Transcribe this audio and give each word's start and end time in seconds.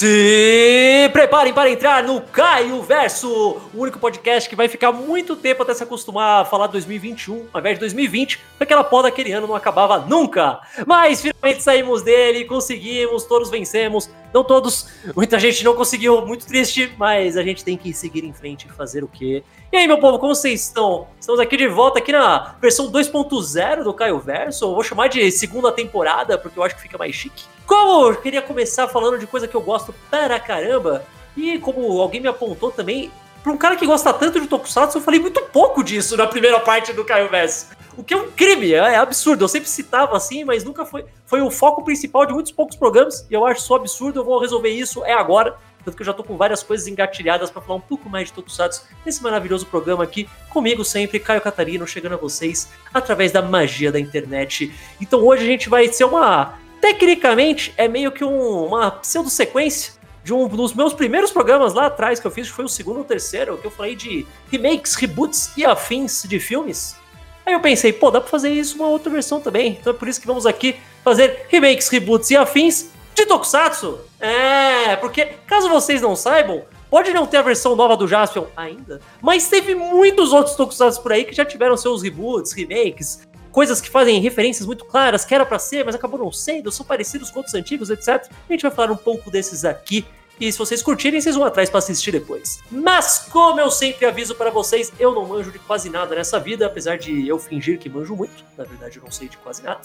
Se 0.00 1.10
preparem 1.12 1.52
para 1.52 1.68
entrar 1.68 2.02
no 2.02 2.22
Caio 2.22 2.80
Verso, 2.80 3.60
o 3.74 3.82
único 3.82 3.98
podcast 3.98 4.48
que 4.48 4.56
vai 4.56 4.66
ficar 4.66 4.92
muito 4.92 5.36
tempo 5.36 5.62
até 5.62 5.74
se 5.74 5.82
acostumar 5.82 6.40
a 6.40 6.44
falar 6.46 6.68
2021 6.68 7.48
ao 7.52 7.60
invés 7.60 7.76
de 7.76 7.80
2020, 7.80 8.38
porque 8.38 8.64
aquela 8.64 8.82
porra 8.82 9.02
daquele 9.02 9.30
ano 9.30 9.46
não 9.46 9.54
acabava 9.54 9.98
nunca. 9.98 10.58
Mas 10.86 11.20
finalmente 11.20 11.62
saímos 11.62 12.00
dele, 12.00 12.46
conseguimos, 12.46 13.24
todos 13.24 13.50
vencemos. 13.50 14.08
Não 14.32 14.42
todos, 14.42 14.88
muita 15.14 15.38
gente 15.38 15.62
não 15.62 15.74
conseguiu, 15.74 16.24
muito 16.24 16.46
triste, 16.46 16.90
mas 16.96 17.36
a 17.36 17.42
gente 17.42 17.62
tem 17.62 17.76
que 17.76 17.92
seguir 17.92 18.24
em 18.24 18.32
frente 18.32 18.66
e 18.66 18.72
fazer 18.72 19.04
o 19.04 19.08
quê? 19.08 19.42
E 19.72 19.76
aí, 19.76 19.86
meu 19.86 19.98
povo, 19.98 20.18
como 20.18 20.34
vocês 20.34 20.62
estão? 20.62 21.06
Estamos 21.20 21.40
aqui 21.40 21.56
de 21.56 21.68
volta 21.68 22.00
aqui 22.00 22.10
na 22.10 22.56
versão 22.60 22.90
2.0 22.90 23.84
do 23.84 23.94
Caio 23.94 24.18
Verso. 24.18 24.74
Vou 24.74 24.82
chamar 24.82 25.06
de 25.06 25.30
segunda 25.30 25.70
temporada, 25.70 26.36
porque 26.36 26.58
eu 26.58 26.64
acho 26.64 26.74
que 26.74 26.82
fica 26.82 26.98
mais 26.98 27.14
chique. 27.14 27.44
Como 27.64 28.08
eu 28.08 28.16
queria 28.16 28.42
começar 28.42 28.88
falando 28.88 29.16
de 29.16 29.28
coisa 29.28 29.46
que 29.46 29.54
eu 29.54 29.60
gosto 29.60 29.94
para 30.10 30.40
caramba, 30.40 31.04
e 31.36 31.56
como 31.60 32.00
alguém 32.00 32.20
me 32.20 32.26
apontou 32.26 32.72
também, 32.72 33.12
para 33.44 33.52
um 33.52 33.56
cara 33.56 33.76
que 33.76 33.86
gosta 33.86 34.12
tanto 34.12 34.40
de 34.40 34.48
Tokusatsu, 34.48 34.98
eu 34.98 35.02
falei 35.02 35.20
muito 35.20 35.40
pouco 35.40 35.84
disso 35.84 36.16
na 36.16 36.26
primeira 36.26 36.58
parte 36.58 36.92
do 36.92 37.04
Caio 37.04 37.30
Verso. 37.30 37.68
O 37.96 38.02
que 38.02 38.12
é 38.12 38.16
um 38.16 38.28
crime, 38.32 38.72
é, 38.72 38.78
é, 38.78 38.96
absurdo. 38.96 39.44
Eu 39.44 39.48
sempre 39.48 39.68
citava 39.68 40.16
assim, 40.16 40.42
mas 40.42 40.64
nunca 40.64 40.84
foi. 40.84 41.04
Foi 41.26 41.42
o 41.42 41.50
foco 41.50 41.84
principal 41.84 42.26
de 42.26 42.32
muitos 42.32 42.50
poucos 42.50 42.74
programas, 42.74 43.24
e 43.30 43.34
eu 43.34 43.46
acho 43.46 43.60
isso 43.60 43.72
absurdo. 43.72 44.18
Eu 44.18 44.24
vou 44.24 44.40
resolver 44.40 44.70
isso, 44.70 45.04
é 45.04 45.12
agora. 45.12 45.56
Tanto 45.84 45.96
que 45.96 46.02
eu 46.02 46.06
já 46.06 46.12
tô 46.12 46.22
com 46.22 46.36
várias 46.36 46.62
coisas 46.62 46.86
engatilhadas 46.86 47.50
para 47.50 47.62
falar 47.62 47.76
um 47.76 47.80
pouco 47.80 48.08
mais 48.08 48.28
de 48.28 48.34
Tokusatsu 48.34 48.84
nesse 49.04 49.22
maravilhoso 49.22 49.66
programa 49.66 50.04
aqui. 50.04 50.28
Comigo 50.48 50.84
sempre, 50.84 51.18
Caio 51.18 51.40
Catarino, 51.40 51.86
chegando 51.86 52.14
a 52.14 52.18
vocês 52.18 52.68
através 52.92 53.32
da 53.32 53.42
magia 53.42 53.90
da 53.90 54.00
internet. 54.00 54.72
Então 55.00 55.24
hoje 55.24 55.44
a 55.44 55.46
gente 55.46 55.68
vai 55.68 55.86
ser 55.92 56.04
uma 56.04 56.58
Tecnicamente, 56.80 57.74
é 57.76 57.86
meio 57.86 58.10
que 58.10 58.24
um, 58.24 58.64
uma 58.64 58.90
pseudo-sequência 58.90 59.92
de 60.24 60.32
um 60.32 60.48
dos 60.48 60.72
meus 60.72 60.94
primeiros 60.94 61.30
programas 61.30 61.74
lá 61.74 61.86
atrás 61.86 62.18
que 62.18 62.26
eu 62.26 62.30
fiz, 62.30 62.48
que 62.48 62.54
foi 62.54 62.64
o 62.64 62.68
segundo 62.68 62.98
ou 62.98 63.04
terceiro, 63.04 63.58
que 63.58 63.66
eu 63.66 63.70
falei 63.70 63.94
de 63.94 64.26
remakes, 64.50 64.94
reboots 64.94 65.50
e 65.56 65.64
afins 65.64 66.24
de 66.26 66.40
filmes. 66.40 66.96
Aí 67.44 67.52
eu 67.52 67.60
pensei, 67.60 67.92
pô, 67.92 68.10
dá 68.10 68.20
pra 68.20 68.30
fazer 68.30 68.50
isso 68.50 68.76
uma 68.76 68.88
outra 68.88 69.10
versão 69.10 69.40
também. 69.40 69.76
Então 69.78 69.92
é 69.92 69.96
por 69.96 70.08
isso 70.08 70.20
que 70.20 70.26
vamos 70.26 70.46
aqui 70.46 70.76
fazer 71.04 71.46
remakes, 71.48 71.88
reboots 71.88 72.30
e 72.30 72.36
afins 72.36 72.89
de 73.14 73.26
Tokusatsu. 73.26 73.98
É, 74.18 74.96
porque 74.96 75.26
caso 75.46 75.68
vocês 75.68 76.00
não 76.00 76.16
saibam, 76.16 76.64
pode 76.90 77.12
não 77.12 77.26
ter 77.26 77.38
a 77.38 77.42
versão 77.42 77.76
nova 77.76 77.96
do 77.96 78.08
Jaspion 78.08 78.44
ainda, 78.56 79.00
mas 79.20 79.48
teve 79.48 79.74
muitos 79.74 80.32
outros 80.32 80.56
Tokusatsu 80.56 81.02
por 81.02 81.12
aí 81.12 81.24
que 81.24 81.34
já 81.34 81.44
tiveram 81.44 81.76
seus 81.76 82.02
reboots, 82.02 82.52
remakes, 82.52 83.28
coisas 83.50 83.80
que 83.80 83.88
fazem 83.88 84.20
referências 84.20 84.66
muito 84.66 84.84
claras, 84.84 85.24
que 85.24 85.34
era 85.34 85.44
para 85.44 85.58
ser, 85.58 85.84
mas 85.84 85.94
acabou 85.94 86.18
não 86.18 86.32
sendo, 86.32 86.70
são 86.70 86.84
parecidos 86.86 87.30
com 87.30 87.40
outros 87.40 87.54
antigos, 87.54 87.90
etc. 87.90 88.08
A 88.48 88.52
gente 88.52 88.62
vai 88.62 88.70
falar 88.70 88.92
um 88.92 88.96
pouco 88.96 89.30
desses 89.30 89.64
aqui. 89.64 90.04
E 90.40 90.50
se 90.50 90.58
vocês 90.58 90.82
curtirem, 90.82 91.20
vocês 91.20 91.36
vão 91.36 91.44
atrás 91.44 91.68
para 91.68 91.78
assistir 91.78 92.12
depois. 92.12 92.60
Mas, 92.70 93.26
como 93.30 93.60
eu 93.60 93.70
sempre 93.70 94.06
aviso 94.06 94.34
para 94.34 94.50
vocês, 94.50 94.90
eu 94.98 95.14
não 95.14 95.26
manjo 95.26 95.52
de 95.52 95.58
quase 95.58 95.90
nada 95.90 96.14
nessa 96.14 96.40
vida, 96.40 96.64
apesar 96.64 96.96
de 96.96 97.28
eu 97.28 97.38
fingir 97.38 97.78
que 97.78 97.90
manjo 97.90 98.16
muito. 98.16 98.42
Na 98.56 98.64
verdade, 98.64 98.96
eu 98.96 99.02
não 99.04 99.10
sei 99.10 99.28
de 99.28 99.36
quase 99.36 99.62
nada. 99.62 99.82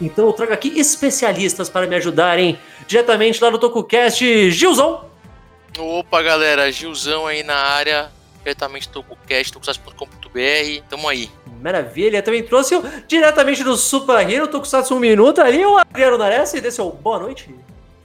Então 0.00 0.26
eu 0.26 0.32
trago 0.32 0.52
aqui 0.52 0.78
especialistas 0.78 1.68
para 1.68 1.86
me 1.88 1.96
ajudarem 1.96 2.56
diretamente 2.86 3.42
lá 3.42 3.50
no 3.50 3.58
TokuCast. 3.58 4.52
Gilzão! 4.52 5.04
Opa, 5.76 6.22
galera, 6.22 6.70
Gilzão 6.70 7.26
aí 7.26 7.42
na 7.42 7.56
área, 7.56 8.10
diretamente 8.42 8.88
do 8.88 9.02
TokuCast, 9.02 9.52
tokusatsu.com.br, 9.52 10.82
tamo 10.88 11.08
aí. 11.08 11.28
Maravilha, 11.60 12.22
também 12.22 12.42
trouxe 12.44 12.76
o, 12.76 12.84
diretamente 13.08 13.64
do 13.64 13.76
Super 13.76 14.28
Hero 14.30 14.46
Tokusatsu 14.46 14.94
1 14.94 15.00
Minuto 15.00 15.40
ali, 15.40 15.64
o 15.64 15.76
Adriano 15.76 16.16
Nares, 16.16 16.54
e 16.54 16.60
desse 16.60 16.80
boa 16.80 17.18
noite. 17.18 17.52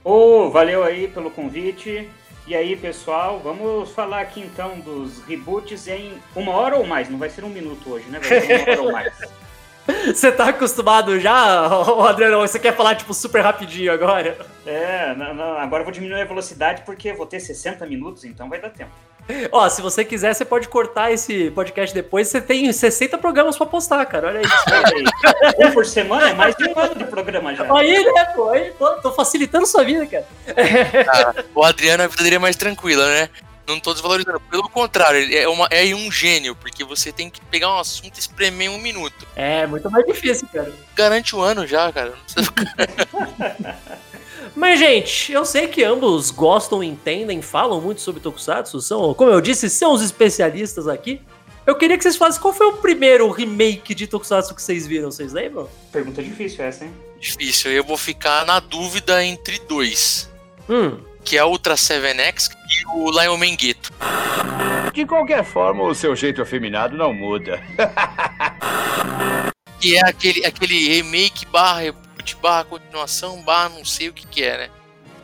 Ô, 0.03 0.11
oh, 0.45 0.49
valeu 0.49 0.83
aí 0.83 1.07
pelo 1.07 1.31
convite. 1.31 2.09
E 2.45 2.53
aí, 2.53 2.75
pessoal, 2.75 3.39
vamos 3.39 3.91
falar 3.91 4.19
aqui 4.19 4.41
então 4.41 4.77
dos 4.81 5.23
reboots 5.23 5.87
em 5.87 6.13
uma 6.35 6.51
hora 6.51 6.75
ou 6.75 6.85
mais. 6.85 7.09
Não 7.09 7.17
vai 7.17 7.29
ser 7.29 7.45
um 7.45 7.49
minuto 7.49 7.89
hoje, 7.89 8.09
né? 8.09 8.19
Vai 8.19 8.41
ser 8.41 8.55
uma 8.55 8.61
hora 8.61 8.81
ou 8.81 8.91
mais. 8.91 9.13
Você 10.05 10.31
tá 10.31 10.49
acostumado 10.49 11.19
já, 11.19 11.65
Adriano? 12.07 12.39
Você 12.39 12.59
quer 12.59 12.75
falar, 12.75 12.95
tipo, 12.95 13.13
super 13.13 13.41
rapidinho 13.41 13.91
agora? 13.91 14.37
É, 14.65 15.13
não, 15.15 15.33
não, 15.33 15.57
agora 15.57 15.81
eu 15.81 15.85
vou 15.85 15.93
diminuir 15.93 16.21
a 16.21 16.25
velocidade 16.25 16.83
porque 16.83 17.11
vou 17.13 17.25
ter 17.25 17.39
60 17.39 17.85
minutos, 17.85 18.23
então 18.23 18.49
vai 18.49 18.59
dar 18.59 18.69
tempo. 18.69 18.91
Ó, 19.51 19.67
se 19.69 19.81
você 19.81 20.03
quiser, 20.03 20.33
você 20.33 20.43
pode 20.43 20.67
cortar 20.67 21.11
esse 21.11 21.49
podcast 21.51 21.93
depois. 21.93 22.27
Você 22.27 22.41
tem 22.41 22.71
60 22.71 23.17
programas 23.17 23.57
pra 23.57 23.65
postar, 23.65 24.05
cara. 24.05 24.27
Olha 24.27 24.41
isso. 24.41 24.55
um 25.59 25.71
por 25.71 25.85
semana 25.85 26.29
é 26.29 26.33
mais 26.33 26.55
de 26.55 26.65
um 26.65 26.77
ano 26.77 26.95
de 26.95 27.05
programa 27.05 27.55
já. 27.55 27.63
Aí, 27.75 28.03
né, 28.13 28.25
pô? 28.35 28.49
Aí, 28.49 28.71
pô, 28.71 28.89
tô 28.95 29.11
facilitando 29.11 29.65
sua 29.65 29.83
vida, 29.83 30.05
cara. 30.05 30.27
Ah, 31.07 31.43
o 31.55 31.63
Adriano, 31.63 32.03
a 32.03 32.07
vida 32.07 32.23
dele 32.23 32.35
é 32.35 32.39
mais 32.39 32.55
tranquila, 32.55 33.05
né? 33.07 33.29
Não 33.65 33.79
tô 33.79 33.93
desvalorizando. 33.93 34.41
Pelo 34.41 34.67
contrário, 34.69 35.19
ele 35.19 35.37
é, 35.37 35.47
uma, 35.47 35.67
é 35.71 35.95
um 35.95 36.11
gênio, 36.11 36.53
porque 36.55 36.83
você 36.83 37.11
tem 37.11 37.29
que 37.29 37.39
pegar 37.45 37.73
um 37.73 37.79
assunto 37.79 38.17
e 38.17 38.19
espremer 38.19 38.67
em 38.67 38.69
um 38.69 38.77
minuto. 38.77 39.25
É, 39.35 39.65
muito 39.65 39.89
mais 39.89 40.05
difícil, 40.05 40.47
cara. 40.51 40.73
Garante 40.95 41.33
o 41.33 41.39
um 41.39 41.41
ano 41.41 41.65
já, 41.65 41.91
cara. 41.91 42.09
Não 42.09 42.17
precisa 42.17 42.43
ficar... 42.43 42.73
Mas, 44.55 44.79
gente, 44.79 45.31
eu 45.31 45.43
sei 45.45 45.67
que 45.67 45.83
ambos 45.83 46.29
gostam, 46.29 46.83
entendem, 46.83 47.41
falam 47.41 47.81
muito 47.81 48.01
sobre 48.01 48.21
Tokusatsu, 48.21 48.79
são, 48.81 49.13
como 49.13 49.31
eu 49.31 49.41
disse, 49.41 49.69
são 49.69 49.93
os 49.93 50.01
especialistas 50.01 50.87
aqui. 50.87 51.21
Eu 51.65 51.75
queria 51.75 51.97
que 51.97 52.03
vocês 52.03 52.17
falassem 52.17 52.41
qual 52.41 52.53
foi 52.53 52.67
o 52.67 52.73
primeiro 52.73 53.29
remake 53.31 53.95
de 53.95 54.05
Tokusatsu 54.05 54.53
que 54.53 54.61
vocês 54.61 54.85
viram, 54.85 55.09
vocês 55.09 55.33
lembram? 55.33 55.67
Pergunta 55.91 56.21
difícil 56.21 56.63
essa, 56.63 56.83
hein? 56.85 56.91
Difícil, 57.19 57.71
eu 57.71 57.83
vou 57.83 57.97
ficar 57.97 58.45
na 58.45 58.59
dúvida 58.59 59.23
entre 59.23 59.59
dois. 59.59 60.29
Hum. 60.69 60.99
Que 61.23 61.37
é 61.37 61.43
o 61.43 61.47
Ultra 61.47 61.75
7X 61.75 62.49
e 62.51 62.85
o 62.93 63.09
Lion 63.09 63.37
Mangueto. 63.37 63.93
De 64.93 65.05
qualquer 65.05 65.43
forma, 65.43 65.83
o 65.83 65.95
seu 65.95 66.15
jeito 66.15 66.41
afeminado 66.41 66.97
não 66.97 67.13
muda. 67.13 67.63
que 69.79 69.95
é 69.97 70.01
aquele, 70.01 70.45
aquele 70.45 70.87
remake 70.89 71.45
barra 71.45 71.93
reboot, 72.23 72.37
barra 72.41 72.63
continuação, 72.63 73.41
barra 73.41 73.69
não 73.69 73.85
sei 73.85 74.09
o 74.09 74.13
que 74.13 74.25
que 74.25 74.43
é, 74.43 74.57
né? 74.57 74.69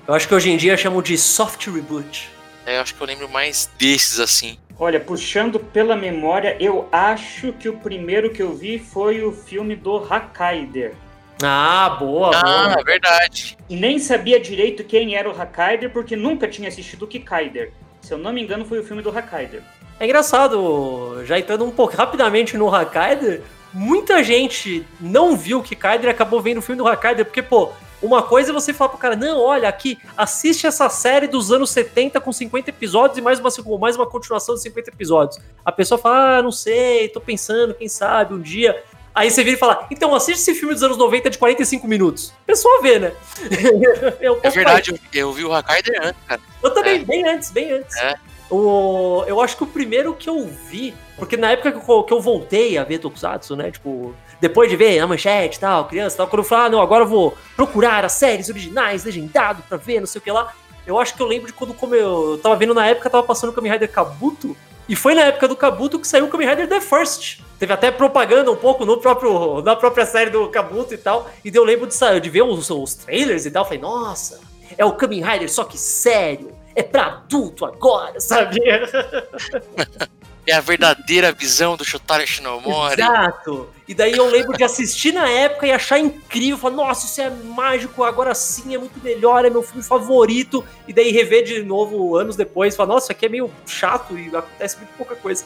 Eu 0.08 0.14
acho 0.14 0.28
que 0.28 0.36
hoje 0.36 0.50
em 0.50 0.58
dia 0.58 0.76
chamam 0.76 1.02
de 1.02 1.18
soft 1.18 1.66
reboot. 1.68 2.30
É, 2.66 2.78
eu 2.78 2.82
acho 2.82 2.94
que 2.94 3.02
eu 3.02 3.08
lembro 3.08 3.30
mais 3.30 3.70
desses 3.78 4.20
assim. 4.20 4.58
Olha, 4.78 5.00
puxando 5.00 5.60
pela 5.60 5.96
memória, 5.96 6.56
eu 6.60 6.88
acho 6.92 7.54
que 7.54 7.68
o 7.68 7.78
primeiro 7.78 8.32
que 8.32 8.42
eu 8.42 8.56
vi 8.56 8.80
foi 8.80 9.24
o 9.24 9.32
filme 9.32 9.76
do 9.76 9.98
Hakaider. 9.98 10.94
Ah, 11.42 11.98
boa, 12.00 12.32
ah, 12.36 12.42
boa. 12.42 12.76
Ah, 12.80 12.84
verdade. 12.84 13.58
E 13.70 13.76
nem 13.76 13.98
sabia 14.00 14.40
direito 14.40 14.84
quem 14.84 15.16
era 15.16 15.30
o 15.30 15.42
Hakaider, 15.42 15.90
porque 15.90 16.16
nunca 16.16 16.48
tinha 16.48 16.68
assistido 16.68 17.04
o 17.04 17.08
Kikaider. 17.08 17.72
Se 18.02 18.14
eu 18.14 18.18
não 18.18 18.34
me 18.34 18.42
engano, 18.42 18.66
foi 18.66 18.80
o 18.80 18.84
filme 18.84 19.02
do 19.02 19.10
Hakaider. 19.10 19.62
É 20.00 20.06
engraçado, 20.06 21.24
já 21.26 21.38
entrando 21.38 21.66
um 21.66 21.72
pouco 21.72 21.96
rapidamente 21.96 22.58
no 22.58 22.74
Hakaider, 22.74 23.42
muita 23.74 24.24
gente 24.24 24.86
não 25.00 25.36
viu 25.36 25.62
Kikaider 25.62 26.08
e 26.08 26.12
acabou 26.12 26.42
vendo 26.42 26.58
o 26.58 26.62
filme 26.62 26.82
do 26.82 26.88
Hakaider, 26.88 27.26
porque, 27.26 27.42
pô, 27.42 27.72
uma 28.02 28.24
coisa 28.24 28.52
é 28.52 28.54
você 28.54 28.74
falar 28.74 28.90
pro 28.90 28.98
cara, 28.98 29.16
não, 29.16 29.42
olha, 29.42 29.68
aqui, 29.68 30.00
assiste 30.16 30.66
essa 30.66 30.90
série 30.90 31.28
dos 31.28 31.52
anos 31.52 31.70
70 31.72 32.22
com 32.22 32.32
50 32.32 32.70
episódios 32.70 33.18
e 33.18 33.22
mais 33.22 33.40
uma, 33.40 33.50
mais 33.78 33.96
uma 33.96 34.08
continuação 34.08 34.56
de 34.56 34.62
50 34.62 34.90
episódios. 34.90 35.40
A 35.66 35.72
pessoa 35.72 35.98
fala, 35.98 36.38
ah, 36.38 36.42
não 36.42 36.52
sei, 36.52 37.10
tô 37.10 37.20
pensando, 37.20 37.74
quem 37.74 37.90
sabe, 37.90 38.34
um 38.34 38.42
dia. 38.42 38.82
Aí 39.14 39.30
você 39.30 39.44
vira 39.44 39.58
e 39.58 39.60
fala, 39.60 39.86
então 39.92 40.16
assiste 40.16 40.40
esse 40.40 40.56
filme 40.56 40.74
dos 40.74 40.82
anos 40.82 40.98
90 40.98 41.30
de 41.30 41.38
45 41.38 41.88
minutos. 41.88 42.34
A 42.44 42.46
pessoa 42.46 42.82
vê, 42.82 43.00
né? 43.00 43.12
é 44.44 44.50
verdade, 44.50 44.92
eu, 44.92 45.28
eu, 45.28 45.34
vi 45.34 45.44
o 45.44 45.54
Hakaider 45.54 46.00
antes, 46.02 46.22
cara. 46.26 46.42
Eu 46.64 46.74
também, 46.74 47.02
é. 47.02 47.04
bem 47.04 47.28
antes, 47.28 47.52
bem 47.52 47.72
antes. 47.72 47.98
É. 47.98 48.16
O, 48.50 49.24
eu 49.28 49.40
acho 49.42 49.56
que 49.56 49.64
o 49.64 49.68
primeiro 49.68 50.14
que 50.14 50.30
eu 50.30 50.48
vi, 50.48 50.96
porque 51.18 51.38
na 51.38 51.52
época 51.52 51.72
que 51.72 51.90
eu, 51.90 52.04
que 52.04 52.14
eu 52.14 52.20
voltei 52.20 52.78
a 52.78 52.84
ver 52.84 52.98
Tokusatsu, 52.98 53.56
né? 53.56 53.70
Tipo, 53.70 54.16
depois 54.42 54.70
de 54.70 54.76
ver 54.76 55.00
a 55.00 55.06
manchete 55.06 55.58
e 55.58 55.60
tal, 55.60 55.86
criança 55.86 56.16
e 56.16 56.18
tal, 56.18 56.28
quando 56.28 56.42
eu 56.42 56.48
falei, 56.48 56.66
ah, 56.66 56.70
não, 56.70 56.82
agora 56.82 57.04
eu 57.04 57.08
vou 57.08 57.38
procurar 57.56 58.04
as 58.04 58.14
séries 58.14 58.50
originais, 58.50 59.04
legendado, 59.04 59.62
pra 59.68 59.78
ver, 59.78 60.00
não 60.00 60.08
sei 60.08 60.20
o 60.20 60.22
que 60.22 60.32
lá. 60.32 60.54
Eu 60.88 60.98
acho 60.98 61.14
que 61.14 61.22
eu 61.22 61.28
lembro 61.28 61.48
de 61.48 61.54
quando 61.54 61.74
como 61.74 61.94
eu, 61.94 62.32
eu 62.32 62.38
tava 62.40 62.56
vendo 62.56 62.74
na 62.74 62.88
época, 62.88 63.10
tava 63.10 63.24
passando 63.24 63.52
o 63.52 63.54
Kamen 63.54 63.72
Rider 63.74 63.92
Kabuto, 63.92 64.58
e 64.88 64.96
foi 64.96 65.14
na 65.14 65.22
época 65.22 65.48
do 65.48 65.56
Kabuto 65.56 66.00
que 66.00 66.08
saiu 66.08 66.26
o 66.26 66.30
Kamen 66.30 66.50
Rider 66.50 66.68
The 66.68 66.82
First. 66.82 67.42
Teve 67.60 67.72
até 67.72 67.92
propaganda 67.92 68.50
um 68.50 68.56
pouco 68.56 68.86
no 68.86 68.98
próprio, 68.98 69.62
na 69.62 69.76
própria 69.76 70.04
série 70.04 70.32
do 70.32 70.48
Kabuto 70.48 70.96
e 70.96 70.98
tal. 70.98 71.30
E 71.46 71.52
eu 71.54 71.64
lembro 71.64 71.86
de, 71.86 72.20
de 72.20 72.30
ver 72.30 72.42
os, 72.42 72.72
os 72.72 72.96
trailers 72.96 73.46
e 73.46 73.52
tal. 73.52 73.66
Falei, 73.66 73.80
nossa, 73.80 74.42
é 74.76 74.84
o 74.84 74.94
Kamen 74.94 75.24
Rider, 75.24 75.52
só 75.52 75.64
que 75.64 75.78
sério 75.78 76.59
é 76.80 76.84
pra 76.84 77.06
adulto 77.06 77.66
agora, 77.66 78.20
sabe? 78.20 78.60
É 80.50 80.54
a 80.54 80.62
verdadeira 80.62 81.32
visão 81.32 81.78
do 81.78 81.86
Shotaro 81.86 82.26
Shinomori. 82.26 83.00
Exato. 83.00 83.70
E 83.88 83.94
daí 83.94 84.14
eu 84.14 84.26
lembro 84.26 84.58
de 84.58 84.64
assistir 84.64 85.12
na 85.12 85.30
época 85.30 85.68
e 85.68 85.72
achar 85.72 86.00
incrível. 86.00 86.58
Falar, 86.58 86.76
nossa, 86.76 87.06
isso 87.06 87.22
é 87.22 87.30
mágico, 87.30 88.04
agora 88.04 88.34
sim 88.34 88.74
é 88.74 88.78
muito 88.80 89.00
melhor, 89.04 89.46
é 89.46 89.50
meu 89.52 89.62
filme 89.62 89.84
favorito. 89.84 90.66
E 90.88 90.94
daí 90.94 91.12
rever 91.12 91.44
de 91.44 91.62
novo 91.62 92.16
anos 92.16 92.36
depois. 92.36 92.76
Falar, 92.76 92.96
nossa, 92.96 93.06
isso 93.06 93.12
aqui 93.12 93.28
é 93.28 93.30
meio 93.30 93.52
chato 93.68 94.18
e 94.18 94.36
acontece 94.36 94.78
muito 94.78 94.90
pouca 94.98 95.16
coisa. 95.16 95.46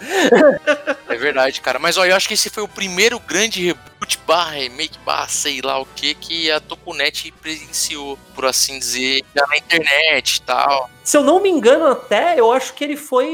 É 1.09 1.15
verdade, 1.17 1.59
cara. 1.59 1.79
Mas 1.79 1.97
olha, 1.97 2.11
eu 2.11 2.15
acho 2.15 2.29
que 2.29 2.35
esse 2.35 2.49
foi 2.49 2.63
o 2.63 2.67
primeiro 2.67 3.19
grande 3.19 3.61
reboot 3.61 3.92
reboot 4.03 4.19
barra 4.27 4.51
remake 4.51 4.97
sei 5.27 5.61
lá 5.61 5.79
o 5.79 5.85
que 5.85 6.13
que 6.13 6.51
a 6.51 6.59
Tokunet 6.59 7.31
presenciou, 7.41 8.17
por 8.35 8.45
assim 8.45 8.77
dizer, 8.77 9.23
na 9.33 9.57
internet 9.57 10.37
e 10.37 10.41
tal. 10.41 10.89
Se 11.03 11.17
eu 11.17 11.23
não 11.23 11.41
me 11.41 11.49
engano 11.49 11.87
até, 11.87 12.39
eu 12.39 12.51
acho 12.51 12.73
que 12.73 12.83
ele 12.83 12.97
foi... 12.97 13.27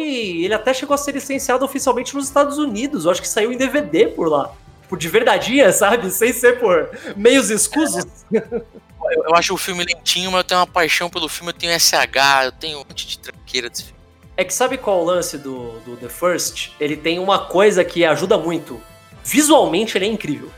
Ele 0.44 0.54
até 0.54 0.74
chegou 0.74 0.94
a 0.94 0.98
ser 0.98 1.14
licenciado 1.14 1.66
oficialmente 1.66 2.16
nos 2.16 2.26
Estados 2.26 2.58
Unidos. 2.58 3.06
Eu 3.06 3.12
acho 3.12 3.22
que 3.22 3.28
saiu 3.28 3.52
em 3.52 3.58
DVD 3.58 4.08
por 4.08 4.30
lá. 4.30 4.52
Por 4.88 4.98
de 4.98 5.08
verdadeinha, 5.08 5.72
sabe? 5.74 6.10
Sem 6.12 6.32
ser 6.34 6.60
por 6.60 6.90
meios 7.16 7.50
escusos. 7.50 8.06
Eu, 8.32 9.24
eu 9.26 9.36
acho 9.36 9.54
o 9.54 9.58
filme 9.58 9.84
lentinho, 9.84 10.32
mas 10.32 10.40
eu 10.40 10.44
tenho 10.44 10.60
uma 10.60 10.68
paixão 10.68 11.10
pelo 11.10 11.28
filme, 11.28 11.52
eu 11.52 11.58
tenho 11.58 11.80
SH, 11.80 12.46
eu 12.46 12.52
tenho 12.52 12.78
um 12.78 12.86
monte 12.88 13.08
de 13.08 13.20
tranqueira 13.20 13.70
desse 13.70 13.86
filme. 13.86 14.00
É 14.38 14.44
que 14.44 14.54
sabe 14.54 14.78
qual 14.78 15.00
é 15.00 15.02
o 15.02 15.06
lance 15.06 15.38
do, 15.38 15.80
do 15.80 15.98
The 15.98 16.08
First? 16.08 16.72
Ele 16.80 16.96
tem 16.96 17.20
uma 17.20 17.40
coisa 17.40 17.84
que 17.84 18.06
ajuda 18.06 18.38
muito. 18.38 18.82
Visualmente 19.24 19.98
ele 19.98 20.06
é 20.06 20.08
incrível. 20.08 20.50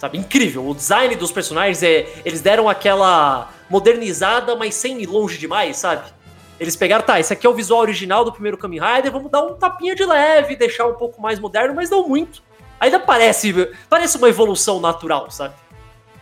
Sabe? 0.00 0.16
Incrível. 0.16 0.66
O 0.66 0.74
design 0.74 1.14
dos 1.14 1.30
personagens, 1.30 1.82
é, 1.82 2.08
eles 2.24 2.40
deram 2.40 2.70
aquela 2.70 3.50
modernizada, 3.68 4.56
mas 4.56 4.74
sem 4.74 5.02
ir 5.02 5.06
longe 5.06 5.36
demais, 5.36 5.76
sabe? 5.76 6.10
Eles 6.58 6.74
pegaram, 6.74 7.04
tá, 7.04 7.20
esse 7.20 7.32
aqui 7.32 7.46
é 7.46 7.50
o 7.50 7.54
visual 7.54 7.80
original 7.80 8.24
do 8.24 8.32
primeiro 8.32 8.56
Kamen 8.56 8.80
Rider, 8.80 9.12
vamos 9.12 9.30
dar 9.30 9.42
um 9.42 9.54
tapinha 9.54 9.94
de 9.94 10.04
leve, 10.04 10.56
deixar 10.56 10.86
um 10.86 10.94
pouco 10.94 11.20
mais 11.20 11.38
moderno, 11.38 11.74
mas 11.74 11.90
não 11.90 12.08
muito. 12.08 12.42
Ainda 12.80 12.98
parece, 12.98 13.52
parece 13.90 14.16
uma 14.16 14.28
evolução 14.30 14.80
natural, 14.80 15.30
sabe? 15.30 15.54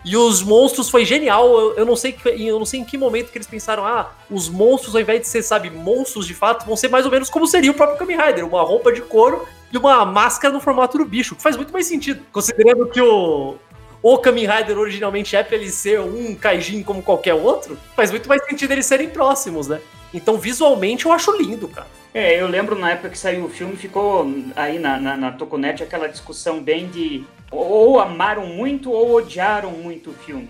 E 0.05 0.17
os 0.17 0.43
monstros 0.43 0.91
foi 0.91 1.05
genial. 1.05 1.49
Eu, 1.49 1.75
eu, 1.77 1.87
não 1.87 1.95
sei 1.95 2.13
que, 2.13 2.29
eu 2.29 2.59
não 2.59 2.67
sei 2.67 2.81
em 2.81 2.85
que 2.85 2.99
momento 2.99 3.31
que 3.31 3.39
eles 3.39 3.47
pensaram, 3.47 3.85
ah, 3.85 4.11
os 4.29 4.49
monstros 4.49 4.95
ao 4.95 5.01
invés 5.01 5.21
de 5.21 5.29
ser, 5.29 5.43
sabe, 5.43 5.71
monstros 5.71 6.27
de 6.27 6.35
fato, 6.35 6.67
vão 6.67 6.77
ser 6.77 6.89
mais 6.89 7.05
ou 7.05 7.13
menos 7.13 7.31
como 7.31 7.47
seria 7.47 7.71
o 7.71 7.75
próprio 7.75 7.99
Kamen 7.99 8.17
Rider, 8.17 8.47
uma 8.47 8.63
roupa 8.63 8.93
de 8.93 9.03
couro 9.03 9.47
e 9.73 9.79
uma 9.79 10.05
máscara 10.05 10.53
no 10.53 10.61
formato 10.61 10.99
do 10.99 11.05
bicho, 11.05 11.37
que 11.37 11.43
faz 11.43 11.57
muito 11.57 11.73
mais 11.73 11.87
sentido, 11.87 12.25
considerando 12.33 12.87
que 12.87 13.01
o 13.01 13.57
o 14.03 14.19
Kamen 14.19 14.47
Rider 14.47 14.79
originalmente 14.79 15.35
é 15.35 15.43
pra 15.43 15.57
ele 15.57 15.71
ser 15.71 16.01
um 16.01 16.35
Kaijin 16.35 16.83
como 16.83 17.03
qualquer 17.03 17.35
outro, 17.35 17.79
faz 17.97 18.11
muito 18.11 18.29
mais 18.29 18.45
sentido 18.45 18.73
eles 18.73 18.87
serem 18.87 19.09
próximos, 19.09 19.69
né? 19.69 19.81
Então, 20.13 20.39
visualmente, 20.39 21.05
eu 21.05 21.13
acho 21.13 21.37
lindo, 21.37 21.69
cara. 21.69 21.87
É, 22.15 22.41
eu 22.41 22.47
lembro 22.47 22.79
na 22.79 22.93
época 22.93 23.11
que 23.11 23.19
saiu 23.19 23.45
o 23.45 23.49
filme, 23.49 23.77
ficou 23.77 24.27
aí 24.57 24.79
na, 24.79 24.99
na, 24.99 25.17
na 25.17 25.33
Toconet 25.33 25.83
aquela 25.83 26.09
discussão 26.09 26.61
bem 26.61 26.89
de 26.89 27.25
ou 27.51 28.01
amaram 28.01 28.47
muito 28.47 28.91
ou 28.91 29.15
odiaram 29.15 29.71
muito 29.71 30.11
o 30.11 30.15
filme. 30.15 30.49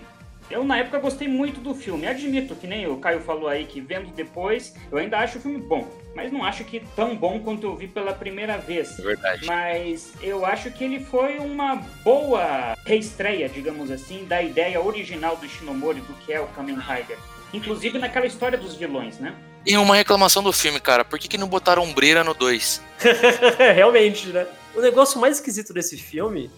Eu, 0.49 0.63
na 0.63 0.77
época, 0.77 0.99
gostei 0.99 1.27
muito 1.27 1.59
do 1.59 1.75
filme. 1.75 2.07
Admito 2.07 2.55
que 2.55 2.65
nem 2.65 2.87
o 2.87 2.97
Caio 2.97 3.21
falou 3.21 3.47
aí, 3.47 3.65
que 3.65 3.79
vendo 3.79 4.11
depois, 4.13 4.73
eu 4.91 4.97
ainda 4.97 5.19
acho 5.19 5.37
o 5.37 5.41
filme 5.41 5.59
bom. 5.59 5.87
Mas 6.15 6.31
não 6.31 6.43
acho 6.43 6.63
que 6.63 6.81
tão 6.95 7.15
bom 7.15 7.39
quanto 7.39 7.65
eu 7.65 7.75
vi 7.75 7.87
pela 7.87 8.13
primeira 8.13 8.57
vez. 8.57 8.97
É 8.97 9.01
verdade. 9.01 9.45
Mas 9.45 10.11
eu 10.21 10.45
acho 10.45 10.71
que 10.71 10.83
ele 10.83 10.99
foi 10.99 11.37
uma 11.37 11.75
boa 12.03 12.75
reestreia, 12.85 13.47
digamos 13.47 13.91
assim, 13.91 14.25
da 14.25 14.41
ideia 14.41 14.81
original 14.81 15.37
do 15.37 15.47
Shinomori, 15.47 16.01
do 16.01 16.13
que 16.25 16.33
é 16.33 16.41
o 16.41 16.47
Kamen 16.47 16.79
Rider. 16.79 17.17
Inclusive 17.53 17.99
naquela 17.99 18.25
história 18.25 18.57
dos 18.57 18.75
vilões, 18.75 19.19
né? 19.19 19.35
E 19.65 19.77
uma 19.77 19.95
reclamação 19.95 20.41
do 20.41 20.51
filme, 20.51 20.79
cara. 20.79 21.05
Por 21.05 21.19
que, 21.19 21.27
que 21.27 21.37
não 21.37 21.47
botaram 21.47 21.83
ombreira 21.83 22.23
no 22.23 22.33
2? 22.33 22.81
Realmente, 23.75 24.27
né? 24.27 24.47
O 24.75 24.81
negócio 24.81 25.19
mais 25.19 25.35
esquisito 25.35 25.73
desse 25.73 25.97
filme 25.97 26.49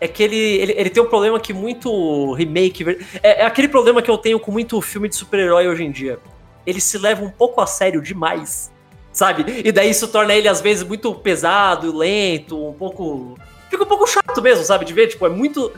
é 0.00 0.08
que 0.08 0.22
ele, 0.22 0.36
ele, 0.36 0.72
ele 0.76 0.90
tem 0.90 1.02
um 1.02 1.08
problema 1.08 1.38
que 1.40 1.52
muito 1.52 2.32
remake. 2.34 2.84
É, 3.22 3.42
é 3.42 3.44
aquele 3.46 3.68
problema 3.68 4.02
que 4.02 4.10
eu 4.10 4.18
tenho 4.18 4.38
com 4.38 4.50
muito 4.50 4.80
filme 4.80 5.08
de 5.08 5.16
super-herói 5.16 5.68
hoje 5.68 5.84
em 5.84 5.90
dia. 5.90 6.18
Ele 6.66 6.80
se 6.80 6.98
leva 6.98 7.24
um 7.24 7.30
pouco 7.30 7.60
a 7.60 7.66
sério 7.66 8.02
demais, 8.02 8.72
sabe? 9.12 9.62
E 9.64 9.70
daí 9.70 9.90
isso 9.90 10.08
torna 10.08 10.34
ele, 10.34 10.48
às 10.48 10.60
vezes, 10.60 10.82
muito 10.82 11.14
pesado, 11.14 11.96
lento, 11.96 12.68
um 12.68 12.72
pouco. 12.72 13.38
Fica 13.70 13.84
um 13.84 13.86
pouco 13.86 14.06
chato 14.06 14.42
mesmo, 14.42 14.64
sabe? 14.64 14.84
De 14.84 14.92
ver, 14.92 15.08
tipo, 15.08 15.24
é 15.26 15.28
muito. 15.28 15.72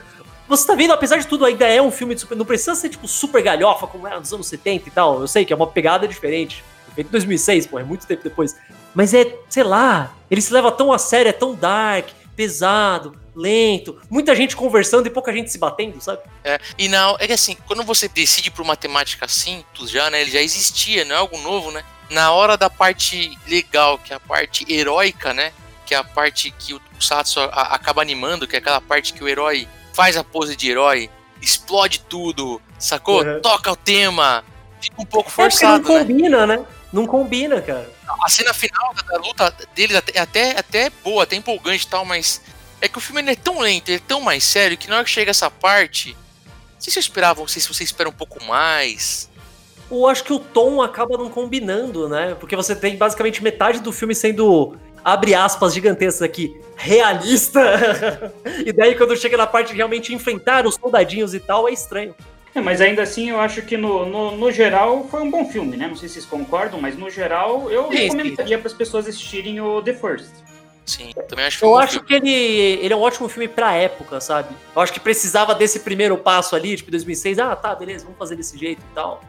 Você 0.48 0.66
tá 0.66 0.74
vendo, 0.74 0.92
apesar 0.92 1.16
de 1.16 1.26
tudo, 1.26 1.44
ainda 1.44 1.66
é 1.66 1.82
um 1.82 1.90
filme 1.90 2.14
de 2.14 2.20
super. 2.20 2.36
Não 2.36 2.44
precisa 2.44 2.74
ser, 2.74 2.88
tipo, 2.88 3.06
super 3.08 3.42
galhofa, 3.42 3.86
como 3.86 4.06
era 4.06 4.18
nos 4.18 4.32
anos 4.32 4.46
70 4.46 4.88
e 4.88 4.92
tal. 4.92 5.20
Eu 5.20 5.28
sei 5.28 5.44
que 5.44 5.52
é 5.52 5.56
uma 5.56 5.66
pegada 5.66 6.06
diferente. 6.06 6.64
Feito 6.94 7.08
em 7.08 7.10
2006, 7.10 7.66
pô, 7.66 7.78
é 7.78 7.84
muito 7.84 8.06
tempo 8.06 8.22
depois. 8.22 8.56
Mas 8.94 9.12
é, 9.12 9.36
sei 9.50 9.62
lá, 9.62 10.14
ele 10.30 10.40
se 10.40 10.52
leva 10.52 10.72
tão 10.72 10.92
a 10.92 10.98
sério, 10.98 11.28
é 11.28 11.32
tão 11.32 11.54
dark, 11.54 12.08
pesado, 12.34 13.14
lento, 13.36 14.00
muita 14.08 14.34
gente 14.34 14.56
conversando 14.56 15.06
e 15.06 15.10
pouca 15.10 15.32
gente 15.32 15.52
se 15.52 15.58
batendo, 15.58 16.00
sabe? 16.00 16.22
É, 16.42 16.58
e 16.78 16.88
não, 16.88 17.16
é 17.20 17.26
que 17.26 17.34
assim, 17.34 17.56
quando 17.66 17.84
você 17.84 18.08
decide 18.08 18.50
por 18.50 18.62
uma 18.62 18.76
temática 18.76 19.28
simples 19.28 19.90
já, 19.90 20.08
né, 20.08 20.22
ele 20.22 20.30
já 20.30 20.40
existia, 20.40 21.04
não 21.04 21.14
é 21.14 21.18
algo 21.18 21.38
novo, 21.38 21.70
né? 21.70 21.84
Na 22.08 22.32
hora 22.32 22.56
da 22.56 22.70
parte 22.70 23.36
legal, 23.46 23.98
que 23.98 24.12
é 24.12 24.16
a 24.16 24.20
parte 24.20 24.64
heróica, 24.72 25.34
né? 25.34 25.52
Que 25.84 25.94
é 25.94 25.98
a 25.98 26.04
parte 26.04 26.50
que 26.50 26.72
o 26.72 26.80
Satsu 26.98 27.40
acaba 27.40 28.00
animando, 28.00 28.46
que 28.46 28.56
é 28.56 28.58
aquela 28.58 28.80
parte 28.80 29.12
que 29.12 29.22
o 29.22 29.28
herói 29.28 29.68
faz 29.92 30.16
a 30.16 30.24
pose 30.24 30.56
de 30.56 30.70
herói, 30.70 31.10
explode 31.42 32.00
tudo, 32.00 32.60
sacou? 32.78 33.22
Uhum. 33.22 33.40
Toca 33.40 33.72
o 33.72 33.76
tema, 33.76 34.44
fica 34.80 35.02
um 35.02 35.04
pouco 35.04 35.30
forçado. 35.30 35.74
É 35.74 35.94
não 35.94 36.00
combina, 36.00 36.46
né? 36.46 36.56
né? 36.56 36.64
Não 36.92 37.06
combina, 37.06 37.60
cara. 37.60 37.90
A 38.22 38.28
cena 38.28 38.54
final 38.54 38.94
da, 38.94 39.18
luta 39.18 39.54
deles 39.74 39.96
até, 39.96 40.18
até, 40.18 40.58
até 40.58 40.90
boa, 41.04 41.24
até 41.24 41.36
empolgante 41.36 41.84
e 41.84 41.88
tal, 41.88 42.04
mas 42.04 42.40
é 42.86 42.88
que 42.88 42.98
o 42.98 43.00
filme 43.00 43.22
é 43.30 43.34
tão 43.34 43.60
lento, 43.60 43.88
ele 43.88 43.98
é 43.98 44.02
tão 44.06 44.20
mais 44.20 44.44
sério, 44.44 44.76
que 44.76 44.88
na 44.88 44.96
hora 44.96 45.04
que 45.04 45.10
chega 45.10 45.30
essa 45.30 45.50
parte. 45.50 46.16
Não 46.74 46.80
sei 46.80 46.92
se 46.92 46.98
eu 46.98 47.00
esperava, 47.00 47.40
não 47.40 47.48
sei 47.48 47.60
se 47.60 47.68
você 47.68 47.84
espera 47.84 48.08
um 48.08 48.12
pouco 48.12 48.42
mais. 48.44 49.30
Eu 49.90 50.06
acho 50.06 50.24
que 50.24 50.32
o 50.32 50.38
tom 50.38 50.82
acaba 50.82 51.16
não 51.16 51.28
combinando, 51.28 52.08
né? 52.08 52.36
Porque 52.38 52.56
você 52.56 52.74
tem 52.74 52.96
basicamente 52.96 53.42
metade 53.42 53.80
do 53.80 53.92
filme 53.92 54.14
sendo, 54.14 54.76
abre 55.04 55.34
aspas 55.34 55.74
gigantescas 55.74 56.22
aqui, 56.22 56.58
realista. 56.76 58.32
e 58.64 58.72
daí 58.72 58.94
quando 58.94 59.16
chega 59.16 59.36
na 59.36 59.46
parte 59.46 59.70
de 59.70 59.76
realmente 59.76 60.12
enfrentar 60.12 60.66
os 60.66 60.74
soldadinhos 60.74 61.34
e 61.34 61.40
tal, 61.40 61.68
é 61.68 61.72
estranho. 61.72 62.14
É, 62.54 62.60
mas 62.60 62.80
ainda 62.80 63.02
assim 63.02 63.30
eu 63.30 63.38
acho 63.38 63.62
que 63.62 63.76
no, 63.76 64.06
no, 64.06 64.36
no, 64.36 64.50
geral 64.50 65.06
foi 65.10 65.20
um 65.20 65.30
bom 65.30 65.44
filme, 65.48 65.76
né? 65.76 65.86
Não 65.86 65.94
sei 65.94 66.08
se 66.08 66.14
vocês 66.14 66.26
concordam, 66.26 66.80
mas 66.80 66.96
no 66.96 67.10
geral 67.10 67.70
eu 67.70 67.90
sim, 67.90 67.96
recomendaria 67.96 68.58
para 68.58 68.66
as 68.66 68.72
pessoas 68.72 69.06
assistirem 69.06 69.60
o 69.60 69.82
The 69.82 69.92
First. 69.92 70.30
Sim, 70.86 71.12
também 71.28 71.44
acho 71.44 71.58
que 71.58 71.64
Eu 71.64 71.76
acho 71.76 71.92
filme. 71.94 72.06
que 72.06 72.14
ele, 72.14 72.84
ele 72.84 72.94
é 72.94 72.96
um 72.96 73.00
ótimo 73.00 73.28
filme 73.28 73.48
pra 73.48 73.74
época, 73.74 74.20
sabe? 74.20 74.54
Eu 74.74 74.80
acho 74.80 74.92
que 74.92 75.00
precisava 75.00 75.52
desse 75.54 75.80
primeiro 75.80 76.16
passo 76.16 76.54
ali, 76.54 76.76
tipo 76.76 76.90
2006. 76.92 77.38
Ah, 77.40 77.56
tá, 77.56 77.74
beleza, 77.74 78.04
vamos 78.04 78.18
fazer 78.18 78.36
desse 78.36 78.56
jeito 78.56 78.80
e 78.80 78.94
tal. 78.94 79.20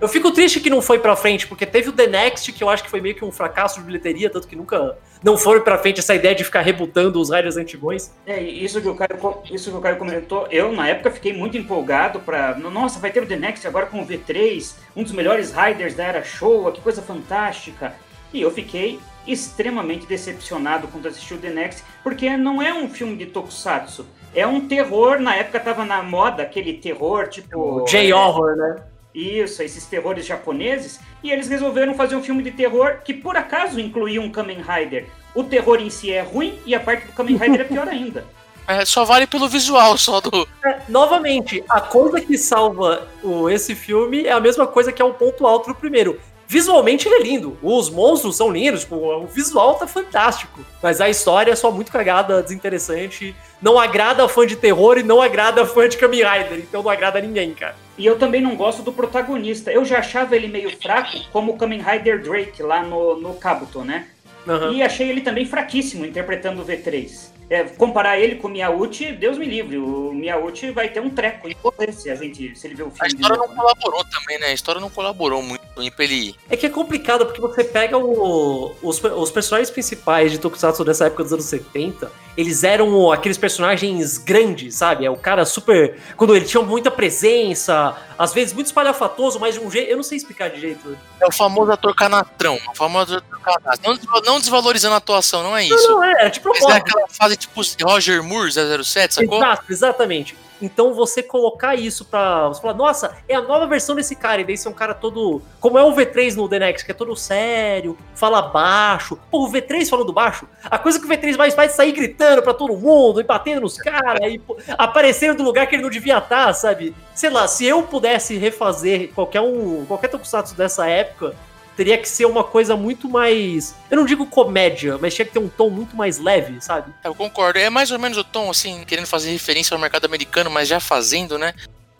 Eu 0.00 0.06
fico 0.06 0.30
triste 0.30 0.60
que 0.60 0.70
não 0.70 0.80
foi 0.80 1.00
pra 1.00 1.16
frente, 1.16 1.44
porque 1.46 1.66
teve 1.66 1.88
o 1.88 1.92
The 1.92 2.06
Next, 2.06 2.52
que 2.52 2.62
eu 2.62 2.68
acho 2.70 2.84
que 2.84 2.90
foi 2.90 3.00
meio 3.00 3.16
que 3.16 3.24
um 3.24 3.32
fracasso 3.32 3.80
de 3.80 3.86
bilheteria, 3.86 4.30
tanto 4.30 4.46
que 4.46 4.54
nunca 4.54 4.96
não 5.24 5.36
foi 5.36 5.60
pra 5.60 5.76
frente 5.76 5.98
essa 5.98 6.14
ideia 6.14 6.36
de 6.36 6.44
ficar 6.44 6.60
rebutando 6.60 7.20
os 7.20 7.30
Riders 7.30 7.56
antigões. 7.56 8.12
É, 8.24 8.40
isso 8.40 8.80
que, 8.80 8.86
o 8.88 8.94
Caio, 8.94 9.18
isso 9.50 9.72
que 9.72 9.76
o 9.76 9.80
Caio 9.80 9.96
comentou, 9.96 10.46
eu 10.52 10.70
na 10.70 10.86
época 10.88 11.10
fiquei 11.10 11.32
muito 11.32 11.56
empolgado 11.56 12.20
pra. 12.20 12.54
Nossa, 12.54 13.00
vai 13.00 13.10
ter 13.10 13.20
o 13.20 13.26
The 13.26 13.34
Next 13.36 13.66
agora 13.66 13.86
com 13.86 14.00
o 14.00 14.06
V3, 14.06 14.74
um 14.94 15.02
dos 15.02 15.10
melhores 15.10 15.52
Riders 15.52 15.94
da 15.94 16.04
era 16.04 16.22
Showa, 16.22 16.70
que 16.70 16.80
coisa 16.80 17.02
fantástica. 17.02 17.92
E 18.32 18.40
eu 18.40 18.52
fiquei 18.52 19.00
extremamente 19.26 20.06
decepcionado 20.06 20.88
quando 20.88 21.06
assisti 21.06 21.34
o 21.34 21.38
The 21.38 21.50
Next, 21.50 21.84
porque 22.02 22.36
não 22.36 22.62
é 22.62 22.72
um 22.72 22.88
filme 22.88 23.16
de 23.16 23.26
tokusatsu. 23.26 24.06
É 24.34 24.46
um 24.46 24.66
terror, 24.66 25.18
na 25.18 25.34
época 25.34 25.60
tava 25.60 25.84
na 25.84 26.02
moda 26.02 26.42
aquele 26.42 26.74
terror 26.74 27.28
tipo. 27.28 27.84
J-horror, 27.88 28.56
né? 28.56 28.82
Isso, 29.14 29.62
esses 29.62 29.86
terrores 29.86 30.26
japoneses. 30.26 31.00
E 31.22 31.30
eles 31.30 31.48
resolveram 31.48 31.94
fazer 31.94 32.14
um 32.14 32.22
filme 32.22 32.42
de 32.42 32.52
terror 32.52 32.98
que 33.04 33.14
por 33.14 33.36
acaso 33.36 33.80
incluía 33.80 34.20
um 34.20 34.30
Kamen 34.30 34.62
Rider. 34.62 35.06
O 35.34 35.42
terror 35.42 35.80
em 35.80 35.90
si 35.90 36.12
é 36.12 36.20
ruim 36.20 36.58
e 36.64 36.74
a 36.74 36.80
parte 36.80 37.06
do 37.06 37.12
Kamen 37.12 37.36
Rider 37.36 37.60
é 37.62 37.64
pior 37.64 37.88
ainda. 37.88 38.24
É, 38.68 38.84
só 38.84 39.02
vale 39.02 39.26
pelo 39.26 39.48
visual, 39.48 39.96
só 39.96 40.20
do. 40.20 40.46
É, 40.62 40.80
novamente, 40.90 41.64
a 41.70 41.80
coisa 41.80 42.20
que 42.20 42.36
salva 42.36 43.08
o, 43.22 43.48
esse 43.48 43.74
filme 43.74 44.26
é 44.26 44.32
a 44.32 44.40
mesma 44.40 44.66
coisa 44.66 44.92
que 44.92 45.00
é 45.00 45.04
o 45.04 45.14
ponto 45.14 45.46
alto 45.46 45.68
do 45.68 45.74
primeiro. 45.74 46.20
Visualmente 46.48 47.06
ele 47.06 47.16
é 47.16 47.22
lindo. 47.22 47.58
Os 47.62 47.90
monstros 47.90 48.34
são 48.36 48.50
lindos, 48.50 48.80
tipo, 48.80 48.96
o 48.96 49.26
visual 49.26 49.74
tá 49.74 49.86
fantástico. 49.86 50.64
Mas 50.82 50.98
a 50.98 51.08
história 51.08 51.52
é 51.52 51.54
só 51.54 51.70
muito 51.70 51.92
cagada, 51.92 52.42
desinteressante. 52.42 53.36
Não 53.60 53.78
agrada 53.78 54.26
fã 54.26 54.46
de 54.46 54.56
terror 54.56 54.96
e 54.96 55.02
não 55.02 55.20
agrada 55.20 55.66
fã 55.66 55.86
de 55.86 55.98
Kamen 55.98 56.22
Rider. 56.24 56.58
Então 56.60 56.82
não 56.82 56.90
agrada 56.90 57.20
ninguém, 57.20 57.52
cara. 57.52 57.76
E 57.98 58.06
eu 58.06 58.18
também 58.18 58.40
não 58.40 58.56
gosto 58.56 58.80
do 58.80 58.92
protagonista. 58.92 59.70
Eu 59.70 59.84
já 59.84 59.98
achava 59.98 60.34
ele 60.34 60.48
meio 60.48 60.74
fraco, 60.80 61.18
como 61.30 61.52
o 61.52 61.58
Kamen 61.58 61.82
Rider 61.82 62.22
Drake 62.22 62.62
lá 62.62 62.82
no, 62.82 63.20
no 63.20 63.34
Kabuto, 63.34 63.84
né? 63.84 64.06
Uhum. 64.46 64.72
E 64.72 64.82
achei 64.82 65.10
ele 65.10 65.20
também 65.20 65.44
fraquíssimo 65.44 66.06
interpretando 66.06 66.62
o 66.62 66.64
V3 66.64 67.37
é, 67.50 67.64
comparar 67.64 68.18
ele 68.18 68.36
com 68.36 68.48
o 68.48 68.50
Miyauchi, 68.50 69.12
Deus 69.12 69.38
me 69.38 69.46
livre, 69.46 69.78
o 69.78 70.12
Miyauchi 70.12 70.70
vai 70.70 70.88
ter 70.88 71.00
um 71.00 71.10
treco 71.10 71.48
se 71.92 72.10
a 72.10 72.14
gente, 72.14 72.58
se 72.58 72.66
ele 72.66 72.74
ver 72.74 72.82
o 72.82 72.90
filme. 72.90 73.00
A 73.02 73.06
história 73.06 73.36
não 73.36 73.48
né? 73.48 73.54
colaborou 73.54 74.04
também, 74.04 74.38
né? 74.38 74.46
A 74.48 74.52
história 74.52 74.80
não 74.80 74.90
colaborou 74.90 75.42
muito 75.42 75.62
pra 75.94 76.04
ele. 76.04 76.34
É 76.50 76.56
que 76.56 76.66
é 76.66 76.68
complicado, 76.68 77.24
porque 77.24 77.40
você 77.40 77.64
pega 77.64 77.96
o, 77.96 78.74
os, 78.82 79.02
os 79.02 79.30
personagens 79.30 79.70
principais 79.70 80.32
de 80.32 80.38
Tokusatsu 80.38 80.84
dessa 80.84 81.06
época 81.06 81.22
dos 81.22 81.32
anos 81.32 81.44
70, 81.46 82.10
eles 82.36 82.62
eram 82.62 83.10
aqueles 83.10 83.38
personagens 83.38 84.18
grandes, 84.18 84.74
sabe? 84.74 85.04
É 85.04 85.10
o 85.10 85.16
cara 85.16 85.44
super. 85.44 85.98
Quando 86.16 86.36
ele 86.36 86.44
tinha 86.44 86.62
muita 86.62 86.90
presença, 86.90 87.96
às 88.18 88.32
vezes 88.34 88.52
muito 88.52 88.66
espalhafatoso, 88.66 89.40
mas 89.40 89.54
de 89.54 89.60
um 89.60 89.70
jeito. 89.70 89.90
Eu 89.90 89.96
não 89.96 90.04
sei 90.04 90.18
explicar 90.18 90.50
de 90.50 90.60
jeito. 90.60 90.96
É 91.20 91.26
o 91.26 91.32
famoso 91.32 91.72
ator 91.72 91.94
canatrão, 91.94 92.58
o 92.70 92.76
famoso 92.76 93.16
ator 93.16 93.40
canastrão. 93.40 93.98
Não, 94.04 94.20
não 94.22 94.38
desvalorizando 94.40 94.94
a 94.94 94.98
atuação, 94.98 95.42
não 95.42 95.56
é 95.56 95.64
isso. 95.64 95.88
Não, 95.88 95.96
não 95.96 96.04
é, 96.04 96.26
é 96.26 96.30
tipo 96.30 96.48
Mas 96.48 96.62
é 96.62 96.72
aquela 96.72 97.08
fase 97.08 97.36
tipo 97.38 97.60
Roger 97.82 98.22
Moore 98.22 98.50
007, 98.52 99.14
sacou? 99.14 99.38
Exato, 99.38 99.64
exatamente. 99.70 100.36
Então 100.60 100.92
você 100.92 101.22
colocar 101.22 101.76
isso 101.76 102.04
pra. 102.04 102.48
Você 102.48 102.60
falar, 102.60 102.74
nossa, 102.74 103.16
é 103.28 103.34
a 103.34 103.40
nova 103.40 103.66
versão 103.66 103.94
desse 103.94 104.16
cara. 104.16 104.40
E 104.40 104.44
daí 104.44 104.56
você 104.56 104.66
é 104.66 104.70
um 104.70 104.74
cara 104.74 104.94
todo. 104.94 105.40
Como 105.60 105.78
é 105.78 105.82
o 105.82 105.94
V3 105.94 106.34
no 106.34 106.48
The 106.48 106.58
Next, 106.58 106.84
que 106.84 106.90
é 106.90 106.94
todo 106.94 107.14
sério, 107.16 107.96
fala 108.14 108.42
baixo. 108.42 109.18
Pô, 109.30 109.46
o 109.46 109.52
V3 109.52 109.88
falando 109.88 110.12
baixo. 110.12 110.48
A 110.64 110.78
coisa 110.78 110.98
que 110.98 111.06
o 111.06 111.08
V3 111.08 111.36
mais 111.36 111.54
faz 111.54 111.72
é 111.72 111.74
sair 111.74 111.92
gritando 111.92 112.42
pra 112.42 112.52
todo 112.52 112.76
mundo, 112.76 113.20
e 113.20 113.24
batendo 113.24 113.60
nos 113.60 113.76
caras, 113.76 114.32
e 114.32 114.38
pô, 114.38 114.56
aparecendo 114.76 115.38
no 115.38 115.44
lugar 115.44 115.66
que 115.66 115.76
ele 115.76 115.82
não 115.82 115.90
devia 115.90 116.18
estar, 116.18 116.52
sabe? 116.52 116.94
Sei 117.14 117.30
lá, 117.30 117.46
se 117.46 117.64
eu 117.64 117.82
pudesse 117.82 118.36
refazer 118.36 119.12
qualquer 119.14 119.40
um. 119.40 119.84
qualquer 119.86 120.08
tokusatsu 120.08 120.54
dessa 120.56 120.88
época, 120.88 121.36
teria 121.78 121.96
que 121.96 122.08
ser 122.08 122.24
uma 122.24 122.42
coisa 122.42 122.74
muito 122.74 123.08
mais. 123.08 123.72
Eu 123.88 123.98
não 123.98 124.04
digo 124.04 124.26
comédia, 124.26 124.98
mas 124.98 125.14
tinha 125.14 125.24
que 125.24 125.30
ter 125.30 125.38
um 125.38 125.48
tom 125.48 125.70
muito 125.70 125.94
mais 125.94 126.18
leve, 126.18 126.60
sabe? 126.60 126.92
Eu 127.04 127.14
concordo. 127.14 127.56
É 127.56 127.70
mais 127.70 127.92
ou 127.92 128.00
menos 128.00 128.18
o 128.18 128.24
tom, 128.24 128.50
assim, 128.50 128.84
querendo 128.84 129.06
fazer 129.06 129.30
referência 129.30 129.76
ao 129.76 129.80
mercado 129.80 130.04
americano, 130.04 130.50
mas 130.50 130.66
já 130.66 130.80
fazendo, 130.80 131.38
né? 131.38 131.54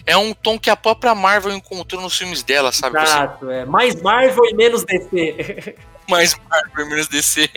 É 0.05 0.17
um 0.17 0.35
tom 0.35 0.59
que 0.59 0.69
a 0.69 0.75
própria 0.75 1.15
Marvel 1.15 1.53
encontrou 1.53 2.03
nos 2.03 2.19
filmes 2.19 2.43
dela, 2.43 2.73
sabe? 2.73 2.99
Assim, 2.99 3.13
Exato, 3.13 3.51
é. 3.53 3.65
Mais 3.65 3.95
Marvel 4.03 4.47
e 4.47 4.55
menos 4.55 4.83
DC. 4.85 5.77
mais 6.11 6.37
Marvel 6.51 6.87
e 6.87 6.89
menos 6.89 7.07
DC. 7.07 7.49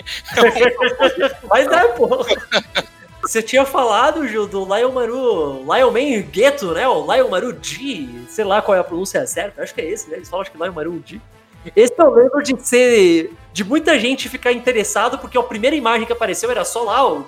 Mas 1.50 1.68
é, 1.72 1.88
pô. 1.88 2.24
Você 3.24 3.42
tinha 3.42 3.66
falado, 3.66 4.28
Gil, 4.28 4.46
do 4.46 4.64
Lion 4.64 4.92
Maru, 4.92 5.64
Lion 5.64 5.90
Man 5.90 6.22
Ghetto, 6.30 6.72
né? 6.74 6.88
O 6.88 7.12
Lion 7.12 7.30
Maru 7.30 7.58
G, 7.60 8.08
sei 8.30 8.46
lá 8.46 8.62
qual 8.62 8.76
é 8.76 8.80
a 8.80 8.84
pronúncia 8.84 9.26
certa, 9.26 9.64
acho 9.64 9.74
que 9.74 9.82
é 9.82 9.90
esse, 9.90 10.08
né? 10.10 10.18
Eles 10.18 10.30
falam 10.30 10.44
acho 10.44 10.52
que 10.52 10.58
Lion 10.58 10.74
Maru 10.74 11.04
G. 11.04 11.20
Esse 11.76 11.94
eu 11.98 12.10
lembro 12.12 12.42
de 12.42 12.56
ser. 12.62 13.32
de 13.54 13.64
muita 13.64 14.00
gente 14.00 14.30
ficar 14.30 14.52
interessado, 14.52 15.18
porque 15.20 15.38
a 15.38 15.44
primeira 15.44 15.76
imagem 15.76 16.06
que 16.06 16.14
apareceu 16.14 16.50
era 16.50 16.66
só 16.66 16.84
lá 16.84 17.12
o. 17.12 17.26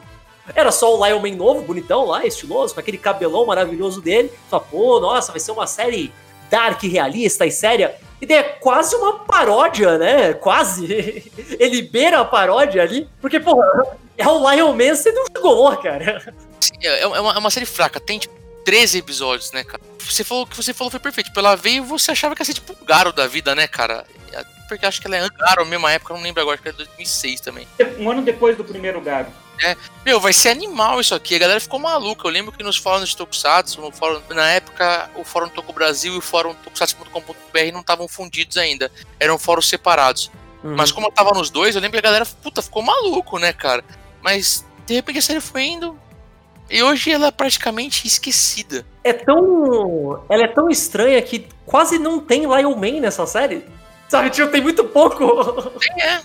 Era 0.55 0.71
só 0.71 0.93
o 0.93 1.05
Lion 1.05 1.21
Man 1.21 1.37
novo, 1.37 1.61
bonitão 1.61 2.05
lá, 2.05 2.25
estiloso, 2.25 2.73
com 2.73 2.79
aquele 2.79 2.97
cabelão 2.97 3.45
maravilhoso 3.45 4.01
dele. 4.01 4.31
Só, 4.49 4.59
pô, 4.59 4.99
nossa, 4.99 5.31
vai 5.31 5.39
ser 5.39 5.51
uma 5.51 5.65
série 5.65 6.11
dark, 6.49 6.83
realista 6.83 7.45
e 7.45 7.51
séria. 7.51 7.95
E 8.21 8.25
daí 8.25 8.37
é 8.37 8.43
quase 8.43 8.95
uma 8.95 9.19
paródia, 9.19 9.97
né? 9.97 10.33
Quase. 10.33 11.31
Ele 11.59 11.81
beira 11.81 12.19
a 12.19 12.25
paródia 12.25 12.81
ali, 12.81 13.07
porque, 13.21 13.39
porra, 13.39 13.65
é 14.17 14.27
o 14.27 14.51
Lion 14.51 14.73
Man 14.73 14.95
sendo 14.95 15.21
um 15.21 15.25
gigolô, 15.35 15.75
cara. 15.77 16.33
É, 16.81 17.01
é, 17.01 17.07
uma, 17.07 17.33
é 17.33 17.37
uma 17.37 17.49
série 17.49 17.65
fraca, 17.65 17.99
tem 17.99 18.19
tipo 18.19 18.33
13 18.65 18.97
episódios, 18.97 19.51
né, 19.51 19.63
cara? 19.63 19.81
Você 20.03 20.23
falou 20.23 20.45
que 20.45 20.55
você 20.55 20.73
falou 20.73 20.91
foi 20.91 20.99
perfeito. 20.99 21.27
Tipo, 21.27 21.39
ela 21.39 21.55
veio 21.55 21.83
você 21.83 22.11
achava 22.11 22.35
que 22.35 22.41
ia 22.41 22.45
ser 22.45 22.53
tipo 22.53 22.73
um 22.73 22.85
Garo 22.85 23.11
da 23.11 23.27
vida, 23.27 23.55
né, 23.55 23.67
cara? 23.67 24.05
Porque 24.67 24.85
acho 24.85 24.99
que 25.01 25.07
ela 25.07 25.17
é 25.17 25.29
Garo, 25.29 25.61
a 25.61 25.65
mesma 25.65 25.91
época, 25.91 26.13
eu 26.13 26.17
não 26.17 26.23
lembro 26.23 26.41
agora, 26.41 26.55
acho 26.55 26.63
que 26.63 26.69
é 26.69 26.71
2006 26.71 27.41
também. 27.41 27.67
Um 27.99 28.09
ano 28.09 28.21
depois 28.21 28.57
do 28.57 28.63
primeiro 28.63 28.99
Garo. 29.01 29.27
É, 29.61 29.77
meu, 30.05 30.19
vai 30.19 30.33
ser 30.33 30.49
animal 30.49 30.99
isso 30.99 31.13
aqui. 31.13 31.35
A 31.35 31.39
galera 31.39 31.59
ficou 31.59 31.79
maluca. 31.79 32.27
Eu 32.27 32.31
lembro 32.31 32.51
que 32.51 32.63
nos 32.63 32.77
fóruns 32.77 33.09
de 33.09 33.17
Tokusatsu, 33.17 33.81
no 33.81 33.91
fórum, 33.91 34.21
na 34.29 34.49
época, 34.49 35.09
o 35.15 35.23
fórum 35.23 35.47
Toku 35.47 35.71
Brasil 35.71 36.15
e 36.15 36.17
o 36.17 36.21
fórum 36.21 36.53
Tokusatsu.com.br 36.55 37.71
não 37.71 37.81
estavam 37.81 38.07
fundidos 38.07 38.57
ainda. 38.57 38.91
Eram 39.19 39.37
fóruns 39.37 39.69
separados. 39.69 40.31
Uhum. 40.63 40.75
Mas 40.75 40.91
como 40.91 41.07
eu 41.07 41.11
tava 41.11 41.31
nos 41.31 41.49
dois, 41.49 41.75
eu 41.75 41.81
lembro 41.81 41.93
que 41.93 42.05
a 42.05 42.09
galera, 42.09 42.25
puta, 42.25 42.61
ficou 42.61 42.81
maluco, 42.81 43.37
né, 43.37 43.53
cara? 43.53 43.83
Mas 44.21 44.65
de 44.85 44.95
repente 44.95 45.19
a 45.19 45.21
série 45.21 45.41
foi 45.41 45.63
indo. 45.63 45.99
E 46.69 46.81
hoje 46.81 47.11
ela 47.11 47.27
é 47.27 47.31
praticamente 47.31 48.07
esquecida. 48.07 48.85
É 49.03 49.13
tão. 49.13 50.23
Ela 50.29 50.45
é 50.45 50.47
tão 50.47 50.69
estranha 50.69 51.21
que 51.21 51.47
quase 51.65 51.99
não 51.99 52.19
tem 52.19 52.41
Lion 52.41 52.75
Man 52.75 53.01
nessa 53.01 53.25
série. 53.25 53.65
Sabe, 54.07 54.29
tio, 54.29 54.51
tem 54.51 54.61
muito 54.61 54.83
pouco. 54.83 55.71
É. 55.99 56.21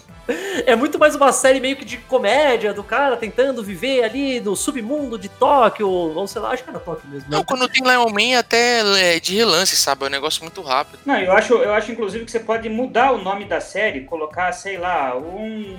É 0.67 0.77
muito 0.77 0.99
mais 0.99 1.15
uma 1.15 1.33
série 1.33 1.59
meio 1.59 1.75
que 1.75 1.87
de 1.87 1.97
comédia 1.97 2.75
do 2.75 2.85
cara 2.85 3.17
tentando 3.17 3.63
viver 3.63 4.05
ali 4.05 4.41
no 4.41 4.55
submundo 4.55 5.19
de 5.19 5.29
Tóquio, 5.31 5.89
ou 5.89 6.27
sei 6.27 6.43
lá, 6.43 6.51
acho 6.51 6.63
que 6.63 6.69
era 6.69 6.79
Tóquio 6.79 7.09
mesmo. 7.09 7.31
Não, 7.31 7.43
quando 7.43 7.67
tem 7.67 7.83
Lion 7.83 8.11
Man 8.11 8.39
até 8.39 9.15
é 9.15 9.19
de 9.19 9.35
relance, 9.35 9.75
sabe? 9.75 10.05
É 10.05 10.09
um 10.09 10.11
negócio 10.11 10.43
muito 10.43 10.61
rápido. 10.61 10.99
Não, 11.07 11.19
eu 11.19 11.33
acho, 11.33 11.55
eu 11.55 11.73
acho 11.73 11.91
inclusive 11.91 12.27
que 12.27 12.31
você 12.31 12.41
pode 12.41 12.69
mudar 12.69 13.13
o 13.13 13.23
nome 13.23 13.47
da 13.47 13.59
série, 13.59 14.03
colocar, 14.03 14.53
sei 14.53 14.77
lá, 14.77 15.17
um 15.17 15.79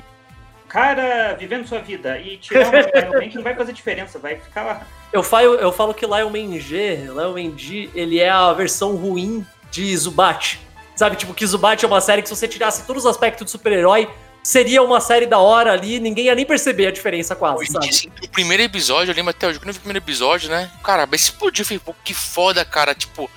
cara 0.70 1.34
vivendo 1.34 1.68
sua 1.68 1.80
vida 1.80 2.18
e 2.20 2.38
tirar 2.38 2.68
o 2.68 2.72
Lion 2.72 3.14
Man 3.14 3.30
que 3.30 3.36
não 3.36 3.44
vai 3.44 3.56
fazer 3.56 3.74
diferença, 3.74 4.20
vai 4.20 4.36
ficar 4.38 4.64
lá. 4.64 4.88
Eu 5.12 5.24
falo, 5.24 5.56
eu 5.56 5.72
falo 5.72 5.94
que 5.94 6.06
Lion 6.06 6.30
Man 6.30 6.60
G, 6.60 6.96
Lion 7.08 7.34
Man 7.34 7.58
G, 7.58 7.90
ele 7.96 8.20
é 8.20 8.30
a 8.30 8.54
versão 8.54 8.96
ruim 8.96 9.46
de 9.72 9.98
Zubat. 9.98 10.60
Sabe, 10.96 11.16
tipo, 11.16 11.34
que 11.34 11.46
Zubat 11.46 11.84
é 11.84 11.88
uma 11.88 12.02
série 12.02 12.22
que 12.22 12.30
se 12.30 12.36
você 12.36 12.48
tirasse 12.48 12.86
todos 12.86 13.06
os 13.06 13.10
aspectos 13.10 13.46
de 13.46 13.52
super-herói, 13.52 14.08
seria 14.44 14.84
uma 14.84 15.00
série 15.02 15.26
da 15.26 15.40
hora 15.40 15.72
ali, 15.74 16.00
ninguém 16.00 16.26
ia 16.26 16.36
nem 16.36 16.46
perceber 16.46 16.88
a 16.88 16.92
diferença 16.92 17.36
quase, 17.36 17.62
Hoje, 17.62 17.72
sabe? 17.72 17.90
assim, 17.90 18.12
o 18.24 18.30
primeiro 18.30 18.64
episódio, 18.64 19.12
eu 19.12 19.16
lembro 19.16 19.32
até 19.32 19.48
hoje, 19.48 19.60
quando 19.60 19.70
eu 19.70 19.74
vi 19.74 19.80
o 19.80 19.82
primeiro 19.82 20.04
episódio, 20.04 20.50
né? 20.50 20.70
Cara, 20.84 21.08
mas 21.10 21.22
explodiu, 21.22 21.66
falei, 21.66 21.80
pô, 21.80 21.96
que 22.04 22.14
foda, 22.14 22.64
cara, 22.66 22.94
tipo, 22.94 23.30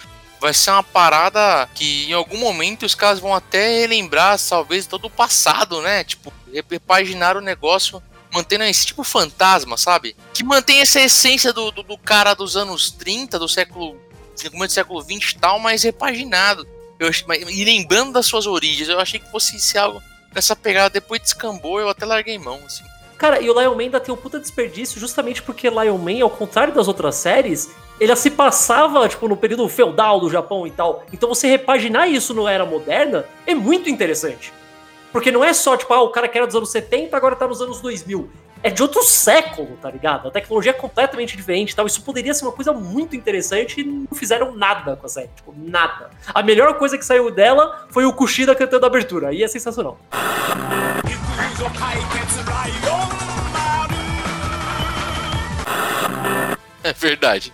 vai 0.43 0.53
ser 0.53 0.73
uma 0.73 0.83
parada 0.83 1.69
que 1.73 2.11
em 2.11 2.13
algum 2.13 2.37
momento 2.37 2.85
os 2.85 2.97
caras 2.97 3.21
vão 3.21 3.33
até 3.33 3.79
relembrar, 3.79 4.37
talvez, 4.41 4.89
todo 4.89 5.05
o 5.05 5.11
passado, 5.11 5.81
né? 5.81 6.03
Tipo, 6.03 6.33
repaginar 6.69 7.37
o 7.37 7.41
negócio, 7.41 8.03
mantendo 8.33 8.65
esse 8.65 8.85
tipo 8.85 9.05
fantasma, 9.05 9.77
sabe? 9.77 10.17
Que 10.35 10.43
mantém 10.43 10.81
essa 10.81 11.01
essência 11.01 11.53
do, 11.53 11.71
do, 11.71 11.85
do 11.85 11.97
cara 11.97 12.35
dos 12.35 12.57
anos 12.57 12.91
30, 12.91 13.39
do 13.39 13.49
século, 13.49 13.97
começo 14.51 14.67
do 14.67 14.73
século 14.73 15.01
20 15.01 15.31
e 15.31 15.39
tal, 15.39 15.61
mas 15.61 15.85
repaginado. 15.85 16.67
Eu, 16.99 17.09
e 17.49 17.65
lembrando 17.65 18.13
das 18.13 18.27
suas 18.27 18.45
origens, 18.45 18.89
eu 18.89 18.99
achei 18.99 19.21
que 19.21 19.31
fosse 19.31 19.61
ser 19.61 19.79
algo 19.79 20.03
nessa 20.35 20.57
pegada, 20.57 20.91
depois 20.91 21.23
descambou, 21.23 21.79
eu 21.79 21.89
até 21.89 22.05
larguei 22.05 22.37
mão, 22.37 22.61
assim. 22.67 22.85
Cara, 23.17 23.41
e 23.41 23.49
o 23.49 23.61
Lion 23.61 23.77
Man 23.77 23.83
ainda 23.83 24.01
tem 24.01 24.13
um 24.13 24.17
puta 24.17 24.41
desperdício 24.41 24.99
justamente 24.99 25.41
porque 25.41 25.71
Lion 25.71 25.99
Man, 25.99 26.21
ao 26.21 26.31
contrário 26.31 26.75
das 26.75 26.89
outras 26.89 27.15
séries, 27.15 27.71
ele 28.01 28.15
se 28.17 28.31
passava, 28.31 29.09
tipo, 29.09 29.29
no 29.29 29.37
período 29.37 29.69
feudal 29.69 30.19
do 30.19 30.31
Japão 30.31 30.67
e 30.67 30.71
tal. 30.71 31.05
Então 31.13 31.29
você 31.29 31.49
repaginar 31.49 32.09
isso 32.09 32.35
no 32.35 32.49
Era 32.49 32.65
Moderna 32.65 33.25
é 33.47 33.55
muito 33.55 33.89
interessante. 33.89 34.53
Porque 35.13 35.31
não 35.31 35.45
é 35.45 35.53
só, 35.53 35.77
tipo, 35.77 35.93
ah, 35.93 36.03
o 36.03 36.09
cara 36.09 36.27
que 36.27 36.37
era 36.39 36.47
dos 36.47 36.57
anos 36.57 36.71
70 36.71 37.17
agora 37.17 37.37
tá 37.37 37.47
nos 37.47 37.61
anos 37.61 37.81
2000 37.81 38.31
é 38.63 38.71
de 38.71 38.81
outro 38.81 39.03
século, 39.03 39.77
tá 39.81 39.91
ligado? 39.91 40.29
A 40.29 40.31
tecnologia 40.31 40.71
é 40.71 40.75
completamente 40.75 41.37
diferente 41.37 41.73
e 41.73 41.77
tal. 41.77 41.87
Isso 41.87 42.03
poderia 42.03 42.33
ser 42.33 42.45
uma 42.45 42.53
coisa 42.53 42.73
muito 42.73 43.17
interessante 43.17 43.81
e 43.81 43.85
não 43.85 44.07
fizeram 44.15 44.55
nada 44.55 44.97
com 44.97 45.07
a 45.07 45.09
série. 45.09 45.31
Tipo, 45.35 45.53
nada. 45.57 46.11
A 46.33 46.43
melhor 46.43 46.75
coisa 46.79 46.97
que 46.97 47.05
saiu 47.05 47.31
dela 47.31 47.87
foi 47.91 48.05
o 48.05 48.13
Kushida 48.13 48.55
cantando 48.55 48.87
a 48.87 48.89
abertura. 48.89 49.29
Aí 49.29 49.43
é 49.43 49.49
sensacional. 49.49 49.99
É 56.85 56.93
verdade. 56.93 57.53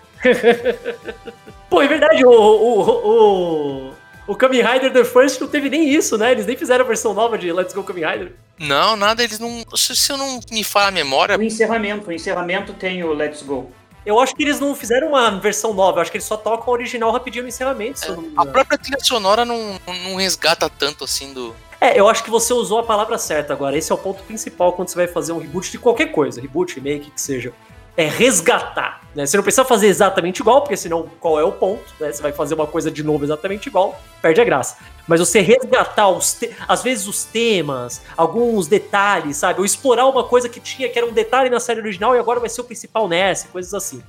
Pô, 1.68 1.82
é 1.82 1.86
verdade, 1.86 2.24
o, 2.24 2.30
o, 2.30 3.90
o, 3.90 3.92
o 4.26 4.36
Kamen 4.36 4.62
Rider 4.62 4.92
The 4.92 5.04
First 5.04 5.40
não 5.40 5.48
teve 5.48 5.68
nem 5.68 5.88
isso, 5.88 6.16
né? 6.16 6.32
Eles 6.32 6.46
nem 6.46 6.56
fizeram 6.56 6.84
a 6.84 6.88
versão 6.88 7.12
nova 7.14 7.36
de 7.36 7.52
Let's 7.52 7.74
Go 7.74 7.84
Kamen 7.84 8.04
Rider. 8.06 8.32
Não, 8.58 8.96
nada, 8.96 9.22
eles 9.22 9.38
não. 9.38 9.64
Se, 9.74 9.94
se 9.94 10.10
eu 10.10 10.16
não 10.16 10.40
me 10.50 10.64
fala 10.64 10.88
a 10.88 10.90
memória. 10.90 11.38
O 11.38 11.42
encerramento, 11.42 12.08
o 12.08 12.12
encerramento 12.12 12.72
tem 12.72 13.04
o 13.04 13.12
Let's 13.12 13.42
Go. 13.42 13.70
Eu 14.06 14.18
acho 14.18 14.34
que 14.34 14.42
eles 14.42 14.58
não 14.58 14.74
fizeram 14.74 15.08
uma 15.08 15.30
versão 15.38 15.74
nova, 15.74 15.98
eu 15.98 16.02
acho 16.02 16.10
que 16.10 16.16
eles 16.16 16.24
só 16.26 16.36
tocam 16.36 16.68
o 16.68 16.72
original 16.72 17.12
rapidinho 17.12 17.42
no 17.42 17.48
encerramento. 17.48 18.00
É, 18.04 18.16
a 18.36 18.46
própria 18.46 18.78
trilha 18.78 18.98
sonora 19.00 19.44
não, 19.44 19.78
não 20.04 20.16
resgata 20.16 20.70
tanto 20.70 21.04
assim 21.04 21.34
do. 21.34 21.54
É, 21.80 21.98
eu 21.98 22.08
acho 22.08 22.24
que 22.24 22.30
você 22.30 22.52
usou 22.52 22.78
a 22.78 22.82
palavra 22.82 23.18
certa 23.18 23.52
agora. 23.52 23.76
Esse 23.76 23.92
é 23.92 23.94
o 23.94 23.98
ponto 23.98 24.22
principal 24.22 24.72
quando 24.72 24.88
você 24.88 24.96
vai 24.96 25.06
fazer 25.06 25.32
um 25.32 25.38
reboot 25.38 25.70
de 25.70 25.78
qualquer 25.78 26.06
coisa, 26.06 26.40
reboot, 26.40 26.74
remake, 26.74 27.10
que 27.10 27.20
seja. 27.20 27.52
É 27.98 28.06
resgatar. 28.06 29.00
Né? 29.14 29.26
Você 29.26 29.36
não 29.36 29.42
precisa 29.42 29.64
fazer 29.64 29.88
exatamente 29.88 30.38
igual, 30.38 30.62
porque 30.62 30.76
senão 30.76 31.10
qual 31.18 31.40
é 31.40 31.42
o 31.42 31.50
ponto? 31.50 31.82
Né? 31.98 32.12
Você 32.12 32.22
vai 32.22 32.32
fazer 32.32 32.54
uma 32.54 32.66
coisa 32.66 32.90
de 32.90 33.02
novo 33.02 33.24
exatamente 33.24 33.66
igual, 33.68 34.00
perde 34.22 34.40
a 34.40 34.44
graça. 34.44 34.76
Mas 35.08 35.18
você 35.18 35.40
resgatar, 35.40 36.08
os 36.08 36.38
às 36.68 36.82
vezes, 36.82 37.08
os 37.08 37.24
temas, 37.24 38.00
alguns 38.16 38.68
detalhes, 38.68 39.38
sabe? 39.38 39.58
Ou 39.58 39.64
explorar 39.64 40.06
uma 40.06 40.22
coisa 40.22 40.48
que 40.48 40.60
tinha, 40.60 40.88
que 40.88 40.96
era 40.96 41.06
um 41.06 41.12
detalhe 41.12 41.50
na 41.50 41.58
série 41.58 41.80
original 41.80 42.14
e 42.14 42.18
agora 42.20 42.38
vai 42.38 42.48
ser 42.48 42.60
o 42.60 42.64
principal 42.64 43.08
nessa, 43.08 43.48
coisas 43.48 43.74
assim. 43.74 44.00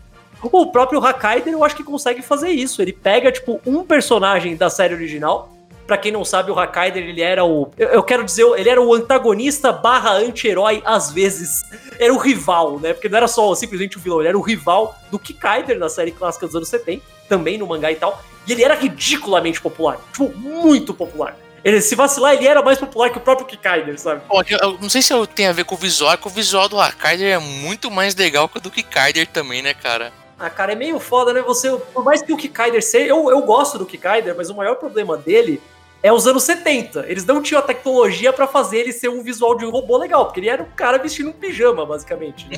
O 0.42 0.68
próprio 0.68 1.04
Hakaider 1.04 1.52
eu 1.52 1.64
acho 1.64 1.76
que 1.76 1.84
consegue 1.84 2.22
fazer 2.22 2.50
isso. 2.50 2.82
Ele 2.82 2.94
pega, 2.94 3.32
tipo, 3.32 3.60
um 3.66 3.84
personagem 3.84 4.56
da 4.56 4.70
série 4.70 4.94
original. 4.94 5.52
Pra 5.90 5.98
quem 5.98 6.12
não 6.12 6.24
sabe, 6.24 6.52
o 6.52 6.60
Hakaider, 6.60 7.02
ele 7.02 7.20
era 7.20 7.44
o. 7.44 7.72
Eu, 7.76 7.88
eu 7.88 8.04
quero 8.04 8.24
dizer, 8.24 8.46
ele 8.56 8.70
era 8.70 8.80
o 8.80 8.94
antagonista 8.94 9.72
barra 9.72 10.12
anti-herói, 10.12 10.84
às 10.86 11.12
vezes. 11.12 11.64
Era 11.98 12.14
o 12.14 12.18
rival, 12.20 12.80
né? 12.80 12.94
Porque 12.94 13.10
não 13.10 13.18
era 13.18 13.28
só 13.28 13.56
simplesmente 13.56 13.98
o 13.98 14.00
vilão, 14.00 14.20
ele 14.20 14.30
era 14.30 14.38
o 14.38 14.42
rival 14.42 14.96
do 15.10 15.18
Kikaider 15.18 15.80
na 15.80 15.90
série 15.90 16.12
clássica 16.12 16.46
dos 16.46 16.56
anos 16.56 16.70
70, 16.70 17.04
também 17.28 17.58
no 17.58 17.66
mangá 17.66 17.92
e 17.92 17.96
tal. 17.96 18.22
E 18.46 18.52
ele 18.52 18.64
era 18.64 18.76
ridiculamente 18.76 19.60
popular. 19.60 19.98
Tipo, 20.12 20.30
muito 20.38 20.94
popular. 20.94 21.36
Ele, 21.64 21.82
se 21.82 21.96
vacilar, 21.96 22.36
ele 22.36 22.48
era 22.48 22.62
mais 22.62 22.78
popular 22.78 23.10
que 23.10 23.18
o 23.18 23.22
próprio 23.22 23.48
Kikaider, 23.48 24.00
sabe? 24.00 24.22
Pô, 24.28 24.44
eu 24.48 24.78
não 24.80 24.92
sei 24.92 25.02
se 25.02 25.12
eu 25.12 25.26
tenho 25.26 25.50
a 25.50 25.54
ver 25.54 25.64
com 25.64 25.74
o 25.74 25.78
visual, 25.80 26.16
que 26.20 26.28
o 26.28 26.30
visual 26.30 26.70
do 26.70 26.80
Hakaider 26.80 27.34
é 27.34 27.40
muito 27.40 27.90
mais 27.90 28.16
legal 28.16 28.48
que 28.48 28.60
o 28.60 28.62
do 28.62 28.70
Kikaider 28.70 29.26
também, 29.26 29.64
né, 29.64 29.74
cara? 29.74 30.14
Ah, 30.38 30.52
cara, 30.52 30.74
é 30.74 30.76
meio 30.76 31.00
foda, 31.00 31.34
né? 31.34 31.42
Você, 31.42 31.76
por 31.92 32.06
mais 32.06 32.22
que 32.22 32.32
o 32.32 32.38
Kikaider 32.38 32.84
seja. 32.84 33.08
Eu, 33.08 33.32
eu 33.32 33.42
gosto 33.42 33.80
do 33.80 33.88
Kikaider, 33.88 34.36
mas 34.38 34.52
o 34.52 34.56
maior 34.56 34.76
problema 34.76 35.18
dele 35.18 35.60
é 36.02 36.12
os 36.12 36.28
anos 36.28 36.44
70. 36.44 37.06
Eles 37.08 37.26
não 37.26 37.42
tinham 37.42 37.60
a 37.60 37.64
tecnologia 37.64 38.32
para 38.32 38.48
fazer 38.48 38.78
ele 38.78 38.94
ser 38.94 39.10
um 39.10 39.22
visual 39.22 39.56
de 39.56 39.66
robô 39.66 39.98
legal, 39.98 40.26
porque 40.26 40.40
ele 40.40 40.50
era 40.50 40.64
um 40.64 40.70
cara 40.76 40.98
vestindo 40.98 41.30
um 41.30 41.34
pijama, 41.34 41.86
basicamente. 41.86 42.48
Né? 42.50 42.58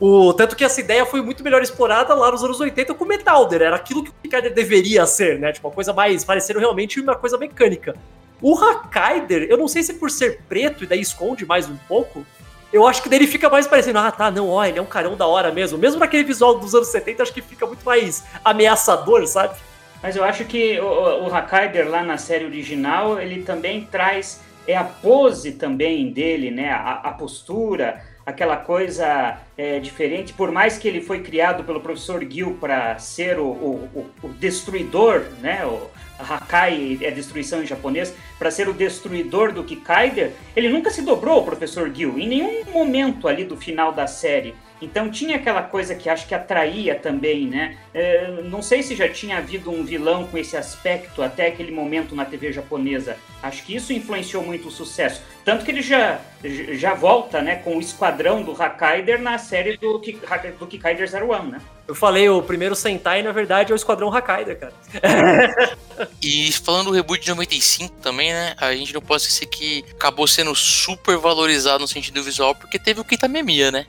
O, 0.00 0.32
tanto 0.32 0.54
que 0.54 0.64
essa 0.64 0.80
ideia 0.80 1.04
foi 1.04 1.20
muito 1.20 1.42
melhor 1.42 1.60
explorada 1.60 2.14
lá 2.14 2.30
nos 2.30 2.44
anos 2.44 2.60
80 2.60 2.94
com 2.94 3.04
o 3.04 3.08
Metalder. 3.08 3.62
Era 3.62 3.76
aquilo 3.76 4.04
que 4.04 4.10
o 4.10 4.14
Kikaider 4.22 4.54
deveria 4.54 5.04
ser, 5.06 5.38
né? 5.38 5.52
Tipo, 5.52 5.68
uma 5.68 5.74
coisa 5.74 5.92
mais 5.92 6.24
parecendo 6.24 6.60
realmente 6.60 7.00
uma 7.00 7.16
coisa 7.16 7.36
mecânica. 7.36 7.94
O 8.40 8.56
Hakaider, 8.56 9.48
eu 9.50 9.56
não 9.56 9.66
sei 9.66 9.82
se 9.82 9.94
por 9.94 10.10
ser 10.10 10.42
preto 10.48 10.84
e 10.84 10.86
daí 10.86 11.00
esconde 11.00 11.44
mais 11.44 11.68
um 11.68 11.76
pouco, 11.88 12.24
eu 12.72 12.86
acho 12.86 13.02
que 13.02 13.08
dele 13.08 13.26
fica 13.26 13.48
mais 13.48 13.66
parecendo, 13.66 13.98
ah, 13.98 14.12
tá, 14.12 14.30
não, 14.30 14.48
ó, 14.50 14.64
ele 14.64 14.78
é 14.78 14.82
um 14.82 14.86
carão 14.86 15.16
da 15.16 15.26
hora 15.26 15.50
mesmo. 15.50 15.76
Mesmo 15.76 15.98
naquele 15.98 16.22
visual 16.22 16.58
dos 16.58 16.74
anos 16.74 16.88
70, 16.88 17.22
acho 17.22 17.32
que 17.32 17.42
fica 17.42 17.66
muito 17.66 17.84
mais 17.84 18.22
ameaçador, 18.44 19.26
sabe? 19.26 19.56
Mas 20.02 20.16
eu 20.16 20.24
acho 20.24 20.44
que 20.44 20.80
o, 20.80 21.26
Hakaider 21.26 21.88
lá 21.88 22.02
na 22.02 22.16
série 22.16 22.44
original, 22.44 23.20
ele 23.20 23.42
também 23.42 23.84
traz 23.84 24.40
é 24.66 24.76
a 24.76 24.84
pose 24.84 25.52
também 25.52 26.12
dele, 26.12 26.50
né? 26.50 26.70
A, 26.70 27.00
a 27.04 27.12
postura, 27.12 28.02
aquela 28.26 28.58
coisa 28.58 29.38
é, 29.56 29.80
diferente. 29.80 30.34
Por 30.34 30.52
mais 30.52 30.76
que 30.76 30.86
ele 30.86 31.00
foi 31.00 31.22
criado 31.22 31.64
pelo 31.64 31.80
professor 31.80 32.22
Gil 32.22 32.58
para 32.60 32.98
ser 32.98 33.38
o, 33.38 33.46
o, 33.46 34.06
o, 34.22 34.28
destruidor, 34.28 35.24
né? 35.40 35.64
O, 35.64 35.88
Hakai 36.18 36.98
é 37.00 37.12
destruição 37.12 37.62
em 37.62 37.66
japonês, 37.66 38.12
para 38.38 38.50
ser 38.50 38.68
o 38.68 38.72
destruidor 38.72 39.52
do 39.52 39.62
Kikaider, 39.62 40.32
ele 40.56 40.68
nunca 40.68 40.90
se 40.90 41.00
dobrou 41.00 41.36
ao 41.36 41.44
professor 41.44 41.94
Gil, 41.94 42.18
em 42.18 42.28
nenhum 42.28 42.64
momento 42.72 43.28
ali 43.28 43.44
do 43.44 43.56
final 43.56 43.92
da 43.92 44.08
série. 44.08 44.52
Então 44.80 45.10
tinha 45.10 45.36
aquela 45.36 45.62
coisa 45.62 45.94
que 45.94 46.08
acho 46.08 46.26
que 46.26 46.34
atraía 46.34 46.94
também, 46.94 47.46
né? 47.46 47.76
É, 47.92 48.30
não 48.44 48.62
sei 48.62 48.82
se 48.82 48.94
já 48.94 49.08
tinha 49.08 49.38
havido 49.38 49.70
um 49.70 49.84
vilão 49.84 50.26
com 50.26 50.38
esse 50.38 50.56
aspecto 50.56 51.22
até 51.22 51.48
aquele 51.48 51.72
momento 51.72 52.14
na 52.14 52.24
TV 52.24 52.52
japonesa. 52.52 53.16
Acho 53.42 53.64
que 53.64 53.74
isso 53.74 53.92
influenciou 53.92 54.42
muito 54.42 54.68
o 54.68 54.70
sucesso. 54.70 55.20
Tanto 55.44 55.64
que 55.64 55.70
ele 55.70 55.82
já, 55.82 56.20
já 56.72 56.94
volta 56.94 57.40
né, 57.40 57.56
com 57.56 57.76
o 57.76 57.80
esquadrão 57.80 58.42
do 58.42 58.60
Hakaider 58.60 59.20
na 59.20 59.38
série 59.38 59.76
do, 59.76 60.00
do 60.58 60.66
Kikaider 60.66 61.08
Zero 61.08 61.30
One, 61.30 61.52
né? 61.52 61.60
Eu 61.88 61.94
falei, 61.94 62.28
o 62.28 62.42
primeiro 62.42 62.76
Sentai, 62.76 63.22
na 63.22 63.32
verdade, 63.32 63.72
é 63.72 63.74
o 63.74 63.76
Esquadrão 63.76 64.14
Hakaider, 64.14 64.58
cara. 64.58 64.74
e 66.20 66.52
falando 66.52 66.88
do 66.88 66.92
reboot 66.92 67.22
de 67.22 67.30
95 67.30 67.94
também, 68.02 68.30
né? 68.30 68.54
A 68.58 68.74
gente 68.74 68.92
não 68.92 69.00
pode 69.00 69.22
esquecer 69.22 69.46
que 69.46 69.82
acabou 69.92 70.26
sendo 70.26 70.54
super 70.54 71.16
valorizado 71.16 71.80
no 71.80 71.88
sentido 71.88 72.22
visual, 72.22 72.54
porque 72.54 72.78
teve 72.78 73.00
o 73.00 73.04
Kitamemiya, 73.04 73.70
né? 73.72 73.86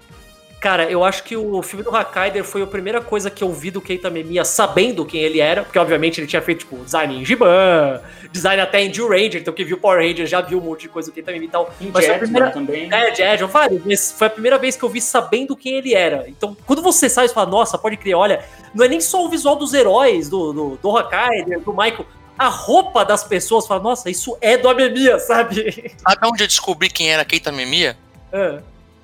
Cara, 0.60 0.92
eu 0.92 1.06
acho 1.06 1.24
que 1.24 1.38
o 1.38 1.62
filme 1.62 1.86
do 1.86 1.96
Hakaider 1.96 2.44
foi 2.44 2.62
a 2.62 2.68
primeira 2.68 3.00
coisa 3.00 3.32
que 3.32 3.42
eu 3.42 3.54
vi 3.54 3.72
do 3.72 3.80
Keita 3.80 4.10
Memiya 4.10 4.44
sabendo 4.44 5.06
quem 5.06 5.22
ele 5.22 5.40
era, 5.40 5.64
porque 5.64 5.80
obviamente 5.80 6.20
ele 6.20 6.28
tinha 6.28 6.42
feito, 6.42 6.60
tipo, 6.60 6.78
design 6.84 7.18
em 7.18 7.24
Giban, 7.24 8.02
design 8.30 8.62
até 8.62 8.84
em 8.84 8.94
Jill 8.94 9.08
Ranger, 9.08 9.38
então 9.38 9.54
quem 9.54 9.66
viu 9.66 9.78
Power 9.78 10.06
Rangers 10.06 10.30
já 10.30 10.42
viu 10.42 10.60
um 10.60 10.62
monte 10.62 10.82
de 10.82 10.90
coisa 10.90 11.10
do 11.10 11.14
Keita 11.14 11.32
Memiya 11.32 11.48
e 11.48 11.52
tal. 11.52 11.74
Em 11.80 11.92
Mas 11.94 12.04
Jetman 12.04 12.20
primeira... 12.20 12.52
também. 12.52 12.94
É, 12.94 13.16
Jetman, 13.16 13.48
vários, 13.48 14.12
foi 14.12 14.28
a 14.28 14.30
primeira 14.30 14.58
vez 14.58 14.76
que 14.76 14.84
eu 14.84 14.90
vi 14.90 15.00
sabendo 15.00 15.56
quem 15.56 15.76
ele 15.76 15.94
era. 15.94 16.26
Então, 16.28 16.58
quando 16.66 16.82
você 16.82 17.08
sai 17.10 17.28
e 17.28 17.30
fala, 17.30 17.50
nossa, 17.50 17.78
pode 17.78 17.96
crer, 17.96 18.16
olha, 18.16 18.44
não 18.76 18.84
é 18.84 18.90
nem 18.90 19.00
só 19.00 19.24
o 19.26 19.30
visual 19.30 19.56
dos 19.56 19.74
heróis, 19.74 20.28
do, 20.28 20.52
do, 20.52 20.80
do 20.82 20.98
Hakaider, 20.98 21.62
do 21.62 21.72
Michael, 21.72 22.06
a 22.38 22.50
roupa 22.50 23.06
das 23.06 23.24
pessoas, 23.24 23.66
fala, 23.66 23.82
nossa, 23.82 24.10
isso 24.10 24.38
é 24.42 24.58
do 24.58 24.68
Amemiya, 24.68 25.20
sabe? 25.24 25.94
Sabe 25.98 26.28
onde 26.28 26.44
eu 26.44 26.48
descobri 26.48 26.90
quem 26.90 27.12
era 27.12 27.24
Keita 27.24 27.50
Memiya? 27.50 27.98
É. 28.34 28.60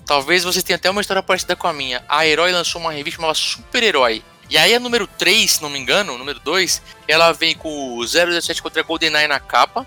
Talvez 0.05 0.43
você 0.43 0.61
tenha 0.61 0.75
até 0.75 0.89
uma 0.89 1.01
história 1.01 1.23
parecida 1.23 1.55
com 1.55 1.67
a 1.67 1.73
minha. 1.73 2.03
A 2.07 2.25
Herói 2.25 2.51
lançou 2.51 2.79
uma 2.79 2.91
revista 2.91 3.19
chamada 3.19 3.33
Super 3.33 3.83
Herói. 3.83 4.23
E 4.49 4.57
aí 4.57 4.75
a 4.75 4.79
número 4.79 5.07
3, 5.07 5.51
se 5.51 5.61
não 5.61 5.69
me 5.69 5.79
engano, 5.79 6.17
número 6.17 6.39
2, 6.39 6.81
ela 7.07 7.31
vem 7.31 7.55
com 7.55 7.97
o 7.97 8.05
017 8.05 8.61
contra 8.61 8.83
GoldenEye 8.83 9.27
na 9.27 9.39
capa. 9.39 9.85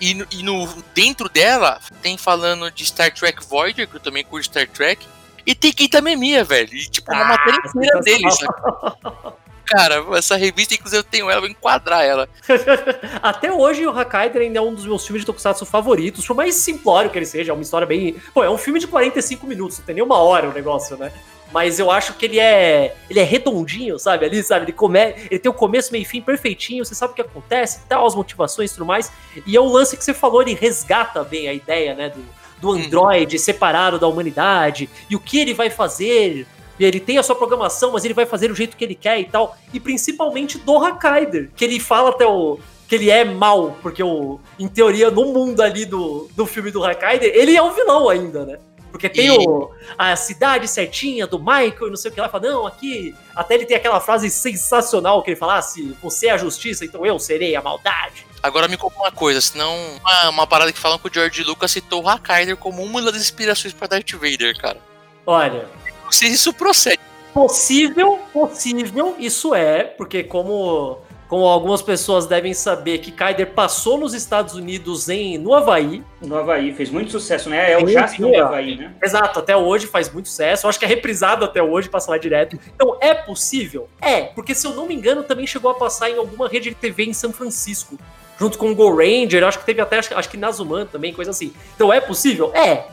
E, 0.00 0.14
no, 0.14 0.26
e 0.30 0.42
no, 0.42 0.66
dentro 0.94 1.28
dela 1.28 1.78
tem 2.00 2.16
falando 2.16 2.70
de 2.70 2.84
Star 2.86 3.12
Trek 3.12 3.44
Voyager, 3.46 3.86
que 3.86 3.96
eu 3.96 4.00
também 4.00 4.24
curto 4.24 4.46
Star 4.46 4.66
Trek. 4.66 5.06
E 5.44 5.54
tem 5.54 5.72
Keita 5.72 6.00
Memia, 6.00 6.42
velho. 6.42 6.74
E 6.74 6.88
tipo, 6.88 7.12
uma 7.12 7.22
ah, 7.22 7.28
matéria 7.28 7.60
inteira 7.66 8.00
dele, 8.00 8.30
sabe? 8.30 9.32
Cara, 9.72 10.04
essa 10.18 10.36
revista, 10.36 10.74
inclusive, 10.74 11.00
eu 11.00 11.04
tenho 11.04 11.30
ela, 11.30 11.40
vou 11.40 11.48
enquadrar 11.48 12.04
ela. 12.04 12.28
Até 13.22 13.50
hoje, 13.50 13.86
o 13.86 13.90
Hakaider 13.90 14.42
ainda 14.42 14.58
é 14.58 14.62
um 14.62 14.74
dos 14.74 14.84
meus 14.84 15.06
filmes 15.06 15.22
de 15.22 15.26
Tokusatsu 15.26 15.64
favoritos, 15.64 16.26
por 16.26 16.36
mais 16.36 16.54
simplório 16.56 17.10
que 17.10 17.18
ele 17.18 17.24
seja, 17.24 17.52
é 17.52 17.54
uma 17.54 17.62
história 17.62 17.86
bem. 17.86 18.16
Pô, 18.34 18.44
é 18.44 18.50
um 18.50 18.58
filme 18.58 18.78
de 18.78 18.86
45 18.86 19.46
minutos, 19.46 19.78
não 19.78 19.86
tem 19.86 19.94
nem 19.94 20.04
uma 20.04 20.18
hora 20.18 20.50
o 20.50 20.52
negócio, 20.52 20.96
né? 20.98 21.10
Mas 21.50 21.78
eu 21.78 21.90
acho 21.90 22.14
que 22.14 22.26
ele 22.26 22.38
é. 22.38 22.94
Ele 23.08 23.20
é 23.20 23.22
redondinho, 23.22 23.98
sabe? 23.98 24.24
Ali, 24.24 24.42
sabe? 24.42 24.66
Ele, 24.66 24.72
come... 24.72 25.14
ele 25.30 25.38
tem 25.38 25.50
o 25.50 25.54
começo, 25.54 25.90
meio 25.92 26.02
e 26.02 26.04
fim 26.04 26.20
perfeitinho, 26.20 26.84
você 26.84 26.94
sabe 26.94 27.12
o 27.12 27.16
que 27.16 27.22
acontece 27.22 27.80
tal, 27.88 28.06
as 28.06 28.14
motivações 28.14 28.70
e 28.70 28.74
tudo 28.74 28.86
mais. 28.86 29.10
E 29.46 29.56
é 29.56 29.60
o 29.60 29.66
lance 29.66 29.96
que 29.96 30.04
você 30.04 30.14
falou, 30.14 30.42
ele 30.42 30.54
resgata 30.54 31.22
bem 31.24 31.48
a 31.48 31.54
ideia, 31.54 31.94
né? 31.94 32.08
Do, 32.10 32.22
do 32.60 32.68
uhum. 32.68 32.84
androide 32.84 33.38
separado 33.38 33.98
da 33.98 34.06
humanidade 34.06 34.88
e 35.10 35.16
o 35.16 35.20
que 35.20 35.38
ele 35.38 35.52
vai 35.52 35.68
fazer 35.68 36.46
e 36.78 36.84
ele 36.84 37.00
tem 37.00 37.18
a 37.18 37.22
sua 37.22 37.34
programação, 37.34 37.92
mas 37.92 38.04
ele 38.04 38.14
vai 38.14 38.26
fazer 38.26 38.48
do 38.48 38.54
jeito 38.54 38.76
que 38.76 38.84
ele 38.84 38.94
quer 38.94 39.20
e 39.20 39.24
tal. 39.24 39.56
E 39.72 39.80
principalmente 39.80 40.58
do 40.58 40.76
Hakaider, 40.78 41.50
que 41.54 41.64
ele 41.64 41.78
fala 41.78 42.10
até 42.10 42.26
o. 42.26 42.58
Que 42.88 42.96
ele 42.96 43.10
é 43.10 43.24
mal, 43.24 43.76
porque 43.80 44.02
o, 44.02 44.38
em 44.58 44.68
teoria, 44.68 45.10
no 45.10 45.24
mundo 45.32 45.62
ali 45.62 45.86
do, 45.86 46.28
do 46.36 46.44
filme 46.44 46.70
do 46.70 46.84
Hakaider, 46.84 47.32
ele 47.34 47.56
é 47.56 47.62
um 47.62 47.72
vilão 47.72 48.08
ainda, 48.08 48.44
né? 48.44 48.58
Porque 48.90 49.08
tem 49.08 49.28
e... 49.28 49.30
o, 49.30 49.70
a 49.96 50.14
cidade 50.14 50.68
certinha 50.68 51.26
do 51.26 51.38
Michael 51.38 51.86
e 51.86 51.90
não 51.90 51.96
sei 51.96 52.10
o 52.10 52.14
que 52.14 52.20
lá. 52.20 52.28
Fala, 52.28 52.50
não, 52.50 52.66
aqui. 52.66 53.14
Até 53.34 53.54
ele 53.54 53.64
tem 53.64 53.76
aquela 53.76 54.00
frase 54.00 54.28
sensacional 54.28 55.22
que 55.22 55.30
ele 55.30 55.36
fala: 55.36 55.56
ah, 55.56 55.62
se 55.62 55.96
você 56.02 56.26
é 56.26 56.32
a 56.32 56.36
justiça, 56.36 56.84
então 56.84 57.04
eu 57.04 57.18
serei 57.18 57.56
a 57.56 57.62
maldade. 57.62 58.26
Agora 58.42 58.68
me 58.68 58.76
conta 58.76 58.96
uma 58.98 59.12
coisa, 59.12 59.40
senão 59.40 59.74
uma, 60.00 60.28
uma 60.28 60.46
parada 60.46 60.72
que 60.72 60.78
falam 60.78 60.98
que 60.98 61.08
o 61.08 61.12
George 61.12 61.42
Lucas 61.44 61.70
citou 61.70 62.02
o 62.02 62.08
Hakaider 62.08 62.56
como 62.56 62.82
uma 62.82 63.00
das 63.00 63.16
inspirações 63.16 63.72
para 63.72 63.86
Darth 63.86 64.12
Vader, 64.12 64.58
cara. 64.58 64.78
Olha, 65.24 65.68
se 66.14 66.26
isso 66.26 66.52
procede. 66.52 67.00
Possível, 67.32 68.18
possível, 68.32 69.16
isso 69.18 69.54
é, 69.54 69.84
porque 69.84 70.22
como, 70.22 70.98
como 71.28 71.46
algumas 71.46 71.80
pessoas 71.80 72.26
devem 72.26 72.52
saber 72.52 72.98
que 72.98 73.10
Kaider 73.10 73.52
passou 73.52 73.96
nos 73.96 74.12
Estados 74.12 74.54
Unidos 74.54 75.08
em 75.08 75.38
no 75.38 75.54
Havaí. 75.54 76.02
No 76.20 76.36
Havaí, 76.36 76.74
fez 76.74 76.90
muito 76.90 77.10
sucesso, 77.10 77.48
né? 77.48 77.72
É 77.72 77.82
o 77.82 77.88
Jasper 77.88 78.28
do 78.28 78.36
Havaí, 78.36 78.76
né? 78.76 78.92
Exato, 79.02 79.38
até 79.38 79.56
hoje 79.56 79.86
faz 79.86 80.12
muito 80.12 80.28
sucesso. 80.28 80.66
Eu 80.66 80.68
acho 80.68 80.78
que 80.78 80.84
é 80.84 80.88
reprisado 80.88 81.42
até 81.42 81.62
hoje, 81.62 81.88
passa 81.88 82.10
lá 82.10 82.18
direto. 82.18 82.58
Então 82.74 82.98
é 83.00 83.14
possível? 83.14 83.88
É, 83.98 84.24
porque 84.24 84.54
se 84.54 84.66
eu 84.66 84.74
não 84.74 84.86
me 84.86 84.94
engano, 84.94 85.22
também 85.22 85.46
chegou 85.46 85.70
a 85.70 85.74
passar 85.74 86.10
em 86.10 86.18
alguma 86.18 86.46
rede 86.46 86.68
de 86.68 86.76
TV 86.76 87.04
em 87.04 87.14
São 87.14 87.32
Francisco. 87.32 87.98
Junto 88.38 88.58
com 88.58 88.70
o 88.70 88.74
Go 88.74 88.94
Ranger, 88.94 89.44
acho 89.44 89.58
que 89.58 89.64
teve 89.64 89.80
até, 89.80 90.00
acho, 90.00 90.14
acho 90.14 90.28
que 90.28 90.36
Nazuman 90.36 90.84
também, 90.84 91.14
coisa 91.14 91.30
assim. 91.30 91.54
Então 91.74 91.90
é 91.90 92.00
possível? 92.00 92.52
É. 92.54 92.84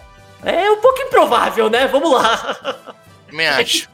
É 0.46 0.72
um 0.72 0.78
pouco 0.78 1.02
improvável, 1.02 1.70
né? 1.70 1.88
Vamos 1.88 2.14
lá. 2.14 2.96
Também 3.30 3.48
acho. 3.48 3.90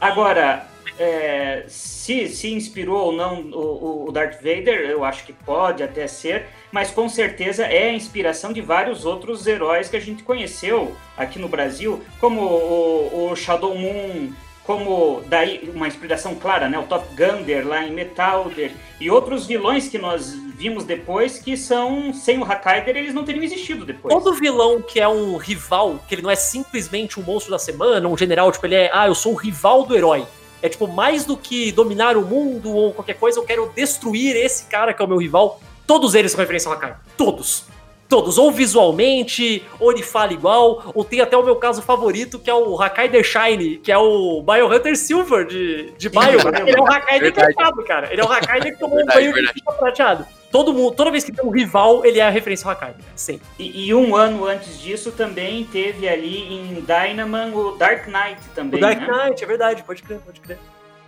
Agora, 0.00 0.66
é, 0.98 1.64
se, 1.68 2.28
se 2.28 2.52
inspirou 2.52 3.06
ou 3.06 3.12
não 3.12 3.40
o, 3.50 4.08
o, 4.08 4.12
Darth 4.12 4.36
Vader, 4.36 4.90
eu 4.90 5.04
acho 5.04 5.24
que 5.24 5.32
pode 5.32 5.82
até 5.82 6.06
ser, 6.06 6.46
mas 6.70 6.90
com 6.90 7.08
certeza 7.08 7.64
é 7.64 7.90
a 7.90 7.92
inspiração 7.92 8.52
de 8.52 8.60
vários 8.60 9.04
outros 9.04 9.46
heróis 9.46 9.88
que 9.88 9.96
a 9.96 10.00
gente 10.00 10.22
conheceu 10.22 10.96
aqui 11.16 11.38
no 11.38 11.48
Brasil, 11.48 12.02
como 12.20 12.40
o, 12.42 13.30
o 13.30 13.36
Shadow 13.36 13.76
Moon, 13.76 14.32
como 14.64 15.22
daí 15.26 15.70
uma 15.74 15.88
inspiração 15.88 16.34
clara, 16.34 16.68
né? 16.68 16.78
O 16.78 16.84
Top 16.84 17.06
Gunner 17.14 17.66
lá 17.66 17.84
em 17.84 17.92
Metalder 17.92 18.72
e 19.00 19.10
outros 19.10 19.46
vilões 19.46 19.88
que 19.88 19.98
nós 19.98 20.32
vimos 20.56 20.84
depois 20.84 21.38
que 21.38 21.56
são 21.56 22.12
sem 22.14 22.38
o 22.38 22.44
Hakaider 22.44 22.96
eles 22.96 23.14
não 23.14 23.24
teriam 23.24 23.42
existido 23.42 23.84
depois. 23.84 24.14
Todo 24.14 24.34
vilão 24.34 24.80
que 24.80 25.00
é 25.00 25.08
um 25.08 25.36
rival, 25.36 25.98
que 26.08 26.14
ele 26.14 26.22
não 26.22 26.30
é 26.30 26.36
simplesmente 26.36 27.18
um 27.18 27.22
monstro 27.22 27.50
da 27.50 27.58
semana, 27.58 28.08
um 28.08 28.16
general, 28.16 28.52
tipo 28.52 28.66
ele 28.66 28.76
é, 28.76 28.90
ah, 28.92 29.08
eu 29.08 29.14
sou 29.14 29.32
o 29.32 29.36
rival 29.36 29.84
do 29.84 29.96
herói. 29.96 30.24
É 30.60 30.68
tipo 30.68 30.86
mais 30.86 31.24
do 31.24 31.36
que 31.36 31.72
dominar 31.72 32.16
o 32.16 32.22
mundo 32.22 32.72
ou 32.72 32.92
qualquer 32.92 33.14
coisa, 33.14 33.40
eu 33.40 33.44
quero 33.44 33.72
destruir 33.74 34.36
esse 34.36 34.64
cara 34.66 34.94
que 34.94 35.02
é 35.02 35.04
o 35.04 35.08
meu 35.08 35.18
rival. 35.18 35.60
Todos 35.84 36.14
eles 36.14 36.30
são 36.30 36.40
referência 36.40 36.68
ao 36.68 36.76
Hakaider. 36.76 36.98
Todos 37.16 37.64
todos, 38.12 38.36
ou 38.36 38.52
visualmente, 38.52 39.64
ou 39.80 39.90
ele 39.90 40.02
fala 40.02 40.34
igual, 40.34 40.92
ou 40.94 41.02
tem 41.02 41.22
até 41.22 41.34
o 41.34 41.42
meu 41.42 41.56
caso 41.56 41.80
favorito, 41.80 42.38
que 42.38 42.50
é 42.50 42.54
o 42.54 42.78
Hakaider 42.78 43.24
Shine, 43.24 43.78
que 43.78 43.90
é 43.90 43.96
o 43.96 44.42
Biohunter 44.42 44.94
Silver 44.98 45.46
de, 45.46 45.94
de 45.96 46.10
Bio. 46.10 46.20
ele 46.20 46.76
é 46.76 46.78
o 46.78 46.84
Hakaider 46.84 47.32
prateado, 47.32 47.82
cara. 47.84 48.12
Ele 48.12 48.20
é 48.20 48.24
o 48.24 48.30
Hakaider 48.30 48.74
que 48.74 48.78
tomou 48.78 49.00
um 49.00 49.06
banho 49.06 49.32
de 49.32 49.62
prateado. 49.78 50.26
Todo 50.50 50.74
mundo, 50.74 50.94
toda 50.94 51.10
vez 51.10 51.24
que 51.24 51.32
tem 51.32 51.42
um 51.42 51.48
rival, 51.48 52.04
ele 52.04 52.20
é 52.20 52.22
a 52.22 52.28
referência 52.28 52.66
ao 52.66 52.72
Hakaider. 52.72 53.02
Sim. 53.16 53.40
E, 53.58 53.86
e, 53.86 53.94
um 53.94 54.14
ano 54.14 54.44
antes 54.44 54.78
disso 54.78 55.10
também 55.10 55.64
teve 55.64 56.06
ali 56.06 56.52
em 56.52 56.84
Dynaman 56.84 57.50
o 57.54 57.78
Dark 57.78 58.06
Knight 58.08 58.42
também. 58.54 58.78
O 58.78 58.82
Dark 58.82 59.00
né? 59.00 59.06
Knight, 59.06 59.42
é 59.42 59.46
verdade, 59.46 59.82
pode 59.84 60.02
crer, 60.02 60.18
pode 60.18 60.38
crer. 60.38 60.58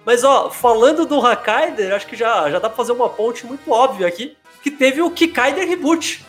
Mas 0.06 0.24
ó, 0.24 0.48
falando 0.48 1.04
do 1.04 1.20
Hakaider, 1.20 1.92
acho 1.92 2.06
que 2.06 2.16
já, 2.16 2.50
já 2.50 2.58
dá 2.58 2.70
pra 2.70 2.76
fazer 2.78 2.92
uma 2.92 3.10
ponte 3.10 3.44
muito 3.44 3.70
óbvia 3.70 4.06
aqui, 4.06 4.34
que 4.62 4.70
teve 4.70 5.02
o 5.02 5.10
Kikaider 5.10 5.68
Reboot 5.68 6.24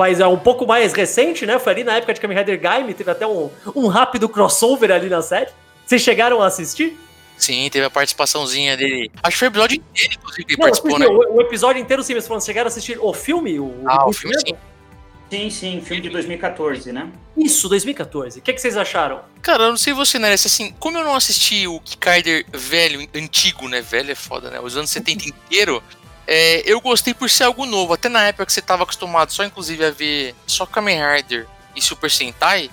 faz 0.00 0.18
é 0.18 0.26
um 0.26 0.38
pouco 0.38 0.66
mais 0.66 0.94
recente, 0.94 1.44
né? 1.44 1.58
Foi 1.58 1.74
ali 1.74 1.84
na 1.84 1.96
época 1.96 2.14
de 2.14 2.20
Kamen 2.22 2.38
Rider 2.38 2.58
Gaime, 2.58 2.94
teve 2.94 3.10
até 3.10 3.26
um, 3.26 3.50
um 3.76 3.86
rápido 3.86 4.30
crossover 4.30 4.90
ali 4.90 5.10
na 5.10 5.20
série. 5.20 5.50
Vocês 5.84 6.00
chegaram 6.00 6.40
a 6.40 6.46
assistir? 6.46 6.98
Sim, 7.36 7.68
teve 7.70 7.84
a 7.84 7.90
participaçãozinha 7.90 8.78
dele. 8.78 9.10
Acho 9.22 9.34
que 9.34 9.38
foi 9.38 9.48
o 9.48 9.50
episódio 9.50 9.76
inteiro, 9.76 10.14
inclusive, 10.14 10.44
que 10.46 10.56
Não, 10.56 10.60
participou, 10.60 10.98
né? 10.98 11.06
O, 11.06 11.36
o, 11.36 11.42
episódio 11.42 11.82
inteiro, 11.82 12.02
sim, 12.02 12.14
mas 12.14 12.26
vocês 12.26 12.44
chegaram 12.46 12.66
a 12.66 12.68
assistir 12.68 12.98
o 12.98 13.12
filme? 13.12 13.60
O, 13.60 13.74
ah, 13.84 14.08
o 14.08 14.12
filme, 14.14 14.34
sim. 14.40 14.54
Sim, 15.30 15.50
sim, 15.50 15.80
filme 15.82 16.02
de 16.02 16.08
2014, 16.08 16.92
né? 16.92 17.10
Isso, 17.36 17.68
2014. 17.68 18.38
O 18.38 18.42
que, 18.42 18.54
que 18.54 18.60
vocês 18.60 18.78
acharam? 18.78 19.20
Cara, 19.42 19.64
eu 19.64 19.68
não 19.70 19.76
sei 19.76 19.92
você, 19.92 20.18
né? 20.18 20.32
Assim, 20.32 20.74
como 20.80 20.96
eu 20.96 21.04
não 21.04 21.14
assisti 21.14 21.66
o 21.66 21.78
Kikaider 21.78 22.46
velho, 22.50 23.06
antigo, 23.14 23.68
né? 23.68 23.82
Velho 23.82 24.10
é 24.10 24.14
foda, 24.14 24.50
né? 24.50 24.58
Os 24.60 24.78
anos 24.78 24.90
70 24.90 25.28
inteiro, 25.30 25.82
é, 26.26 26.62
eu 26.64 26.80
gostei 26.80 27.12
por 27.12 27.28
ser 27.28 27.44
algo 27.44 27.66
novo. 27.66 27.92
Até 27.92 28.08
na 28.08 28.26
época 28.26 28.46
que 28.46 28.52
você 28.52 28.62
tava 28.62 28.82
acostumado 28.82 29.32
só, 29.32 29.44
inclusive, 29.44 29.84
a 29.84 29.90
ver 29.90 30.34
só 30.46 30.66
Kamen 30.66 30.98
Rider 31.16 31.46
e 31.74 31.82
Super 31.82 32.10
Sentai, 32.10 32.70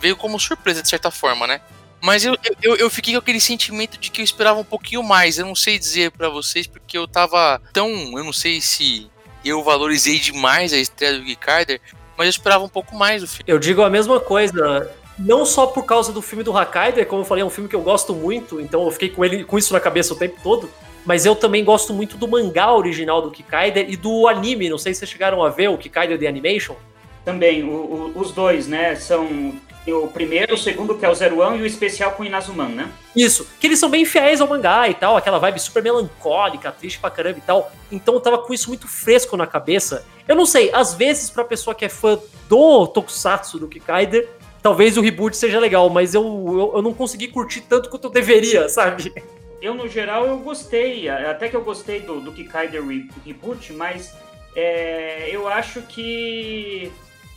veio 0.00 0.16
como 0.16 0.38
surpresa, 0.38 0.82
de 0.82 0.88
certa 0.88 1.10
forma, 1.10 1.46
né? 1.46 1.60
Mas 2.00 2.24
eu, 2.24 2.36
eu, 2.62 2.76
eu 2.76 2.90
fiquei 2.90 3.14
com 3.14 3.18
aquele 3.18 3.40
sentimento 3.40 3.98
de 3.98 4.10
que 4.10 4.20
eu 4.20 4.24
esperava 4.24 4.60
um 4.60 4.64
pouquinho 4.64 5.02
mais. 5.02 5.38
Eu 5.38 5.46
não 5.46 5.54
sei 5.54 5.78
dizer 5.78 6.12
para 6.12 6.28
vocês, 6.28 6.66
porque 6.66 6.96
eu 6.96 7.08
tava 7.08 7.60
tão. 7.72 7.88
Eu 8.16 8.24
não 8.24 8.32
sei 8.32 8.60
se 8.60 9.10
eu 9.44 9.62
valorizei 9.62 10.18
demais 10.18 10.72
a 10.72 10.76
estreia 10.76 11.18
do 11.18 11.24
Ricardo, 11.24 11.78
mas 12.16 12.26
eu 12.26 12.30
esperava 12.30 12.64
um 12.64 12.68
pouco 12.68 12.94
mais 12.94 13.22
do 13.22 13.28
filme. 13.28 13.44
Eu 13.46 13.58
digo 13.58 13.82
a 13.82 13.90
mesma 13.90 14.20
coisa. 14.20 14.90
Não 15.18 15.44
só 15.44 15.66
por 15.66 15.84
causa 15.84 16.12
do 16.12 16.22
filme 16.22 16.44
do 16.44 16.56
Hakaider, 16.56 17.04
como 17.06 17.22
eu 17.22 17.24
falei, 17.24 17.42
é 17.42 17.44
um 17.44 17.50
filme 17.50 17.68
que 17.68 17.74
eu 17.74 17.80
gosto 17.80 18.14
muito, 18.14 18.60
então 18.60 18.84
eu 18.84 18.90
fiquei 18.92 19.08
com 19.08 19.24
ele 19.24 19.42
com 19.42 19.58
isso 19.58 19.72
na 19.72 19.80
cabeça 19.80 20.14
o 20.14 20.16
tempo 20.16 20.38
todo. 20.44 20.70
Mas 21.04 21.24
eu 21.24 21.34
também 21.34 21.64
gosto 21.64 21.92
muito 21.92 22.16
do 22.16 22.28
mangá 22.28 22.72
original 22.72 23.22
do 23.22 23.30
Kikaider 23.30 23.86
e 23.88 23.96
do 23.96 24.28
anime. 24.28 24.68
Não 24.68 24.78
sei 24.78 24.92
se 24.92 25.00
vocês 25.00 25.10
chegaram 25.10 25.42
a 25.42 25.48
ver 25.48 25.68
o 25.68 25.78
Kikaider 25.78 26.18
The 26.18 26.26
Animation. 26.26 26.76
Também, 27.24 27.62
o, 27.62 27.68
o, 27.68 28.12
os 28.16 28.32
dois, 28.32 28.66
né? 28.66 28.94
São 28.94 29.54
o 29.92 30.08
primeiro, 30.08 30.54
o 30.54 30.58
segundo, 30.58 30.96
que 30.96 31.04
é 31.04 31.08
o 31.08 31.14
Zero 31.14 31.40
One, 31.40 31.58
e 31.58 31.62
o 31.62 31.66
especial 31.66 32.12
com 32.12 32.22
o 32.22 32.26
Inazuman, 32.26 32.68
né? 32.68 32.90
Isso, 33.14 33.48
que 33.58 33.66
eles 33.66 33.78
são 33.78 33.88
bem 33.88 34.04
fiéis 34.04 34.40
ao 34.40 34.48
mangá 34.48 34.88
e 34.88 34.94
tal, 34.94 35.16
aquela 35.16 35.38
vibe 35.38 35.58
super 35.58 35.82
melancólica, 35.82 36.70
triste 36.70 36.98
pra 36.98 37.10
caramba 37.10 37.38
e 37.38 37.42
tal. 37.42 37.72
Então 37.90 38.14
eu 38.14 38.20
tava 38.20 38.38
com 38.38 38.52
isso 38.52 38.68
muito 38.68 38.86
fresco 38.86 39.36
na 39.36 39.46
cabeça. 39.46 40.04
Eu 40.26 40.36
não 40.36 40.44
sei, 40.44 40.70
às 40.72 40.94
vezes 40.94 41.30
pra 41.30 41.44
pessoa 41.44 41.74
que 41.74 41.84
é 41.84 41.88
fã 41.88 42.18
do 42.48 42.86
Tokusatsu, 42.86 43.58
do 43.58 43.68
Kikaider, 43.68 44.28
talvez 44.62 44.96
o 44.96 45.00
reboot 45.00 45.36
seja 45.36 45.58
legal, 45.58 45.88
mas 45.88 46.14
eu, 46.14 46.22
eu, 46.22 46.72
eu 46.76 46.82
não 46.82 46.92
consegui 46.92 47.28
curtir 47.28 47.62
tanto 47.62 47.88
quanto 47.88 48.04
eu 48.04 48.10
deveria, 48.10 48.68
sabe? 48.70 49.12
Eu, 49.60 49.74
no 49.74 49.88
geral, 49.88 50.26
eu 50.26 50.38
gostei, 50.38 51.08
até 51.08 51.48
que 51.48 51.56
eu 51.56 51.62
gostei 51.62 52.00
do, 52.00 52.20
do 52.20 52.32
Kikaider 52.32 52.82
Reboot, 53.26 53.72
mas 53.72 54.16
é, 54.54 55.28
eu 55.30 55.48
acho 55.48 55.82
que 55.82 56.92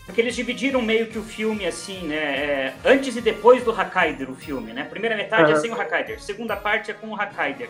porque 0.06 0.20
eles 0.20 0.36
dividiram 0.36 0.82
meio 0.82 1.08
que 1.08 1.18
o 1.18 1.24
filme 1.24 1.66
assim, 1.66 2.08
né? 2.08 2.16
É, 2.16 2.74
antes 2.84 3.16
e 3.16 3.22
depois 3.22 3.64
do 3.64 3.72
Hakaider, 3.72 4.30
o 4.30 4.36
filme, 4.36 4.74
né? 4.74 4.84
Primeira 4.84 5.16
metade 5.16 5.52
uhum. 5.52 5.58
é 5.58 5.62
sem 5.62 5.72
o 5.72 5.80
Hakaider, 5.80 6.22
segunda 6.22 6.56
parte 6.56 6.92
é 6.92 6.94
com 6.94 7.08
o 7.08 7.16
Hakaider. 7.16 7.70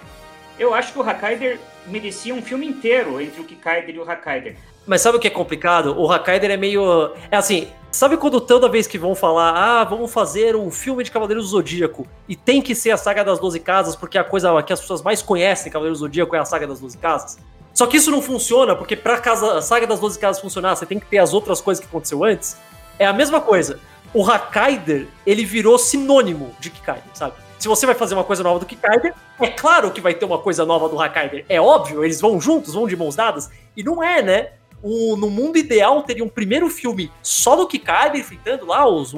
Eu 0.57 0.73
acho 0.73 0.93
que 0.93 0.99
o 0.99 1.01
Hakaider 1.01 1.59
merecia 1.87 2.33
um 2.33 2.41
filme 2.41 2.65
inteiro 2.65 3.21
entre 3.21 3.41
o 3.41 3.43
Kikaider 3.43 3.95
e 3.95 3.99
o 3.99 4.09
Hakaider. 4.09 4.55
Mas 4.85 5.01
sabe 5.01 5.17
o 5.17 5.19
que 5.19 5.27
é 5.27 5.31
complicado? 5.31 5.95
O 5.99 6.11
Hakaider 6.11 6.51
é 6.51 6.57
meio. 6.57 7.13
É 7.29 7.37
assim, 7.37 7.69
sabe 7.91 8.17
quando 8.17 8.39
toda 8.39 8.69
vez 8.69 8.87
que 8.87 8.97
vão 8.97 9.13
falar, 9.13 9.51
ah, 9.51 9.83
vamos 9.83 10.11
fazer 10.11 10.55
um 10.55 10.71
filme 10.71 11.03
de 11.03 11.11
Cavaleiros 11.11 11.45
do 11.45 11.51
Zodíaco 11.51 12.07
e 12.27 12.35
tem 12.35 12.61
que 12.61 12.73
ser 12.73 12.91
a 12.91 12.97
saga 12.97 13.23
das 13.23 13.39
Doze 13.39 13.59
Casas, 13.59 13.95
porque 13.95 14.17
a 14.17 14.23
coisa 14.23 14.61
que 14.63 14.73
as 14.73 14.79
pessoas 14.79 15.01
mais 15.01 15.21
conhecem 15.21 15.71
Cavaleiros 15.71 15.99
do 15.99 16.05
Zodíaco 16.05 16.35
é 16.35 16.39
a 16.39 16.45
saga 16.45 16.65
das 16.67 16.79
Doze 16.79 16.97
Casas? 16.97 17.37
Só 17.73 17.87
que 17.87 17.97
isso 17.97 18.11
não 18.11 18.21
funciona, 18.21 18.75
porque 18.75 18.95
pra 18.95 19.17
casa, 19.17 19.57
a 19.57 19.61
saga 19.61 19.87
das 19.87 19.99
12 19.99 20.19
casas 20.19 20.41
funcionar, 20.41 20.75
você 20.75 20.85
tem 20.85 20.99
que 20.99 21.05
ter 21.05 21.19
as 21.19 21.33
outras 21.33 21.61
coisas 21.61 21.83
que 21.83 21.89
aconteceu 21.89 22.23
antes. 22.23 22.57
É 22.99 23.05
a 23.05 23.13
mesma 23.13 23.39
coisa. 23.39 23.79
O 24.13 24.29
Hakaider, 24.29 25.07
ele 25.25 25.45
virou 25.45 25.79
sinônimo 25.79 26.53
de 26.59 26.69
Kikaider, 26.69 27.03
sabe? 27.13 27.33
Se 27.57 27.67
você 27.67 27.85
vai 27.85 27.95
fazer 27.95 28.13
uma 28.13 28.23
coisa 28.23 28.43
nova 28.43 28.59
do 28.59 28.65
Kikaider, 28.65 29.13
é 29.39 29.47
claro 29.47 29.91
que 29.91 30.01
vai 30.01 30.13
ter 30.13 30.25
uma 30.25 30.39
coisa 30.39 30.65
nova 30.65 30.89
do 30.89 30.99
Hakaider. 30.99 31.45
É 31.47 31.61
óbvio, 31.61 32.03
eles 32.03 32.19
vão 32.19 32.41
juntos, 32.41 32.73
vão 32.73 32.87
de 32.87 32.97
mãos 32.97 33.15
dadas. 33.15 33.49
E 33.77 33.83
não 33.83 34.03
é, 34.03 34.21
né? 34.21 34.49
O, 34.83 35.15
no 35.15 35.29
mundo 35.29 35.57
ideal, 35.57 36.01
teria 36.03 36.23
um 36.23 36.29
primeiro 36.29 36.69
filme 36.69 37.11
só 37.21 37.55
do 37.55 37.67
Kikaider, 37.67 38.19
enfrentando 38.19 38.65
lá 38.65 38.87
os, 38.87 39.13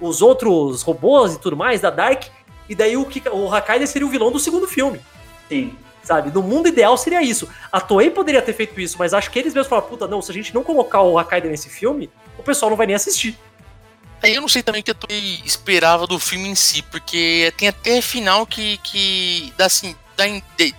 os 0.00 0.22
outros 0.22 0.82
robôs 0.82 1.34
e 1.34 1.38
tudo 1.40 1.56
mais 1.56 1.80
da 1.80 1.90
Dark. 1.90 2.24
E 2.68 2.74
daí 2.74 2.96
o, 2.96 3.06
o 3.32 3.52
Hakaider 3.52 3.88
seria 3.88 4.06
o 4.06 4.10
vilão 4.10 4.30
do 4.30 4.38
segundo 4.38 4.66
filme. 4.66 5.00
Sim 5.48 5.76
sabe? 6.02 6.30
No 6.30 6.42
mundo 6.42 6.68
ideal 6.68 6.96
seria 6.96 7.22
isso. 7.22 7.48
A 7.70 7.80
Toei 7.80 8.10
poderia 8.10 8.42
ter 8.42 8.52
feito 8.52 8.80
isso, 8.80 8.96
mas 8.98 9.14
acho 9.14 9.30
que 9.30 9.38
eles 9.38 9.54
mesmos 9.54 9.68
falaram, 9.68 9.88
puta, 9.88 10.06
não, 10.06 10.20
se 10.20 10.30
a 10.30 10.34
gente 10.34 10.54
não 10.54 10.62
colocar 10.62 11.02
o 11.02 11.18
Hakaido 11.18 11.48
nesse 11.48 11.68
filme, 11.68 12.10
o 12.36 12.42
pessoal 12.42 12.70
não 12.70 12.76
vai 12.76 12.86
nem 12.86 12.96
assistir. 12.96 13.38
É, 14.22 14.36
eu 14.36 14.40
não 14.40 14.48
sei 14.48 14.62
também 14.62 14.80
o 14.80 14.84
que 14.84 14.90
a 14.90 14.94
Toei 14.94 15.40
esperava 15.44 16.06
do 16.06 16.18
filme 16.18 16.48
em 16.48 16.54
si, 16.54 16.82
porque 16.82 17.52
tem 17.56 17.68
até 17.68 18.00
final 18.00 18.46
que, 18.46 18.78
que 18.78 19.52
dá 19.56 19.66
assim, 19.66 19.96
dá, 20.16 20.24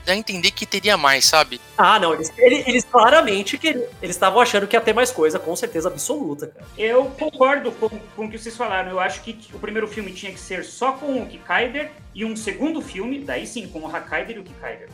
dá 0.06 0.14
a 0.14 0.16
entender 0.16 0.52
que 0.52 0.66
teria 0.66 0.98
mais, 0.98 1.26
sabe? 1.26 1.60
Ah, 1.78 2.00
não, 2.00 2.14
eles, 2.14 2.32
eles, 2.38 2.68
eles 2.68 2.84
claramente 2.84 3.58
que 3.58 3.68
eles 3.68 4.16
estavam 4.16 4.42
achando 4.42 4.68
que 4.68 4.76
ia 4.76 4.82
ter 4.82 4.94
mais 4.94 5.12
coisa, 5.12 5.40
com 5.40 5.56
certeza 5.56 5.90
absoluta, 5.90 6.48
cara. 6.48 6.66
Eu 6.78 7.06
concordo 7.06 7.72
com, 7.72 7.90
com 7.90 8.26
o 8.26 8.30
que 8.30 8.38
vocês 8.38 8.56
falaram. 8.56 8.92
Eu 8.92 9.00
acho 9.00 9.22
que 9.22 9.38
o 9.54 9.60
primeiro 9.60 9.88
filme 9.88 10.12
tinha 10.12 10.32
que 10.32 10.40
ser 10.40 10.64
só 10.64 10.94
com 10.94 11.22
o 11.22 11.26
Kikaider 11.26 11.92
e 12.14 12.24
um 12.26 12.36
segundo 12.36 12.82
filme, 12.82 13.20
daí 13.20 13.48
sim, 13.48 13.68
com 13.68 13.80
o 13.80 13.96
Hakaider 13.96 14.38
e 14.38 14.40
o 14.40 14.44
Kikaider. 14.44 14.90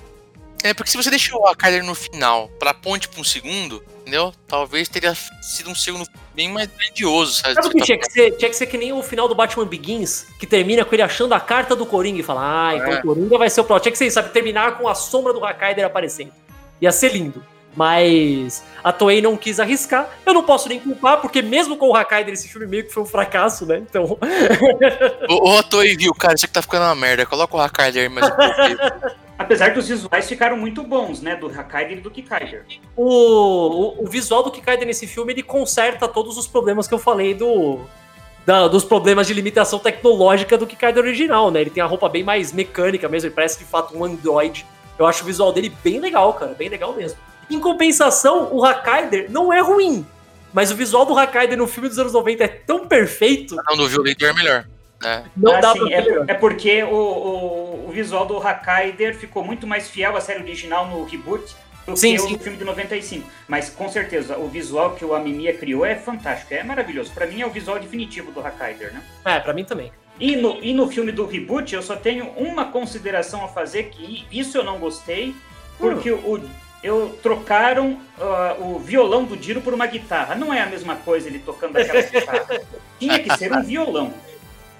É, 0.63 0.73
porque 0.73 0.91
se 0.91 0.97
você 0.97 1.09
deixou 1.09 1.47
a 1.47 1.55
Kyler 1.55 1.83
no 1.83 1.95
final 1.95 2.49
pra 2.59 2.73
ponte 2.73 3.07
pra 3.07 3.21
um 3.21 3.23
segundo, 3.23 3.83
entendeu? 4.01 4.33
Talvez 4.47 4.89
teria 4.89 5.15
sido 5.41 5.69
um 5.69 5.75
segundo 5.75 6.05
bem 6.35 6.49
mais 6.49 6.67
grandioso, 6.67 7.33
sabe? 7.33 7.55
Sabe 7.55 7.67
o 7.67 7.71
que 7.71 7.81
tinha 7.81 7.97
que 7.97 8.11
ser? 8.11 8.31
Tinha 8.31 8.49
que 8.49 8.55
ser 8.55 8.65
que 8.65 8.77
nem 8.77 8.91
o 8.91 9.01
final 9.01 9.27
do 9.27 9.35
Batman 9.35 9.65
Begins, 9.65 10.27
que 10.37 10.45
termina 10.45 10.83
com 10.83 10.93
ele 10.93 11.01
achando 11.01 11.33
a 11.33 11.39
carta 11.39 11.75
do 11.75 11.85
Coringa 11.85 12.19
e 12.19 12.23
fala, 12.23 12.41
ah, 12.69 12.75
então 12.75 12.91
é. 12.91 12.99
o 12.99 13.01
Coringa 13.01 13.37
vai 13.37 13.49
ser 13.49 13.61
o 13.61 13.63
próximo. 13.63 13.83
Tinha 13.83 13.91
que 13.93 13.97
ser, 13.97 14.11
sabe, 14.11 14.29
terminar 14.29 14.77
com 14.77 14.87
a 14.87 14.95
sombra 14.95 15.31
do 15.31 15.43
Hakaider 15.43 15.85
aparecendo. 15.85 16.31
Ia 16.81 16.91
ser 16.91 17.13
lindo. 17.13 17.43
Mas 17.75 18.63
a 18.83 18.91
Toei 18.91 19.21
não 19.21 19.37
quis 19.37 19.59
arriscar. 19.59 20.09
Eu 20.25 20.33
não 20.33 20.43
posso 20.43 20.67
nem 20.67 20.79
culpar, 20.79 21.21
porque 21.21 21.41
mesmo 21.41 21.77
com 21.77 21.89
o 21.89 21.95
Hakaider, 21.95 22.33
esse 22.33 22.49
filme 22.49 22.67
meio 22.67 22.83
que 22.83 22.91
foi 22.91 23.03
um 23.03 23.05
fracasso, 23.05 23.65
né? 23.65 23.77
Então. 23.77 24.17
o, 25.29 25.49
o 25.49 25.63
Toei 25.63 25.95
viu, 25.95 26.13
cara, 26.13 26.33
isso 26.33 26.45
aqui 26.45 26.53
tá 26.53 26.61
ficando 26.61 26.83
uma 26.83 26.95
merda. 26.95 27.25
Coloca 27.25 27.55
o 27.55 27.59
Hakaider 27.59 28.03
aí 28.03 28.09
mais 28.09 28.27
um 28.27 28.35
pouco. 28.35 29.15
Apesar 29.39 29.71
que 29.71 29.79
os 29.79 29.87
visuais 29.87 30.27
ficaram 30.27 30.57
muito 30.57 30.83
bons, 30.83 31.21
né? 31.21 31.33
Do 31.33 31.47
Hakaider 31.47 31.99
e 31.99 32.01
do 32.01 32.11
Kikaider. 32.11 32.65
O, 32.93 33.05
o, 33.05 34.03
o, 34.03 34.05
visual 34.05 34.43
do 34.43 34.51
Kikaider 34.51 34.85
nesse 34.85 35.07
filme, 35.07 35.31
ele 35.31 35.41
conserta 35.41 36.09
todos 36.09 36.37
os 36.37 36.45
problemas 36.45 36.89
que 36.89 36.93
eu 36.93 36.99
falei 36.99 37.33
do... 37.33 37.79
Da, 38.45 38.67
dos 38.67 38.83
problemas 38.83 39.27
de 39.27 39.33
limitação 39.33 39.79
tecnológica 39.79 40.57
do 40.57 40.67
Kikaider 40.67 41.01
original, 41.01 41.51
né? 41.51 41.61
Ele 41.61 41.69
tem 41.69 41.81
a 41.81 41.85
roupa 41.85 42.09
bem 42.09 42.21
mais 42.21 42.51
mecânica 42.51 43.07
mesmo, 43.07 43.27
ele 43.27 43.35
parece 43.35 43.57
de 43.59 43.63
fato 43.63 43.97
um 43.97 44.03
android. 44.03 44.65
Eu 44.97 45.05
acho 45.05 45.23
o 45.23 45.25
visual 45.25 45.53
dele 45.53 45.73
bem 45.81 46.01
legal, 46.01 46.33
cara, 46.33 46.53
bem 46.53 46.67
legal 46.67 46.93
mesmo. 46.93 47.17
Em 47.49 47.61
compensação, 47.61 48.49
o 48.51 48.65
Hakaider 48.65 49.31
não 49.31 49.53
é 49.53 49.61
ruim, 49.61 50.05
mas 50.51 50.69
o 50.69 50.75
visual 50.75 51.05
do 51.05 51.17
Hakaider 51.17 51.57
no 51.57 51.65
filme 51.65 51.87
dos 51.87 51.97
anos 51.97 52.11
90 52.11 52.43
é 52.43 52.47
tão 52.47 52.85
perfeito... 52.87 53.55
Não, 53.55 53.77
no 53.77 53.87
Violator 53.87 54.27
é 54.27 54.33
melhor. 54.33 54.65
É. 55.03 55.23
Não 55.35 55.55
ah, 55.55 55.61
dá 55.61 55.73
sim, 55.73 55.93
é, 55.93 56.25
é, 56.27 56.33
porque 56.33 56.83
o, 56.83 56.93
o, 56.93 57.85
o, 57.87 57.91
visual 57.91 58.25
do 58.25 58.37
Hakaider 58.37 59.15
ficou 59.15 59.43
muito 59.43 59.65
mais 59.65 59.89
fiel 59.89 60.17
à 60.17 60.21
série 60.21 60.41
original 60.41 60.87
no 60.87 61.05
reboot 61.05 61.55
do 61.87 61.95
sim, 61.95 62.13
que 62.13 62.19
sim. 62.19 62.33
no 62.33 62.39
filme 62.39 62.57
de 62.57 62.65
95. 62.65 63.29
Mas 63.47 63.69
com 63.69 63.87
certeza, 63.89 64.37
o 64.37 64.47
visual 64.47 64.95
que 64.95 65.05
o 65.05 65.15
Amimiya 65.15 65.53
criou 65.53 65.85
é 65.85 65.95
fantástico, 65.95 66.53
é 66.53 66.63
maravilhoso. 66.63 67.11
Para 67.11 67.25
mim 67.25 67.41
é 67.41 67.47
o 67.47 67.49
visual 67.49 67.79
definitivo 67.79 68.31
do 68.31 68.41
Hakaider, 68.41 68.93
né? 68.93 69.01
É, 69.25 69.39
pra 69.39 69.53
mim 69.53 69.63
também. 69.63 69.91
E 70.19 70.35
no, 70.35 70.61
e 70.61 70.73
no 70.73 70.89
filme 70.89 71.13
do 71.13 71.25
reboot, 71.25 71.73
eu 71.73 71.81
só 71.81 71.95
tenho 71.95 72.25
uma 72.31 72.65
consideração 72.65 73.43
a 73.43 73.47
fazer, 73.47 73.83
que 73.83 74.25
isso 74.29 74.57
eu 74.57 74.65
não 74.65 74.77
gostei, 74.77 75.33
porque 75.77 76.11
hum. 76.11 76.19
o, 76.25 76.49
eu 76.83 77.17
trocaram 77.23 77.97
uh, 78.17 78.63
o 78.63 78.79
violão 78.79 79.23
do 79.23 79.37
Diro 79.37 79.61
por 79.61 79.73
uma 79.73 79.85
guitarra. 79.85 80.35
Não 80.35 80.53
é 80.53 80.61
a 80.61 80.65
mesma 80.65 80.95
coisa 80.97 81.27
ele 81.27 81.39
tocando 81.39 81.77
aquela 81.77 82.01
guitarra. 82.03 82.61
Tinha 82.99 83.19
que 83.19 83.37
ser 83.37 83.53
um 83.53 83.63
violão. 83.63 84.13